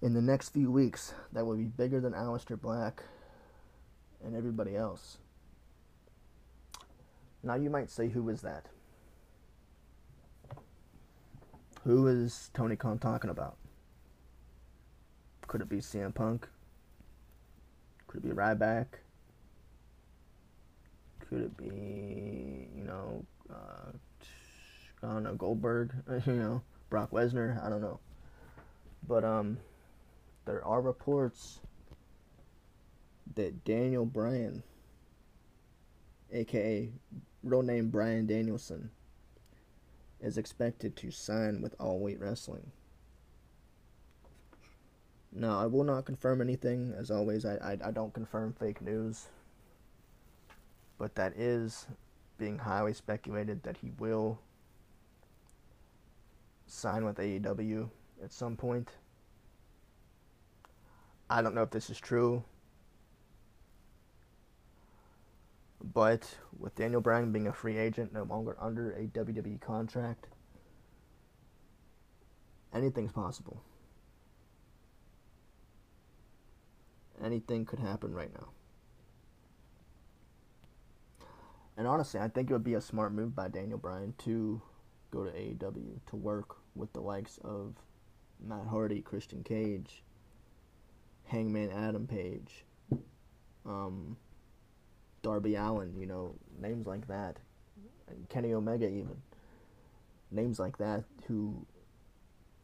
in 0.02 0.14
the 0.14 0.22
next 0.22 0.50
few 0.50 0.70
weeks 0.70 1.14
that 1.32 1.44
will 1.44 1.56
be 1.56 1.64
bigger 1.64 2.00
than 2.00 2.12
Aleister 2.12 2.60
Black 2.60 3.02
and 4.24 4.36
everybody 4.36 4.76
else. 4.76 5.18
Now 7.46 7.54
you 7.54 7.70
might 7.70 7.90
say, 7.90 8.08
who 8.08 8.28
is 8.28 8.40
that? 8.40 8.66
Who 11.84 12.08
is 12.08 12.50
Tony 12.52 12.74
Khan 12.74 12.98
talking 12.98 13.30
about? 13.30 13.56
Could 15.46 15.60
it 15.60 15.68
be 15.68 15.76
CM 15.76 16.12
Punk? 16.12 16.48
Could 18.08 18.24
it 18.24 18.28
be 18.28 18.34
Ryback? 18.34 18.86
Could 21.20 21.42
it 21.42 21.56
be, 21.56 22.68
you 22.76 22.82
know, 22.84 23.24
uh, 23.48 23.92
I 25.04 25.06
don't 25.06 25.22
know 25.22 25.34
Goldberg, 25.34 25.92
you 26.26 26.32
know 26.32 26.62
Brock 26.90 27.12
Lesnar. 27.12 27.64
I 27.64 27.68
don't 27.68 27.80
know, 27.80 28.00
but 29.06 29.24
um, 29.24 29.58
there 30.46 30.64
are 30.64 30.80
reports 30.80 31.60
that 33.36 33.64
Daniel 33.64 34.04
Bryan, 34.04 34.64
aka 36.32 36.90
real 37.46 37.62
name 37.62 37.88
Bryan 37.88 38.26
Danielson, 38.26 38.90
is 40.20 40.38
expected 40.38 40.96
to 40.96 41.10
sign 41.10 41.60
with 41.60 41.74
All 41.78 42.00
Elite 42.00 42.20
Wrestling. 42.20 42.72
Now, 45.32 45.58
I 45.58 45.66
will 45.66 45.84
not 45.84 46.06
confirm 46.06 46.40
anything. 46.40 46.94
As 46.96 47.10
always, 47.10 47.44
I, 47.44 47.56
I, 47.56 47.88
I 47.88 47.90
don't 47.90 48.14
confirm 48.14 48.54
fake 48.54 48.80
news. 48.80 49.28
But 50.98 51.14
that 51.16 51.36
is 51.36 51.86
being 52.38 52.58
highly 52.58 52.94
speculated 52.94 53.62
that 53.62 53.76
he 53.76 53.92
will 53.98 54.40
sign 56.66 57.04
with 57.04 57.16
AEW 57.18 57.90
at 58.24 58.32
some 58.32 58.56
point. 58.56 58.90
I 61.28 61.42
don't 61.42 61.54
know 61.54 61.62
if 61.62 61.70
this 61.70 61.90
is 61.90 62.00
true. 62.00 62.42
But 65.92 66.36
with 66.58 66.74
Daniel 66.74 67.00
Bryan 67.00 67.32
being 67.32 67.46
a 67.46 67.52
free 67.52 67.78
agent, 67.78 68.12
no 68.12 68.24
longer 68.24 68.56
under 68.60 68.92
a 68.92 69.06
WWE 69.06 69.60
contract, 69.60 70.26
anything's 72.74 73.12
possible. 73.12 73.62
Anything 77.22 77.64
could 77.64 77.78
happen 77.78 78.12
right 78.12 78.32
now. 78.34 78.48
And 81.76 81.86
honestly, 81.86 82.20
I 82.20 82.28
think 82.28 82.50
it 82.50 82.52
would 82.52 82.64
be 82.64 82.74
a 82.74 82.80
smart 82.80 83.12
move 83.12 83.34
by 83.34 83.48
Daniel 83.48 83.78
Bryan 83.78 84.14
to 84.24 84.60
go 85.10 85.24
to 85.24 85.30
AEW 85.30 86.00
to 86.06 86.16
work 86.16 86.56
with 86.74 86.92
the 86.92 87.00
likes 87.00 87.38
of 87.44 87.74
Matt 88.44 88.66
Hardy, 88.66 89.02
Christian 89.02 89.42
Cage, 89.42 90.02
Hangman 91.24 91.70
Adam 91.70 92.06
Page, 92.06 92.64
um, 93.64 94.16
Darby 95.26 95.56
Allin, 95.56 95.92
you 95.98 96.06
know, 96.06 96.36
names 96.62 96.86
like 96.86 97.08
that, 97.08 97.38
and 98.06 98.28
Kenny 98.28 98.54
Omega 98.54 98.86
even, 98.86 99.16
names 100.30 100.60
like 100.60 100.78
that 100.78 101.02
who 101.26 101.66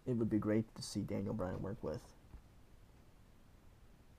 it 0.07 0.13
would 0.13 0.31
be 0.31 0.39
great 0.39 0.73
to 0.77 0.81
see 0.81 1.01
Daniel 1.01 1.35
Bryan 1.35 1.61
work 1.61 1.79
with. 1.83 2.03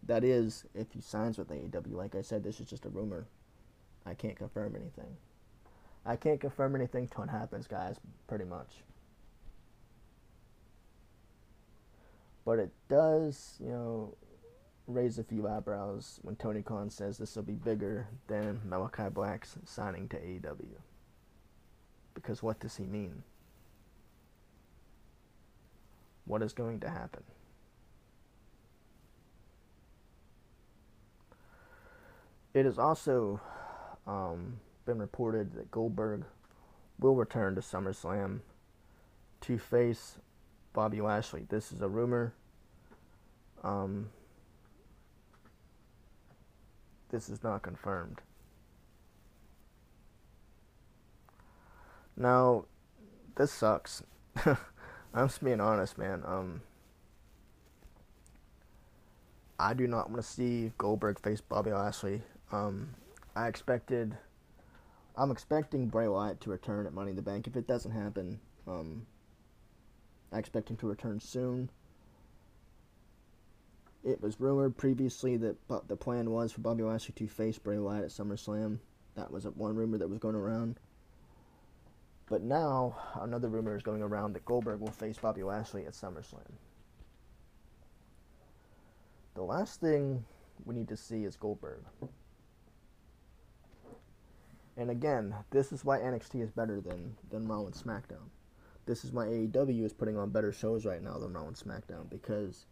That 0.06 0.26
is, 0.26 0.66
if 0.76 0.92
he 0.92 1.00
signs 1.00 1.38
with 1.38 1.48
AEW. 1.52 1.94
Like 1.94 2.16
I 2.16 2.22
said, 2.22 2.44
this 2.44 2.60
is 2.60 2.70
just 2.70 2.84
a 2.84 2.90
rumor. 2.90 3.28
I 4.06 4.14
can't 4.14 4.36
confirm 4.36 4.76
anything. 4.76 5.16
I 6.06 6.18
can't 6.18 6.42
confirm 6.42 6.76
anything 6.76 7.08
till 7.08 7.24
it 7.24 7.30
happens, 7.30 7.66
guys, 7.66 7.96
pretty 8.28 8.44
much. 8.44 8.84
But 12.44 12.60
it 12.60 12.72
does, 12.90 13.56
you 13.62 13.70
know, 13.70 14.18
raise 14.88 15.18
a 15.18 15.24
few 15.24 15.48
eyebrows 15.48 16.20
when 16.24 16.36
Tony 16.36 16.62
Khan 16.62 16.90
says 16.90 17.18
this 17.18 17.36
will 17.36 17.44
be 17.44 17.54
bigger 17.54 18.08
than 18.28 18.62
Malakai 18.68 19.14
Black's 19.14 19.58
signing 19.66 20.10
to 20.10 20.18
AEW. 20.18 20.76
Because 22.14 22.44
what 22.44 22.60
does 22.60 22.76
he 22.76 22.86
mean? 22.86 23.24
What 26.26 26.42
is 26.42 26.54
going 26.54 26.80
to 26.82 26.90
happen? 26.90 27.24
It 32.54 32.66
has 32.66 32.78
also 32.78 33.42
um, 34.06 34.60
been 34.86 35.00
reported 35.00 35.54
that 35.54 35.72
Goldberg 35.72 36.26
will 37.00 37.16
return 37.16 37.56
to 37.56 37.62
SummerSlam 37.62 38.42
to 39.42 39.58
face 39.58 40.18
Bobby 40.72 41.02
Lashley. 41.02 41.46
This 41.50 41.72
is 41.72 41.82
a 41.82 41.90
rumor. 41.90 42.34
Um, 43.64 44.10
this 47.14 47.30
is 47.30 47.44
not 47.44 47.62
confirmed. 47.62 48.22
Now, 52.18 52.66
this 53.36 53.52
sucks. 53.52 54.02
I'm 54.46 55.28
just 55.28 55.44
being 55.44 55.62
honest, 55.62 55.96
man. 56.00 56.24
Um, 56.26 56.62
I 59.60 59.76
do 59.76 59.86
not 59.88 60.10
want 60.10 60.24
to 60.24 60.28
see 60.28 60.72
Goldberg 60.80 61.20
face 61.20 61.40
Bobby 61.40 61.72
Lashley. 61.72 62.24
Um, 62.52 62.96
I 63.36 63.48
expected, 63.48 64.18
I'm 65.16 65.30
expecting 65.30 65.88
Bray 65.88 66.08
Wyatt 66.08 66.42
to 66.42 66.50
return 66.50 66.88
at 66.88 66.94
Money 66.94 67.12
in 67.12 67.16
the 67.16 67.22
Bank. 67.22 67.46
If 67.46 67.56
it 67.56 67.68
doesn't 67.68 67.92
happen, 67.92 68.40
um, 68.68 69.06
I 70.32 70.40
expect 70.40 70.72
him 70.72 70.78
to 70.78 70.88
return 70.88 71.20
soon. 71.20 71.70
It 74.04 74.22
was 74.22 74.40
rumored 74.40 74.76
previously 74.76 75.38
that 75.38 75.56
the 75.88 75.96
plan 75.96 76.30
was 76.30 76.52
for 76.52 76.62
Bobby 76.62 76.84
Lashley 76.84 77.14
to 77.16 77.28
face 77.28 77.58
Bray 77.58 77.80
Wyatt 77.80 78.04
at 78.04 78.10
SummerSlam. 78.10 78.80
That 79.16 79.32
was 79.32 79.46
one 79.46 79.76
rumor 79.76 79.98
that 79.98 80.10
was 80.10 80.20
going 80.20 80.36
around. 80.36 80.80
But 82.28 82.42
now, 82.42 82.96
another 83.22 83.48
rumor 83.48 83.76
is 83.76 83.84
going 83.84 84.02
around 84.02 84.34
that 84.34 84.46
Goldberg 84.46 84.80
will 84.80 84.92
face 84.92 85.18
Bobby 85.18 85.44
Lashley 85.44 85.86
at 85.86 85.94
SummerSlam. 85.94 86.52
The 89.36 89.44
last 89.44 89.80
thing 89.80 90.26
we 90.66 90.76
need 90.76 90.90
to 90.90 90.98
see 90.98 91.24
is 91.24 91.36
Goldberg. 91.36 91.84
And 94.76 94.90
again, 94.90 95.36
this 95.52 95.72
is 95.72 95.86
why 95.86 96.00
NXT 96.00 96.42
is 96.42 96.52
better 96.52 96.82
than, 96.82 97.16
than 97.30 97.48
Raw 97.48 97.66
and 97.66 97.74
SmackDown. 97.74 98.30
This 98.86 99.06
is 99.06 99.12
why 99.12 99.28
AEW 99.28 99.86
is 99.86 99.94
putting 99.94 100.18
on 100.18 100.32
better 100.32 100.52
shows 100.52 100.86
right 100.86 101.02
now 101.02 101.18
than 101.18 101.34
Raw 101.34 101.48
and 101.48 101.56
SmackDown 101.56 102.10
because 102.10 102.66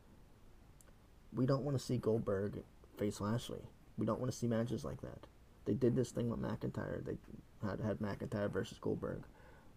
we 1.34 1.46
don't 1.46 1.64
want 1.64 1.78
to 1.78 1.84
see 1.84 1.98
Goldberg 1.98 2.64
face 2.98 3.22
Lashley. 3.22 3.62
We 3.98 4.06
don't 4.06 4.20
want 4.20 4.32
to 4.32 4.38
see 4.38 4.48
matches 4.48 4.84
like 4.84 5.02
that. 5.02 5.28
They 5.66 5.74
did 5.74 5.96
this 5.96 6.12
thing 6.12 6.30
with 6.30 6.42
McIntyre. 6.42 7.04
They 7.06 7.18
had 7.66 7.80
had 7.80 8.00
McIntyre 8.00 8.52
versus 8.52 8.78
Goldberg. 8.80 9.24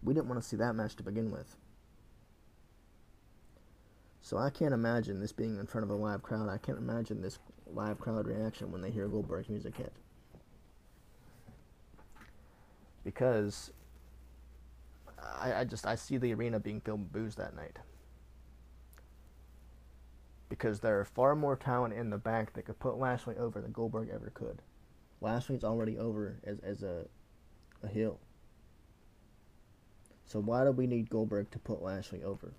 We 0.03 0.13
didn't 0.13 0.27
want 0.27 0.41
to 0.41 0.47
see 0.47 0.57
that 0.57 0.73
match 0.73 0.95
to 0.97 1.03
begin 1.03 1.31
with. 1.31 1.55
So 4.21 4.37
I 4.37 4.49
can't 4.49 4.73
imagine 4.73 5.19
this 5.19 5.31
being 5.31 5.59
in 5.59 5.67
front 5.67 5.83
of 5.83 5.91
a 5.91 5.95
live 5.95 6.23
crowd. 6.23 6.49
I 6.49 6.57
can't 6.57 6.79
imagine 6.79 7.21
this 7.21 7.37
live 7.67 7.99
crowd 7.99 8.27
reaction 8.27 8.71
when 8.71 8.81
they 8.81 8.89
hear 8.89 9.07
Goldberg's 9.07 9.49
music 9.49 9.77
hit. 9.77 9.93
Because 13.03 13.71
I, 15.39 15.53
I 15.53 15.63
just 15.63 15.85
I 15.85 15.93
see 15.93 16.17
the 16.17 16.33
arena 16.33 16.59
being 16.59 16.81
filled 16.81 17.01
with 17.01 17.13
boos 17.13 17.35
that 17.35 17.55
night 17.55 17.77
because 20.49 20.79
there 20.79 20.99
are 20.99 21.05
far 21.05 21.35
more 21.35 21.55
talent 21.55 21.93
in 21.93 22.09
the 22.09 22.17
back 22.17 22.53
that 22.53 22.65
could 22.65 22.79
put 22.79 22.97
Lashley 22.97 23.35
over 23.37 23.61
than 23.61 23.71
Goldberg 23.71 24.09
ever 24.13 24.31
could. 24.33 24.61
Lashley's 25.21 25.63
already 25.63 25.97
over 25.97 26.37
as, 26.45 26.59
as 26.59 26.83
a, 26.83 27.05
a 27.83 27.87
heel. 27.87 28.19
So 30.25 30.39
why 30.39 30.63
do 30.63 30.71
we 30.71 30.87
need 30.87 31.09
Goldberg 31.09 31.51
to 31.51 31.59
put 31.59 31.81
Lashley 31.81 32.23
over? 32.23 32.53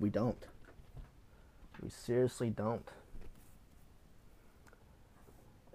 We 0.00 0.10
don't. 0.10 0.46
We 1.82 1.90
seriously 1.90 2.50
don't. 2.50 2.88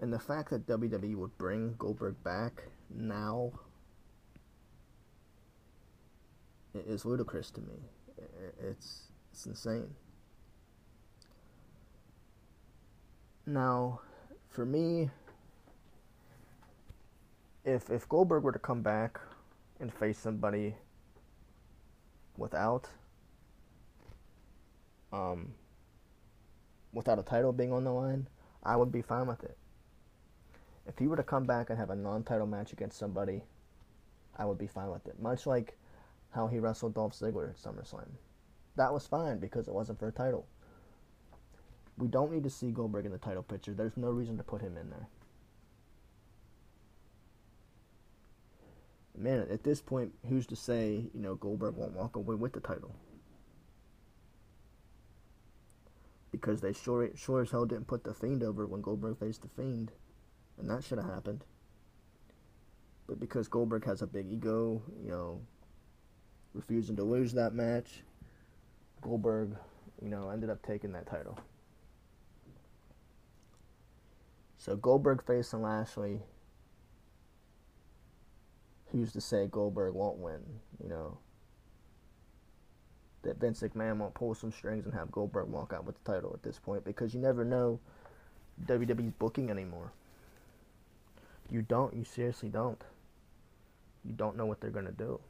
And 0.00 0.12
the 0.12 0.18
fact 0.18 0.50
that 0.50 0.66
WWE 0.66 1.16
would 1.16 1.36
bring 1.38 1.74
Goldberg 1.78 2.22
back 2.22 2.64
now 2.94 3.52
is 6.74 7.04
ludicrous 7.04 7.50
to 7.52 7.60
me. 7.60 7.76
It's 8.62 9.03
it's 9.34 9.46
insane. 9.46 9.92
Now, 13.46 14.00
for 14.48 14.64
me, 14.64 15.10
if 17.64 17.90
if 17.90 18.08
Goldberg 18.08 18.44
were 18.44 18.52
to 18.52 18.60
come 18.60 18.80
back 18.80 19.18
and 19.80 19.92
face 19.92 20.18
somebody 20.18 20.76
without 22.36 22.88
um 25.12 25.52
without 26.92 27.18
a 27.18 27.22
title 27.24 27.52
being 27.52 27.72
on 27.72 27.82
the 27.82 27.92
line, 27.92 28.28
I 28.62 28.76
would 28.76 28.92
be 28.92 29.02
fine 29.02 29.26
with 29.26 29.42
it. 29.42 29.58
If 30.86 30.96
he 30.96 31.08
were 31.08 31.16
to 31.16 31.24
come 31.24 31.42
back 31.42 31.70
and 31.70 31.78
have 31.78 31.90
a 31.90 31.96
non-title 31.96 32.46
match 32.46 32.72
against 32.72 32.98
somebody, 32.98 33.42
I 34.36 34.44
would 34.44 34.58
be 34.58 34.68
fine 34.68 34.90
with 34.90 35.08
it. 35.08 35.20
Much 35.20 35.44
like 35.44 35.76
how 36.30 36.46
he 36.46 36.60
wrestled 36.60 36.94
Dolph 36.94 37.18
Ziggler 37.18 37.50
at 37.50 37.56
SummerSlam 37.56 38.10
that 38.76 38.92
was 38.92 39.06
fine 39.06 39.38
because 39.38 39.68
it 39.68 39.74
wasn't 39.74 39.98
for 39.98 40.08
a 40.08 40.12
title. 40.12 40.46
We 41.96 42.08
don't 42.08 42.32
need 42.32 42.42
to 42.44 42.50
see 42.50 42.70
Goldberg 42.70 43.06
in 43.06 43.12
the 43.12 43.18
title 43.18 43.42
picture. 43.42 43.72
There's 43.72 43.96
no 43.96 44.10
reason 44.10 44.36
to 44.38 44.42
put 44.42 44.60
him 44.60 44.76
in 44.76 44.90
there. 44.90 45.08
Man, 49.16 49.46
at 49.48 49.62
this 49.62 49.80
point, 49.80 50.12
who's 50.28 50.46
to 50.48 50.56
say, 50.56 51.04
you 51.14 51.20
know, 51.20 51.36
Goldberg 51.36 51.76
won't 51.76 51.92
walk 51.92 52.16
away 52.16 52.34
with 52.34 52.52
the 52.52 52.60
title? 52.60 52.96
Because 56.32 56.60
they 56.60 56.72
sure, 56.72 57.08
sure 57.14 57.42
as 57.42 57.52
hell 57.52 57.64
didn't 57.64 57.86
put 57.86 58.02
the 58.02 58.12
Fiend 58.12 58.42
over 58.42 58.66
when 58.66 58.80
Goldberg 58.80 59.18
faced 59.20 59.42
the 59.42 59.48
Fiend. 59.48 59.92
And 60.58 60.68
that 60.68 60.82
should 60.82 60.98
have 60.98 61.08
happened. 61.08 61.44
But 63.06 63.20
because 63.20 63.46
Goldberg 63.46 63.84
has 63.84 64.02
a 64.02 64.06
big 64.06 64.32
ego, 64.32 64.82
you 65.00 65.10
know, 65.10 65.40
refusing 66.52 66.96
to 66.96 67.04
lose 67.04 67.32
that 67.34 67.54
match, 67.54 68.02
Goldberg, 69.04 69.50
you 70.02 70.08
know, 70.08 70.30
ended 70.30 70.48
up 70.50 70.62
taking 70.66 70.92
that 70.92 71.06
title. 71.06 71.38
So 74.56 74.76
Goldberg 74.76 75.22
facing 75.26 75.60
Lashley. 75.60 76.22
Who's 78.90 79.12
to 79.12 79.20
say 79.20 79.46
Goldberg 79.46 79.94
won't 79.94 80.18
win? 80.18 80.40
You 80.82 80.88
know, 80.88 81.18
that 83.22 83.38
Vince 83.38 83.60
McMahon 83.60 83.98
won't 83.98 84.14
pull 84.14 84.34
some 84.34 84.52
strings 84.52 84.86
and 84.86 84.94
have 84.94 85.12
Goldberg 85.12 85.48
walk 85.48 85.74
out 85.74 85.84
with 85.84 86.02
the 86.02 86.12
title 86.12 86.30
at 86.32 86.42
this 86.42 86.58
point 86.58 86.84
because 86.84 87.12
you 87.12 87.20
never 87.20 87.44
know 87.44 87.80
WWE's 88.66 89.12
booking 89.18 89.50
anymore. 89.50 89.92
You 91.50 91.60
don't. 91.60 91.94
You 91.94 92.04
seriously 92.04 92.48
don't. 92.48 92.82
You 94.02 94.14
don't 94.14 94.36
know 94.36 94.46
what 94.46 94.60
they're 94.62 94.70
gonna 94.70 94.92
do. 94.92 95.20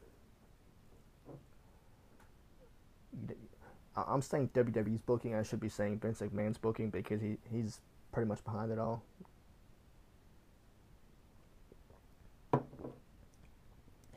I'm 3.97 4.23
saying 4.23 4.51
WWE's 4.55 5.03
booking. 5.03 5.35
I 5.35 5.43
should 5.43 5.61
be 5.61 5.69
saying 5.69 6.01
Vince 6.01 6.21
McMahon's 6.21 6.59
booking 6.59 6.91
because 6.91 7.21
he 7.21 7.37
he's 7.51 7.81
pretty 8.13 8.29
much 8.29 8.45
behind 8.45 8.73
it 8.73 8.79
all. 8.79 9.03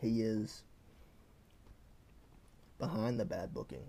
He 0.02 0.22
is 0.22 0.64
behind 2.80 3.20
the 3.20 3.26
bad 3.26 3.54
booking. 3.54 3.84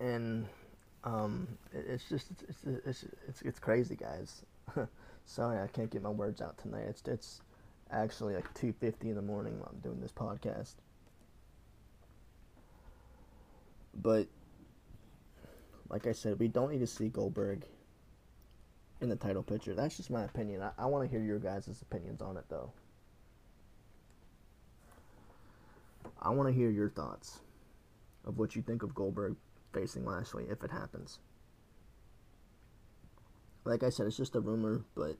And 0.00 0.46
um, 1.04 1.48
it's 1.72 2.08
just 2.08 2.28
it's 2.48 2.64
it's 2.64 3.04
it's 3.28 3.42
it's, 3.42 3.58
crazy, 3.58 3.96
guys. 3.96 4.42
Sorry, 5.26 5.62
I 5.62 5.66
can't 5.68 5.90
get 5.90 6.02
my 6.02 6.10
words 6.10 6.40
out 6.40 6.58
tonight. 6.58 6.84
It's 6.88 7.02
it's 7.06 7.40
actually 7.90 8.34
like 8.34 8.52
two 8.54 8.72
fifty 8.80 9.10
in 9.10 9.16
the 9.16 9.22
morning 9.22 9.58
while 9.58 9.70
I'm 9.72 9.80
doing 9.80 10.00
this 10.00 10.12
podcast. 10.12 10.74
But 14.00 14.26
like 15.88 16.06
I 16.06 16.12
said, 16.12 16.38
we 16.38 16.48
don't 16.48 16.70
need 16.70 16.80
to 16.80 16.86
see 16.86 17.08
Goldberg 17.08 17.64
in 19.00 19.08
the 19.08 19.16
title 19.16 19.42
picture. 19.42 19.74
That's 19.74 19.96
just 19.96 20.10
my 20.10 20.24
opinion. 20.24 20.62
I, 20.62 20.70
I 20.78 20.86
want 20.86 21.04
to 21.04 21.10
hear 21.10 21.24
your 21.24 21.38
guys' 21.38 21.68
opinions 21.82 22.20
on 22.20 22.36
it, 22.36 22.44
though. 22.48 22.72
I 26.20 26.30
want 26.30 26.48
to 26.48 26.54
hear 26.54 26.70
your 26.70 26.88
thoughts 26.88 27.40
of 28.24 28.38
what 28.38 28.56
you 28.56 28.62
think 28.62 28.82
of 28.82 28.94
Goldberg 28.94 29.36
facing 29.72 30.04
Lashley 30.06 30.46
if 30.50 30.64
it 30.64 30.70
happens. 30.70 31.18
Like 33.64 33.82
I 33.82 33.90
said, 33.90 34.06
it's 34.06 34.16
just 34.16 34.34
a 34.34 34.40
rumor, 34.40 34.84
but 34.94 35.16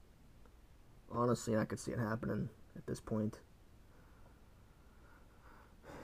honestly, 1.11 1.57
I 1.57 1.65
could 1.65 1.79
see 1.79 1.93
it 1.93 1.99
happening 1.99 2.49
at 2.77 2.87
this 2.87 3.01
point. 3.01 3.39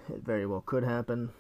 It 0.09 0.23
very 0.23 0.47
well 0.47 0.63
could 0.63 0.85
happen. 0.85 1.31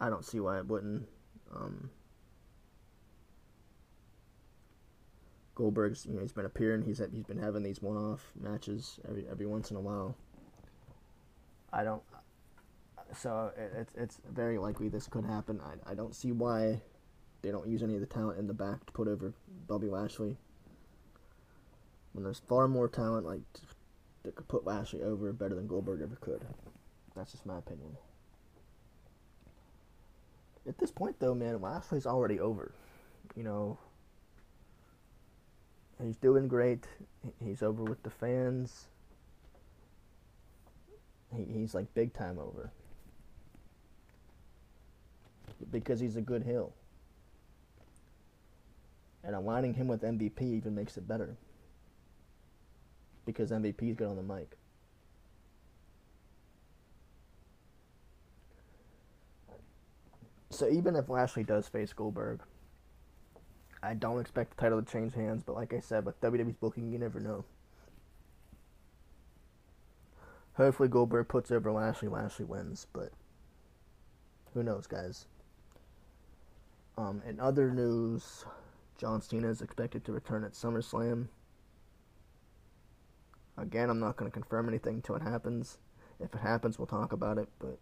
I 0.00 0.10
don't 0.10 0.24
see 0.24 0.40
why 0.40 0.58
it 0.58 0.66
wouldn't. 0.66 1.08
Um, 1.54 1.90
Goldberg's, 5.54 6.04
you 6.06 6.14
know, 6.14 6.20
he's 6.20 6.32
been 6.32 6.44
appearing. 6.44 6.82
He's 6.82 7.00
he's 7.12 7.24
been 7.24 7.38
having 7.38 7.62
these 7.62 7.80
one-off 7.80 8.30
matches 8.38 9.00
every 9.08 9.26
every 9.28 9.46
once 9.46 9.70
in 9.70 9.76
a 9.76 9.80
while. 9.80 10.14
I 11.72 11.82
don't. 11.82 12.02
So 13.14 13.52
it's 13.56 13.94
it's 13.96 14.20
very 14.30 14.58
likely 14.58 14.88
this 14.88 15.06
could 15.06 15.24
happen. 15.24 15.60
I 15.60 15.92
I 15.92 15.94
don't 15.94 16.14
see 16.14 16.30
why 16.30 16.82
they 17.42 17.50
don't 17.50 17.66
use 17.66 17.82
any 17.82 17.94
of 17.94 18.00
the 18.00 18.06
talent 18.06 18.38
in 18.38 18.46
the 18.46 18.54
back 18.54 18.84
to 18.86 18.92
put 18.92 19.08
over 19.08 19.32
Bobby 19.66 19.88
Lashley. 19.88 20.36
When 22.12 22.24
there's 22.24 22.40
far 22.40 22.68
more 22.68 22.88
talent 22.88 23.26
like 23.26 23.40
that 24.24 24.34
could 24.34 24.48
put 24.48 24.66
Lashley 24.66 25.02
over 25.02 25.32
better 25.32 25.54
than 25.54 25.66
Goldberg 25.66 26.02
ever 26.02 26.16
could. 26.16 26.44
That's 27.14 27.32
just 27.32 27.46
my 27.46 27.58
opinion. 27.58 27.96
At 30.68 30.78
this 30.78 30.90
point, 30.90 31.16
though, 31.20 31.34
man, 31.34 31.60
Lashley's 31.60 32.06
already 32.06 32.40
over. 32.40 32.72
You 33.36 33.44
know, 33.44 33.78
he's 36.02 36.16
doing 36.16 36.48
great. 36.48 36.86
He's 37.44 37.62
over 37.62 37.84
with 37.84 38.02
the 38.02 38.10
fans. 38.10 38.86
He, 41.34 41.44
he's 41.44 41.74
like 41.74 41.92
big 41.94 42.12
time 42.12 42.38
over. 42.38 42.70
Because 45.70 46.00
he's 46.00 46.16
a 46.16 46.20
good 46.20 46.42
hill. 46.42 46.72
And 49.22 49.34
aligning 49.34 49.74
him 49.74 49.88
with 49.88 50.02
MVP 50.02 50.42
even 50.42 50.74
makes 50.74 50.96
it 50.96 51.06
better. 51.06 51.36
Because 53.24 53.50
MVP's 53.50 53.96
good 53.96 54.08
on 54.08 54.16
the 54.16 54.22
mic. 54.22 54.56
So 60.50 60.68
even 60.68 60.96
if 60.96 61.08
Lashley 61.08 61.44
does 61.44 61.68
face 61.68 61.92
Goldberg, 61.92 62.40
I 63.82 63.94
don't 63.94 64.20
expect 64.20 64.56
the 64.56 64.62
title 64.62 64.82
to 64.82 64.90
change 64.90 65.14
hands, 65.14 65.42
but 65.44 65.54
like 65.54 65.72
I 65.72 65.80
said, 65.80 66.04
with 66.04 66.20
WWE's 66.20 66.56
booking, 66.56 66.90
you 66.90 66.98
never 66.98 67.20
know. 67.20 67.44
Hopefully 70.54 70.88
Goldberg 70.88 71.28
puts 71.28 71.50
over 71.50 71.70
Lashley, 71.70 72.08
Lashley 72.08 72.46
wins, 72.46 72.86
but 72.92 73.12
who 74.54 74.62
knows, 74.62 74.86
guys. 74.86 75.26
Um, 76.96 77.22
in 77.28 77.38
other 77.38 77.70
news, 77.70 78.46
John 78.96 79.20
Cena 79.20 79.48
is 79.48 79.60
expected 79.60 80.04
to 80.06 80.12
return 80.12 80.44
at 80.44 80.52
SummerSlam. 80.52 81.26
Again, 83.58 83.90
I'm 83.90 84.00
not 84.00 84.16
going 84.16 84.30
to 84.30 84.34
confirm 84.34 84.68
anything 84.68 84.96
until 84.96 85.16
it 85.16 85.22
happens. 85.22 85.78
If 86.18 86.34
it 86.34 86.40
happens, 86.40 86.78
we'll 86.78 86.86
talk 86.86 87.12
about 87.12 87.36
it, 87.36 87.48
but 87.58 87.78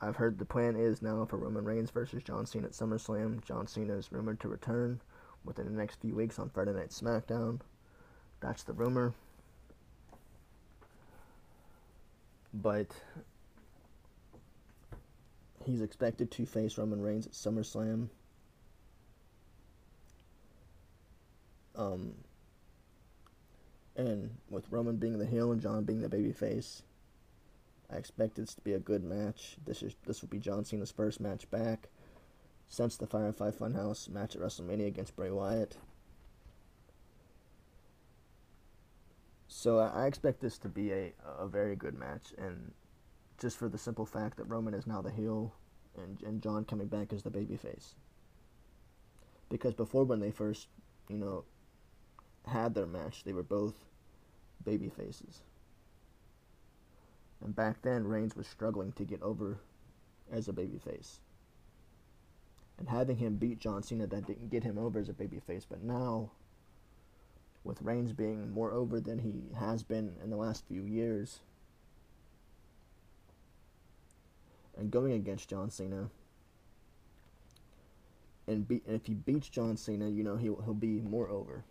I've 0.00 0.16
heard 0.16 0.38
the 0.38 0.44
plan 0.44 0.76
is 0.76 1.02
now 1.02 1.24
for 1.24 1.36
Roman 1.38 1.64
Reigns 1.64 1.90
versus 1.90 2.22
John 2.22 2.46
Cena 2.46 2.66
at 2.66 2.72
SummerSlam. 2.72 3.44
John 3.44 3.66
Cena 3.66 3.94
is 3.94 4.12
rumored 4.12 4.38
to 4.40 4.48
return 4.48 5.00
within 5.44 5.66
the 5.66 5.72
next 5.72 6.00
few 6.00 6.14
weeks 6.14 6.38
on 6.38 6.50
Friday 6.50 6.72
Night 6.72 6.90
SmackDown. 6.90 7.60
That's 8.40 8.62
the 8.62 8.72
rumor. 8.72 9.12
But 12.54 12.86
he's 15.64 15.80
expected 15.80 16.30
to 16.30 16.46
face 16.46 16.78
Roman 16.78 17.02
Reigns 17.02 17.26
at 17.26 17.32
SummerSlam. 17.32 18.08
Um, 21.74 22.14
and 23.96 24.30
with 24.48 24.70
Roman 24.70 24.96
being 24.96 25.18
the 25.18 25.26
heel 25.26 25.52
and 25.52 25.60
John 25.60 25.84
being 25.84 26.00
the 26.00 26.08
babyface, 26.08 26.82
I 27.90 27.96
expect 27.96 28.36
this 28.36 28.54
to 28.54 28.60
be 28.60 28.74
a 28.74 28.78
good 28.78 29.02
match. 29.02 29.56
This 29.64 29.82
is 29.82 29.96
this 30.06 30.20
will 30.20 30.28
be 30.28 30.38
John 30.38 30.64
Cena's 30.64 30.90
first 30.90 31.20
match 31.20 31.50
back 31.50 31.88
since 32.68 32.96
the 32.96 33.06
Firefly 33.06 33.50
Funhouse 33.50 34.08
match 34.10 34.36
at 34.36 34.42
WrestleMania 34.42 34.86
against 34.86 35.16
Bray 35.16 35.30
Wyatt. 35.30 35.78
So 39.48 39.78
I 39.78 40.06
expect 40.06 40.40
this 40.40 40.58
to 40.58 40.68
be 40.68 40.92
a 40.92 41.12
a 41.38 41.46
very 41.46 41.76
good 41.76 41.98
match, 41.98 42.34
and 42.36 42.72
just 43.38 43.56
for 43.56 43.68
the 43.68 43.78
simple 43.78 44.04
fact 44.04 44.36
that 44.36 44.44
Roman 44.44 44.74
is 44.74 44.86
now 44.86 45.00
the 45.00 45.10
heel, 45.10 45.54
and 45.96 46.20
and 46.22 46.42
John 46.42 46.64
coming 46.64 46.88
back 46.88 47.12
as 47.12 47.22
the 47.22 47.30
babyface. 47.30 47.94
Because 49.48 49.72
before, 49.72 50.04
when 50.04 50.20
they 50.20 50.30
first, 50.30 50.68
you 51.08 51.16
know, 51.16 51.44
had 52.46 52.74
their 52.74 52.86
match, 52.86 53.24
they 53.24 53.32
were 53.32 53.42
both 53.42 53.74
baby 54.62 54.90
faces. 54.90 55.40
And 57.42 57.54
back 57.54 57.82
then, 57.82 58.06
Reigns 58.06 58.36
was 58.36 58.46
struggling 58.46 58.92
to 58.92 59.04
get 59.04 59.22
over 59.22 59.58
as 60.30 60.48
a 60.48 60.52
babyface. 60.52 61.18
And 62.78 62.88
having 62.88 63.16
him 63.16 63.36
beat 63.36 63.58
John 63.58 63.82
Cena, 63.82 64.06
that 64.06 64.26
didn't 64.26 64.50
get 64.50 64.64
him 64.64 64.78
over 64.78 64.98
as 64.98 65.08
a 65.08 65.12
babyface. 65.12 65.64
But 65.68 65.82
now, 65.82 66.30
with 67.64 67.82
Reigns 67.82 68.12
being 68.12 68.52
more 68.52 68.72
over 68.72 69.00
than 69.00 69.18
he 69.18 69.54
has 69.58 69.82
been 69.82 70.14
in 70.22 70.30
the 70.30 70.36
last 70.36 70.64
few 70.68 70.82
years, 70.82 71.40
and 74.76 74.90
going 74.90 75.12
against 75.12 75.48
John 75.48 75.70
Cena, 75.70 76.08
and, 78.46 78.66
be, 78.66 78.80
and 78.86 78.96
if 78.96 79.06
he 79.06 79.14
beats 79.14 79.48
John 79.48 79.76
Cena, 79.76 80.08
you 80.08 80.22
know 80.22 80.36
he'll 80.36 80.62
he'll 80.62 80.72
be 80.72 81.00
more 81.00 81.28
over 81.28 81.64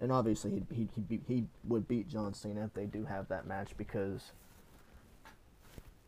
and 0.00 0.12
obviously 0.12 0.64
he 0.70 0.74
he 0.74 0.88
he 1.08 1.20
he 1.26 1.44
would 1.64 1.88
beat 1.88 2.08
John 2.08 2.34
Cena 2.34 2.64
if 2.64 2.74
they 2.74 2.86
do 2.86 3.04
have 3.04 3.28
that 3.28 3.46
match 3.46 3.70
because 3.76 4.32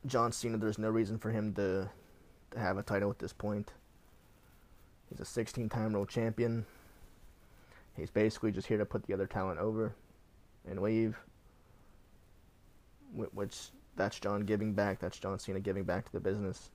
John 0.06 0.32
Cena 0.32 0.58
there's 0.58 0.78
no 0.78 0.90
reason 0.90 1.18
for 1.18 1.30
him 1.30 1.54
to 1.54 1.88
to 2.50 2.58
have 2.58 2.78
a 2.78 2.82
title 2.82 3.10
at 3.10 3.18
this 3.18 3.32
point. 3.32 3.72
He's 5.08 5.20
a 5.20 5.22
16-time 5.22 5.92
world 5.92 6.08
champion. 6.08 6.66
He's 7.96 8.10
basically 8.10 8.52
just 8.52 8.68
here 8.68 8.78
to 8.78 8.84
put 8.84 9.04
the 9.04 9.14
other 9.14 9.26
talent 9.26 9.58
over 9.58 9.94
and 10.68 10.80
leave. 10.80 11.18
Which 13.14 13.70
that's 13.96 14.20
John 14.20 14.42
giving 14.42 14.74
back. 14.74 15.00
That's 15.00 15.18
John 15.18 15.38
Cena 15.38 15.60
giving 15.60 15.84
back 15.84 16.04
to 16.06 16.12
the 16.12 16.20
business, 16.20 16.70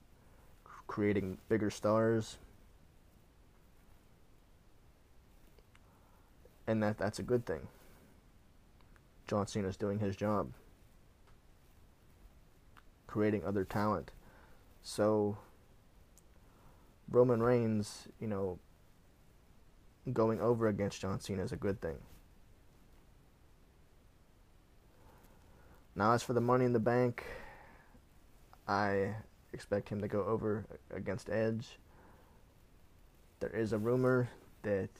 creating 0.88 1.38
bigger 1.48 1.70
stars, 1.70 2.38
and 6.66 6.82
that 6.82 6.98
that's 6.98 7.18
a 7.18 7.22
good 7.22 7.46
thing. 7.46 7.68
John 9.26 9.46
Cena's 9.46 9.76
doing 9.76 9.98
his 9.98 10.16
job, 10.16 10.52
creating 13.06 13.44
other 13.44 13.64
talent. 13.64 14.10
So 14.82 15.38
Roman 17.10 17.42
Reigns, 17.42 18.08
you 18.20 18.26
know, 18.26 18.58
going 20.12 20.40
over 20.40 20.68
against 20.68 21.00
John 21.00 21.20
Cena 21.20 21.42
is 21.42 21.52
a 21.52 21.56
good 21.56 21.80
thing. 21.80 21.96
Now, 25.96 26.12
as 26.12 26.22
for 26.22 26.32
the 26.32 26.40
Money 26.40 26.64
in 26.64 26.72
the 26.72 26.80
Bank, 26.80 27.24
I 28.66 29.14
expect 29.52 29.88
him 29.88 30.00
to 30.00 30.08
go 30.08 30.24
over 30.24 30.66
against 30.92 31.30
Edge. 31.30 31.78
There 33.40 33.50
is 33.50 33.72
a 33.72 33.78
rumor 33.78 34.28
that 34.62 34.90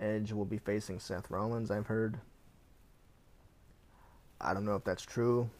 Edge 0.00 0.32
will 0.32 0.44
be 0.44 0.58
facing 0.58 0.98
Seth 0.98 1.30
Rollins, 1.30 1.70
I've 1.70 1.86
heard. 1.86 2.18
I 4.40 4.54
don't 4.54 4.64
know 4.64 4.74
if 4.74 4.84
that's 4.84 5.04
true. 5.04 5.50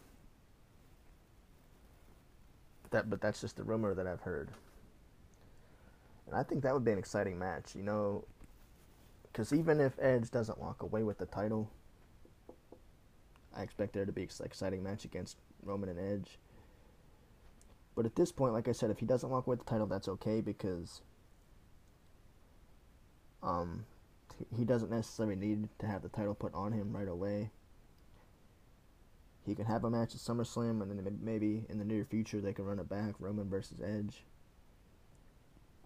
That, 2.91 3.11
but 3.11 3.21
that's 3.21 3.41
just 3.41 3.57
the 3.57 3.63
rumor 3.63 3.95
that 3.95 4.07
I've 4.07 4.23
heard. 4.23 4.51
And 6.27 6.35
I 6.35 6.43
think 6.43 6.63
that 6.63 6.73
would 6.73 6.85
be 6.85 6.93
an 6.93 6.99
exciting 6.99 7.39
match, 7.39 7.75
you 7.75 7.83
know, 7.83 8.25
because 9.25 9.53
even 9.53 9.81
if 9.81 9.93
Edge 10.01 10.31
doesn't 10.31 10.59
walk 10.59 10.83
away 10.83 11.03
with 11.03 11.19
the 11.19 11.27
title, 11.27 11.71
I 13.57 13.63
expect 13.63 13.93
there 13.93 14.07
to 14.07 14.13
be 14.13 14.23
an 14.23 14.29
exciting 14.45 14.83
match 14.83 15.05
against 15.05 15.37
Roman 15.63 15.89
and 15.89 15.99
Edge. 15.99 16.39
But 17.95 18.07
at 18.07 18.17
this 18.17 18.33
point, 18.33 18.55
like 18.55 18.69
I 18.69 18.73
said, 18.73 18.91
if 18.91 18.99
he 18.99 19.07
doesn't 19.07 19.29
walk 19.29 19.47
away 19.47 19.57
with 19.57 19.67
the 19.67 19.71
title, 19.71 19.87
that's 19.87 20.09
okay 20.09 20.41
because 20.41 21.03
um, 23.43 23.85
he 24.57 24.65
doesn't 24.65 24.91
necessarily 24.91 25.37
need 25.37 25.69
to 25.79 25.87
have 25.87 26.03
the 26.03 26.09
title 26.09 26.35
put 26.35 26.55
on 26.55 26.73
him 26.73 26.97
right 26.97 27.09
away. 27.09 27.51
He 29.47 29.55
can 29.55 29.65
have 29.65 29.85
a 29.85 29.91
match 29.91 30.15
at 30.15 30.21
SummerSlam, 30.21 30.83
and 30.83 30.91
then 30.91 31.19
maybe 31.23 31.65
in 31.69 31.79
the 31.79 31.85
near 31.85 32.05
future 32.05 32.41
they 32.41 32.53
can 32.53 32.65
run 32.65 32.79
it 32.79 32.89
back, 32.89 33.15
Roman 33.19 33.49
versus 33.49 33.81
Edge. 33.81 34.25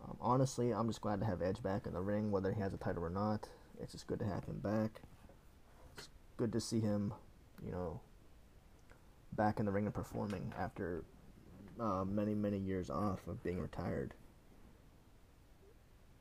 Um, 0.04 0.16
honestly, 0.20 0.72
I'm 0.72 0.88
just 0.88 1.00
glad 1.00 1.20
to 1.20 1.26
have 1.26 1.40
Edge 1.40 1.62
back 1.62 1.86
in 1.86 1.94
the 1.94 2.00
ring, 2.00 2.30
whether 2.30 2.52
he 2.52 2.60
has 2.60 2.74
a 2.74 2.78
title 2.78 3.04
or 3.04 3.10
not. 3.10 3.48
It's 3.80 3.92
just 3.92 4.06
good 4.06 4.18
to 4.18 4.26
have 4.26 4.44
him 4.44 4.58
back. 4.58 5.00
It's 5.96 6.08
good 6.36 6.52
to 6.52 6.60
see 6.60 6.80
him, 6.80 7.14
you 7.64 7.72
know, 7.72 8.00
back 9.32 9.60
in 9.60 9.66
the 9.66 9.72
ring 9.72 9.86
and 9.86 9.94
performing 9.94 10.52
after 10.58 11.04
uh, 11.80 12.04
many, 12.04 12.34
many 12.34 12.58
years 12.58 12.90
off 12.90 13.26
of 13.26 13.42
being 13.42 13.60
retired. 13.60 14.14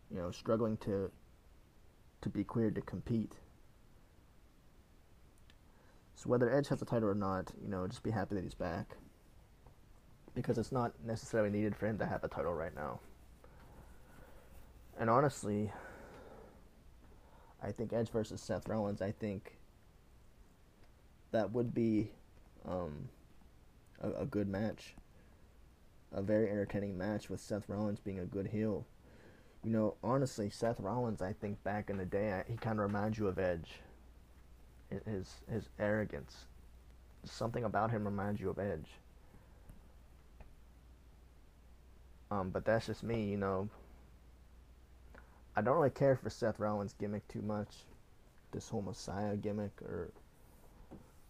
You 0.09 0.17
know, 0.17 0.31
struggling 0.31 0.77
to 0.77 1.11
to 2.24 2.30
be 2.30 2.43
cleared 2.43 2.76
to 2.76 2.82
compete. 2.82 3.34
So 6.15 6.30
whether 6.30 6.51
Edge 6.51 6.69
has 6.69 6.82
a 6.82 6.86
title 6.86 7.09
or 7.09 7.15
not, 7.15 7.51
you 7.61 7.69
know, 7.69 7.86
just 7.86 8.01
be 8.01 8.11
happy 8.11 8.36
that 8.36 8.43
he's 8.43 8.53
back. 8.53 8.95
Because 10.34 10.57
it's 10.57 10.71
not 10.71 10.93
necessarily 11.05 11.49
needed 11.49 11.76
for 11.76 11.86
him 11.86 11.97
to 11.99 12.05
have 12.05 12.24
a 12.24 12.28
title 12.28 12.53
right 12.53 12.74
now. 12.74 12.99
And 14.99 15.09
honestly, 15.09 15.71
I 17.61 17.71
think 17.71 17.93
Edge 17.93 18.09
versus 18.09 18.41
Seth 18.41 18.67
Rollins, 18.67 19.01
I 19.01 19.11
think 19.11 19.57
that 21.32 21.51
would 21.51 21.74
be 21.74 22.11
um, 22.65 23.09
a, 24.01 24.21
a 24.21 24.26
good 24.26 24.47
match. 24.47 24.95
A 26.13 26.21
very 26.21 26.49
entertaining 26.49 26.97
match 26.97 27.30
with 27.30 27.41
Seth 27.41 27.67
Rollins 27.67 27.99
being 27.99 28.19
a 28.19 28.26
good 28.26 28.47
heel. 28.47 28.86
You 29.64 29.72
know, 29.72 29.95
honestly, 30.03 30.49
Seth 30.49 30.80
Rollins, 30.80 31.22
I 31.22 31.34
think 31.34 31.64
back 31.64 31.89
in 31.89 31.97
the 31.97 32.05
day, 32.05 32.43
he 32.49 32.57
kind 32.57 32.80
of 32.80 32.86
reminds 32.86 33.18
you 33.18 33.28
of 33.28 33.39
Edge. 33.39 33.80
His 35.05 35.41
his 35.49 35.70
arrogance, 35.80 36.45
something 37.24 37.64
about 37.64 37.89
him 37.89 38.05
reminds 38.05 38.39
you 38.41 38.49
of 38.49 38.59
Edge. 38.59 38.89
Um, 42.30 42.49
but 42.49 42.66
that's 42.66 42.88
just 42.88 43.03
me, 43.03 43.24
you 43.24 43.38
know. 43.38 43.70
I 45.55 45.61
don't 45.61 45.78
really 45.78 45.89
care 45.91 46.16
for 46.16 46.30
Seth 46.30 46.59
Rollins' 46.59 46.95
gimmick 46.99 47.28
too 47.28 47.41
much. 47.41 47.86
This 48.51 48.70
whole 48.70 48.82
Messiah 48.82 49.36
gimmick 49.36 49.82
or 49.82 50.11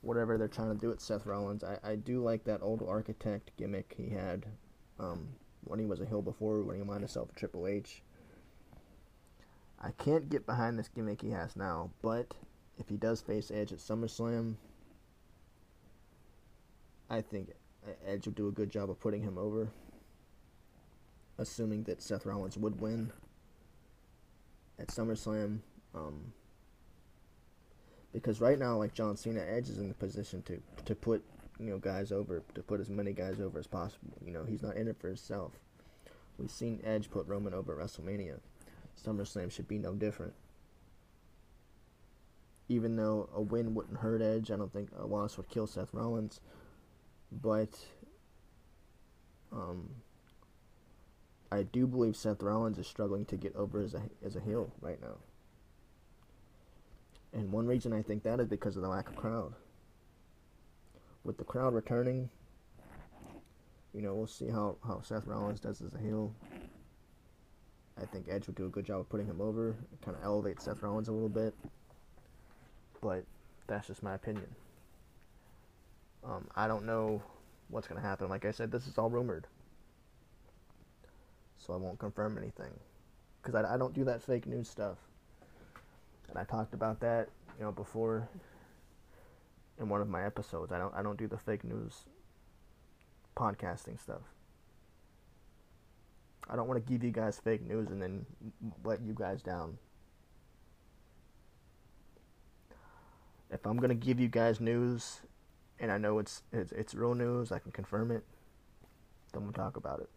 whatever 0.01 0.37
they're 0.37 0.47
trying 0.47 0.73
to 0.73 0.79
do 0.79 0.89
with 0.89 1.01
Seth 1.01 1.25
Rollins. 1.25 1.63
I, 1.63 1.77
I 1.83 1.95
do 1.95 2.21
like 2.21 2.43
that 2.45 2.61
old 2.61 2.83
architect 2.87 3.51
gimmick 3.57 3.93
he 3.97 4.09
had 4.09 4.45
um, 4.99 5.27
when 5.63 5.79
he 5.79 5.85
was 5.85 6.01
a 6.01 6.05
heel 6.05 6.21
before, 6.21 6.61
when 6.63 6.75
he 6.75 6.81
aligned 6.81 7.01
himself 7.01 7.29
Triple 7.35 7.67
H. 7.67 8.01
I 9.83 9.91
can't 9.91 10.29
get 10.29 10.45
behind 10.45 10.79
this 10.79 10.87
gimmick 10.87 11.21
he 11.21 11.31
has 11.31 11.55
now, 11.57 11.89
but 12.01 12.33
if 12.79 12.87
he 12.87 12.95
does 12.95 13.21
face 13.21 13.51
Edge 13.51 13.73
at 13.73 13.79
SummerSlam, 13.79 14.55
I 17.09 17.21
think 17.21 17.49
Edge 18.07 18.25
will 18.25 18.33
do 18.33 18.47
a 18.47 18.51
good 18.51 18.69
job 18.69 18.89
of 18.89 18.99
putting 18.99 19.21
him 19.21 19.37
over, 19.37 19.67
assuming 21.37 21.83
that 21.83 22.01
Seth 22.01 22.25
Rollins 22.25 22.57
would 22.57 22.79
win 22.79 23.11
at 24.79 24.87
SummerSlam. 24.87 25.59
Um, 25.93 26.31
because 28.13 28.39
right 28.39 28.57
now, 28.57 28.77
like 28.77 28.93
John 28.93 29.17
Cena, 29.17 29.41
Edge 29.41 29.69
is 29.69 29.79
in 29.79 29.89
the 29.89 29.95
position 29.95 30.41
to 30.43 30.61
to 30.85 30.95
put 30.95 31.23
you 31.59 31.71
know 31.71 31.77
guys 31.77 32.11
over, 32.11 32.41
to 32.55 32.63
put 32.63 32.79
as 32.79 32.89
many 32.89 33.11
guys 33.11 33.41
over 33.41 33.59
as 33.59 33.67
possible. 33.67 34.13
You 34.25 34.31
know, 34.31 34.45
he's 34.45 34.63
not 34.63 34.77
in 34.77 34.87
it 34.87 34.97
for 34.99 35.07
himself. 35.07 35.51
We've 36.37 36.49
seen 36.49 36.79
Edge 36.83 37.11
put 37.11 37.27
Roman 37.27 37.53
over 37.53 37.79
at 37.79 37.85
WrestleMania. 37.85 38.39
SummerSlam 39.01 39.51
should 39.51 39.67
be 39.67 39.77
no 39.77 39.93
different. 39.93 40.33
Even 42.69 42.95
though 42.95 43.29
a 43.33 43.41
win 43.41 43.75
wouldn't 43.75 43.99
hurt 43.99 44.21
Edge, 44.21 44.49
I 44.51 44.55
don't 44.55 44.71
think 44.71 44.89
a 44.97 45.05
loss 45.05 45.37
would 45.37 45.49
kill 45.49 45.67
Seth 45.67 45.93
Rollins. 45.93 46.39
But 47.31 47.77
um, 49.51 49.89
I 51.51 51.63
do 51.63 51.85
believe 51.85 52.15
Seth 52.15 52.41
Rollins 52.41 52.77
is 52.77 52.87
struggling 52.87 53.25
to 53.25 53.35
get 53.35 53.55
over 53.55 53.81
as 53.81 53.93
a 53.93 54.01
as 54.25 54.35
a 54.35 54.41
heel 54.41 54.71
right 54.81 55.01
now. 55.01 55.17
And 57.33 57.51
one 57.51 57.65
reason 57.65 57.93
I 57.93 58.01
think 58.01 58.23
that 58.23 58.39
is 58.39 58.47
because 58.47 58.75
of 58.75 58.83
the 58.83 58.89
lack 58.89 59.09
of 59.09 59.15
crowd. 59.15 59.53
With 61.23 61.37
the 61.37 61.43
crowd 61.43 61.73
returning, 61.73 62.29
you 63.93 64.01
know, 64.01 64.13
we'll 64.13 64.27
see 64.27 64.49
how, 64.49 64.77
how 64.85 65.01
Seth 65.01 65.25
Rollins 65.25 65.59
does 65.59 65.81
as 65.81 65.93
a 65.93 65.99
heel. 65.99 66.33
I 68.01 68.05
think 68.05 68.27
Edge 68.29 68.47
would 68.47 68.55
do 68.55 68.65
a 68.65 68.69
good 68.69 68.85
job 68.85 69.01
of 69.01 69.09
putting 69.09 69.27
him 69.27 69.39
over, 69.39 69.75
kind 70.03 70.17
of 70.17 70.23
elevate 70.23 70.61
Seth 70.61 70.81
Rollins 70.81 71.07
a 71.07 71.11
little 71.11 71.29
bit. 71.29 71.53
But 73.01 73.23
that's 73.67 73.87
just 73.87 74.01
my 74.01 74.15
opinion. 74.15 74.47
Um, 76.23 76.47
I 76.55 76.67
don't 76.67 76.85
know 76.85 77.21
what's 77.69 77.87
going 77.87 78.01
to 78.01 78.07
happen. 78.07 78.29
Like 78.29 78.45
I 78.45 78.51
said, 78.51 78.71
this 78.71 78.87
is 78.87 78.97
all 78.97 79.09
rumored. 79.09 79.45
So 81.57 81.73
I 81.73 81.77
won't 81.77 81.99
confirm 81.99 82.37
anything. 82.37 82.71
Because 83.41 83.55
I, 83.55 83.75
I 83.75 83.77
don't 83.77 83.93
do 83.93 84.03
that 84.05 84.21
fake 84.21 84.47
news 84.47 84.69
stuff. 84.69 84.97
And 86.29 86.37
I 86.37 86.45
talked 86.45 86.73
about 86.73 86.99
that, 87.01 87.29
you 87.59 87.65
know, 87.65 87.71
before 87.71 88.27
in 89.79 89.89
one 89.89 90.01
of 90.01 90.09
my 90.09 90.25
episodes. 90.25 90.71
I 90.71 90.77
don't 90.77 90.93
I 90.95 91.01
don't 91.03 91.17
do 91.17 91.27
the 91.27 91.37
fake 91.37 91.63
news 91.63 92.05
podcasting 93.35 93.99
stuff. 93.99 94.32
I 96.49 96.55
don't 96.55 96.67
want 96.67 96.85
to 96.85 96.91
give 96.91 97.03
you 97.03 97.11
guys 97.11 97.39
fake 97.39 97.65
news 97.65 97.89
and 97.89 98.01
then 98.01 98.25
let 98.83 99.01
you 99.01 99.13
guys 99.13 99.41
down. 99.41 99.77
If 103.49 103.65
I'm 103.65 103.77
gonna 103.77 103.93
give 103.93 104.19
you 104.19 104.27
guys 104.27 104.59
news, 104.59 105.21
and 105.79 105.91
I 105.91 105.97
know 105.97 106.19
it's 106.19 106.41
it's, 106.51 106.71
it's 106.71 106.95
real 106.95 107.13
news, 107.13 107.51
I 107.51 107.59
can 107.59 107.71
confirm 107.71 108.11
it. 108.11 108.23
Then 109.31 109.43
we'll 109.43 109.53
talk 109.53 109.77
about 109.77 109.99
it. 109.99 110.09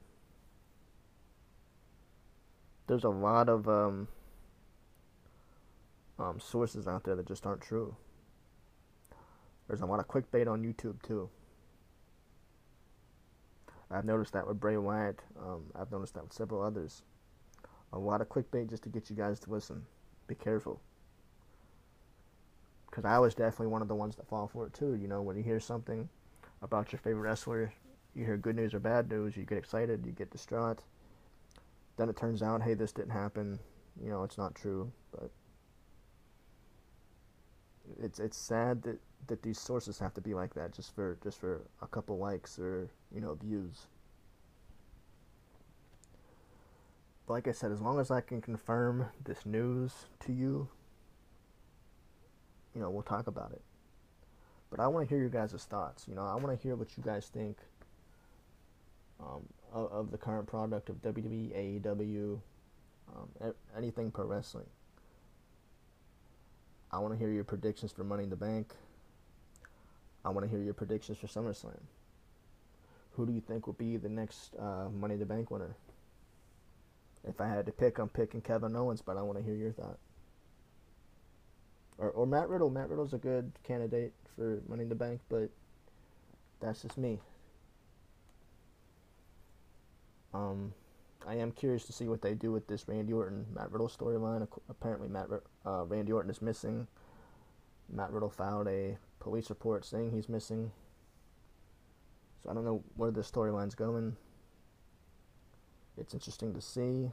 There's 2.87 3.05
a 3.05 3.11
lot 3.11 3.49
of 3.49 3.69
um, 3.69 4.09
um, 6.19 6.41
sources 6.41 6.87
out 6.87 7.05
there 7.05 7.17
that 7.17 7.27
just 7.27 7.47
aren't 7.47 7.61
true. 7.61 7.97
There's 9.69 9.81
a 9.81 9.87
lot 9.87 10.01
of 10.01 10.09
clickbait 10.09 10.49
on 10.49 10.63
YouTube 10.63 11.03
too. 11.03 11.29
I've 13.91 14.05
noticed 14.05 14.33
that 14.33 14.47
with 14.47 14.61
Bray 14.61 14.77
Wyatt. 14.77 15.21
Um, 15.41 15.65
I've 15.75 15.93
noticed 15.93 16.15
that 16.15 16.25
with 16.25 16.33
several 16.33 16.63
others. 16.63 17.03
A 17.93 17.99
lot 17.99 18.21
of 18.21 18.29
clickbait 18.29 18.69
just 18.69 18.83
to 18.83 18.89
get 18.89 19.09
you 19.09 19.17
guys 19.17 19.39
to 19.41 19.51
listen. 19.51 19.87
Be 20.27 20.35
careful. 20.35 20.81
Because 22.91 23.05
I 23.05 23.19
was 23.19 23.35
definitely 23.35 23.69
one 23.69 23.83
of 23.83 23.89
the 23.89 23.95
ones 23.95 24.17
that 24.17 24.29
fall 24.29 24.49
for 24.49 24.67
it 24.67 24.75
too. 24.75 24.95
You 24.95 25.07
know, 25.07 25.23
when 25.23 25.37
you 25.37 25.43
hear 25.43 25.61
something 25.61 26.09
about 26.63 26.93
your 26.93 26.99
favorite 26.99 27.23
wrestler, 27.23 27.73
you 28.15 28.25
hear 28.25 28.37
good 28.37 28.57
news 28.57 28.75
or 28.75 28.81
bad 28.81 29.11
news, 29.11 29.37
you 29.37 29.45
get 29.45 29.59
excited, 29.59 30.05
you 30.05 30.13
get 30.13 30.31
distraught. 30.31 30.81
Then 31.97 32.09
it 32.09 32.17
turns 32.17 32.43
out, 32.43 32.63
hey, 32.63 32.75
this 32.75 32.93
didn't 32.93 33.11
happen. 33.11 33.59
You 34.03 34.11
know, 34.11 34.25
it's 34.25 34.39
not 34.39 34.55
true. 34.55 34.91
But 35.13 35.31
it's 38.03 38.19
it's 38.19 38.37
sad 38.37 38.83
that 38.83 38.99
that 39.29 39.43
these 39.43 39.59
sources 39.59 39.99
have 39.99 40.15
to 40.15 40.21
be 40.21 40.35
like 40.35 40.55
that 40.55 40.73
just 40.73 40.95
for 40.95 41.19
just 41.23 41.41
for 41.41 41.63
a 41.83 41.87
couple 41.87 42.19
likes 42.19 42.59
or 42.59 42.89
you 43.15 43.21
know 43.21 43.35
views. 43.35 43.87
But 47.27 47.35
like 47.35 47.49
I 47.49 47.53
said, 47.53 47.73
as 47.73 47.81
long 47.81 47.99
as 47.99 48.11
I 48.11 48.21
can 48.21 48.41
confirm 48.41 49.07
this 49.25 49.45
news 49.45 49.93
to 50.21 50.33
you, 50.33 50.69
you 52.75 52.81
know, 52.81 52.91
we'll 52.91 53.03
talk 53.03 53.27
about 53.27 53.53
it. 53.53 53.63
But 54.71 54.81
I 54.81 54.87
want 54.87 55.09
to 55.09 55.09
hear 55.09 55.19
your 55.19 55.31
guys' 55.31 55.67
thoughts. 55.69 56.07
You 56.07 56.15
know, 56.15 56.25
I 56.25 56.35
want 56.35 56.57
to 56.57 56.63
hear 56.63 56.77
what 56.77 56.97
you 56.97 57.03
guys 57.03 57.27
think 57.27 57.57
um, 59.21 59.43
of, 59.73 59.91
of, 59.93 60.11
the 60.11 60.19
current 60.19 60.47
product 60.47 60.89
of 60.89 60.97
WWE, 61.03 61.83
AEW, 61.83 62.39
um, 63.15 63.55
anything 63.77 64.11
pro 64.11 64.27
wrestling. 64.27 64.67
I 66.93 66.99
want 66.99 67.15
to 67.15 67.19
hear 67.19 67.31
your 67.31 67.45
predictions 67.45 67.93
for 67.93 68.05
Money 68.05 68.25
in 68.25 68.31
the 68.31 68.37
Bank. 68.37 68.73
I 70.27 70.31
want 70.31 70.47
to 70.47 70.51
hear 70.51 70.63
your 70.65 70.75
predictions 70.75 71.19
for 71.19 71.29
SummerSlam. 71.29 71.81
Who 73.13 73.27
do 73.27 73.33
you 73.33 73.43
think 73.43 73.67
will 73.69 73.75
be 73.75 73.99
the 73.99 74.11
next 74.11 74.55
uh, 74.59 74.89
Money 74.91 75.15
in 75.15 75.21
the 75.21 75.27
Bank 75.27 75.51
winner? 75.53 75.77
If 77.29 77.41
I 77.41 77.49
had 77.49 77.67
to 77.67 77.73
pick, 77.73 77.99
I'm 77.99 78.09
picking 78.11 78.43
Kevin 78.43 78.77
Owens, 78.77 79.03
but 79.03 79.19
I 79.19 79.23
want 79.23 79.39
to 79.39 79.45
hear 79.45 79.55
your 79.57 79.73
thought. 79.73 79.99
or 81.99 82.11
or 82.11 82.27
Matt 82.27 82.49
Riddle. 82.49 82.71
Matt 82.71 82.89
Riddle's 82.91 83.15
a 83.15 83.19
good 83.19 83.53
candidate 83.65 84.13
for 84.37 84.63
Money 84.69 84.85
in 84.85 84.89
the 84.89 84.95
Bank, 84.95 85.21
but 85.29 85.51
that's 86.61 86.83
just 86.83 86.99
me. 86.99 87.21
Um, 90.35 90.75
I 91.27 91.37
am 91.37 91.53
curious 91.53 91.87
to 91.87 91.93
see 91.93 92.09
what 92.09 92.23
they 92.23 92.35
do 92.35 92.53
with 92.53 92.67
this 92.69 92.89
Randy 92.89 93.13
Orton 93.13 93.47
Matt 93.55 93.73
Riddle 93.73 93.89
storyline. 93.89 94.47
Apparently, 94.69 95.09
Matt 95.09 95.29
uh, 95.67 95.85
Randy 95.87 96.13
Orton 96.13 96.31
is 96.31 96.43
missing. 96.43 96.87
Matt 97.93 98.13
Riddle 98.13 98.31
filed 98.31 98.69
a 98.69 98.99
police 99.21 99.51
report 99.51 99.85
saying 99.85 100.13
he's 100.13 100.29
missing. 100.29 100.71
So 102.43 102.51
I 102.51 102.55
don't 102.55 102.65
know 102.65 102.83
where 102.97 103.11
the 103.11 103.23
storyline's 103.23 103.75
going. 103.75 104.17
It's 105.99 106.15
interesting 106.15 106.55
to 106.55 106.61
see. 106.61 107.11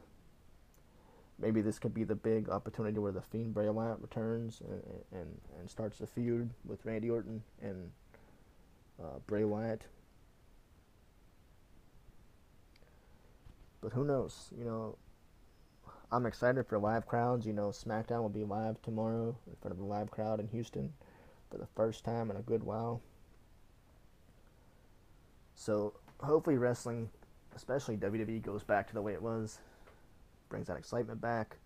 Maybe 1.40 1.62
this 1.62 1.80
could 1.80 1.94
be 1.94 2.04
the 2.04 2.16
big 2.16 2.50
opportunity 2.50 3.00
where 3.00 3.12
the 3.12 3.22
Fiend 3.22 3.54
Bray 3.54 3.70
Wyatt 3.70 4.00
returns 4.00 4.62
and, 4.62 4.82
and, 5.12 5.42
and 5.60 5.70
starts 5.70 6.02
a 6.02 6.08
feud 6.08 6.52
with 6.66 6.86
Randy 6.86 7.10
Orton 7.10 7.42
and 7.62 7.92
uh, 9.02 9.20
Bray 9.26 9.44
Wyatt. 9.44 9.88
But 13.82 13.94
who 13.94 14.06
knows? 14.06 14.50
You 14.58 14.66
know, 14.66 14.98
I'm 16.12 16.26
excited 16.26 16.68
for 16.68 16.78
live 16.78 17.08
crowds. 17.08 17.46
You 17.46 17.54
know, 17.54 17.70
SmackDown 17.70 18.22
will 18.22 18.30
be 18.30 18.44
live 18.44 18.82
tomorrow 18.82 19.36
in 19.48 19.56
front 19.62 19.76
of 19.76 19.80
a 19.80 19.86
live 19.86 20.12
crowd 20.12 20.40
in 20.40 20.48
Houston 20.50 20.94
for 21.54 21.60
the 21.60 21.68
first 21.76 22.04
time 22.04 22.32
in 22.32 22.38
a 22.38 22.42
good 22.42 22.64
while. 22.64 23.00
So 25.54 25.94
hopefully, 26.20 26.58
wrestling, 26.58 27.10
especially 27.56 27.96
WWE, 27.96 28.42
goes 28.42 28.64
back 28.64 28.88
to 28.88 28.94
the 28.96 29.02
way 29.04 29.14
it 29.14 29.22
was, 29.22 29.60
brings 30.50 30.66
that 30.68 30.78
excitement 30.78 31.22
back. 31.22 31.58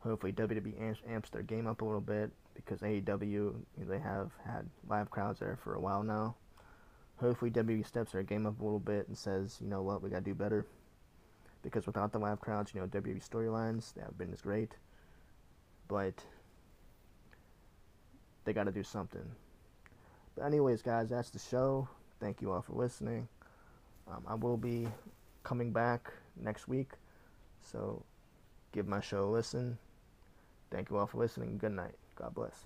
Hopefully, 0.00 0.32
WWE 0.32 0.82
amps, 0.82 1.00
amps 1.08 1.30
their 1.30 1.42
game 1.42 1.68
up 1.68 1.80
a 1.80 1.84
little 1.84 2.00
bit 2.00 2.32
because 2.54 2.80
AEW 2.80 3.54
they 3.78 4.00
have 4.00 4.32
had 4.44 4.68
live 4.88 5.10
crowds 5.10 5.38
there 5.38 5.56
for 5.62 5.74
a 5.74 5.80
while 5.80 6.02
now. 6.02 6.34
Hopefully, 7.20 7.52
WWE 7.52 7.86
steps 7.86 8.12
their 8.12 8.24
game 8.24 8.46
up 8.46 8.60
a 8.60 8.64
little 8.64 8.80
bit 8.80 9.06
and 9.06 9.16
says, 9.16 9.58
you 9.60 9.68
know 9.68 9.82
what, 9.82 10.02
we 10.02 10.10
gotta 10.10 10.24
do 10.24 10.34
better. 10.34 10.66
Because 11.62 11.86
without 11.86 12.10
the 12.10 12.18
live 12.18 12.40
crowds, 12.40 12.72
you 12.74 12.80
know, 12.80 12.86
WWE 12.88 13.28
storylines 13.28 13.94
they 13.94 14.00
haven't 14.00 14.18
been 14.18 14.32
as 14.32 14.40
great, 14.40 14.72
but 15.86 16.24
they 18.48 18.54
got 18.54 18.64
to 18.64 18.72
do 18.72 18.82
something. 18.82 19.20
But 20.34 20.46
anyways, 20.46 20.80
guys, 20.80 21.10
that's 21.10 21.28
the 21.28 21.38
show. 21.38 21.86
Thank 22.18 22.40
you 22.40 22.50
all 22.50 22.62
for 22.62 22.72
listening. 22.72 23.28
Um, 24.10 24.24
I 24.26 24.36
will 24.36 24.56
be 24.56 24.88
coming 25.44 25.70
back 25.70 26.10
next 26.34 26.66
week, 26.66 26.92
so 27.60 28.02
give 28.72 28.88
my 28.88 29.00
show 29.00 29.26
a 29.26 29.30
listen. 29.30 29.76
Thank 30.70 30.88
you 30.88 30.96
all 30.96 31.06
for 31.06 31.18
listening. 31.18 31.58
Good 31.58 31.72
night. 31.72 31.94
God 32.16 32.34
bless. 32.34 32.64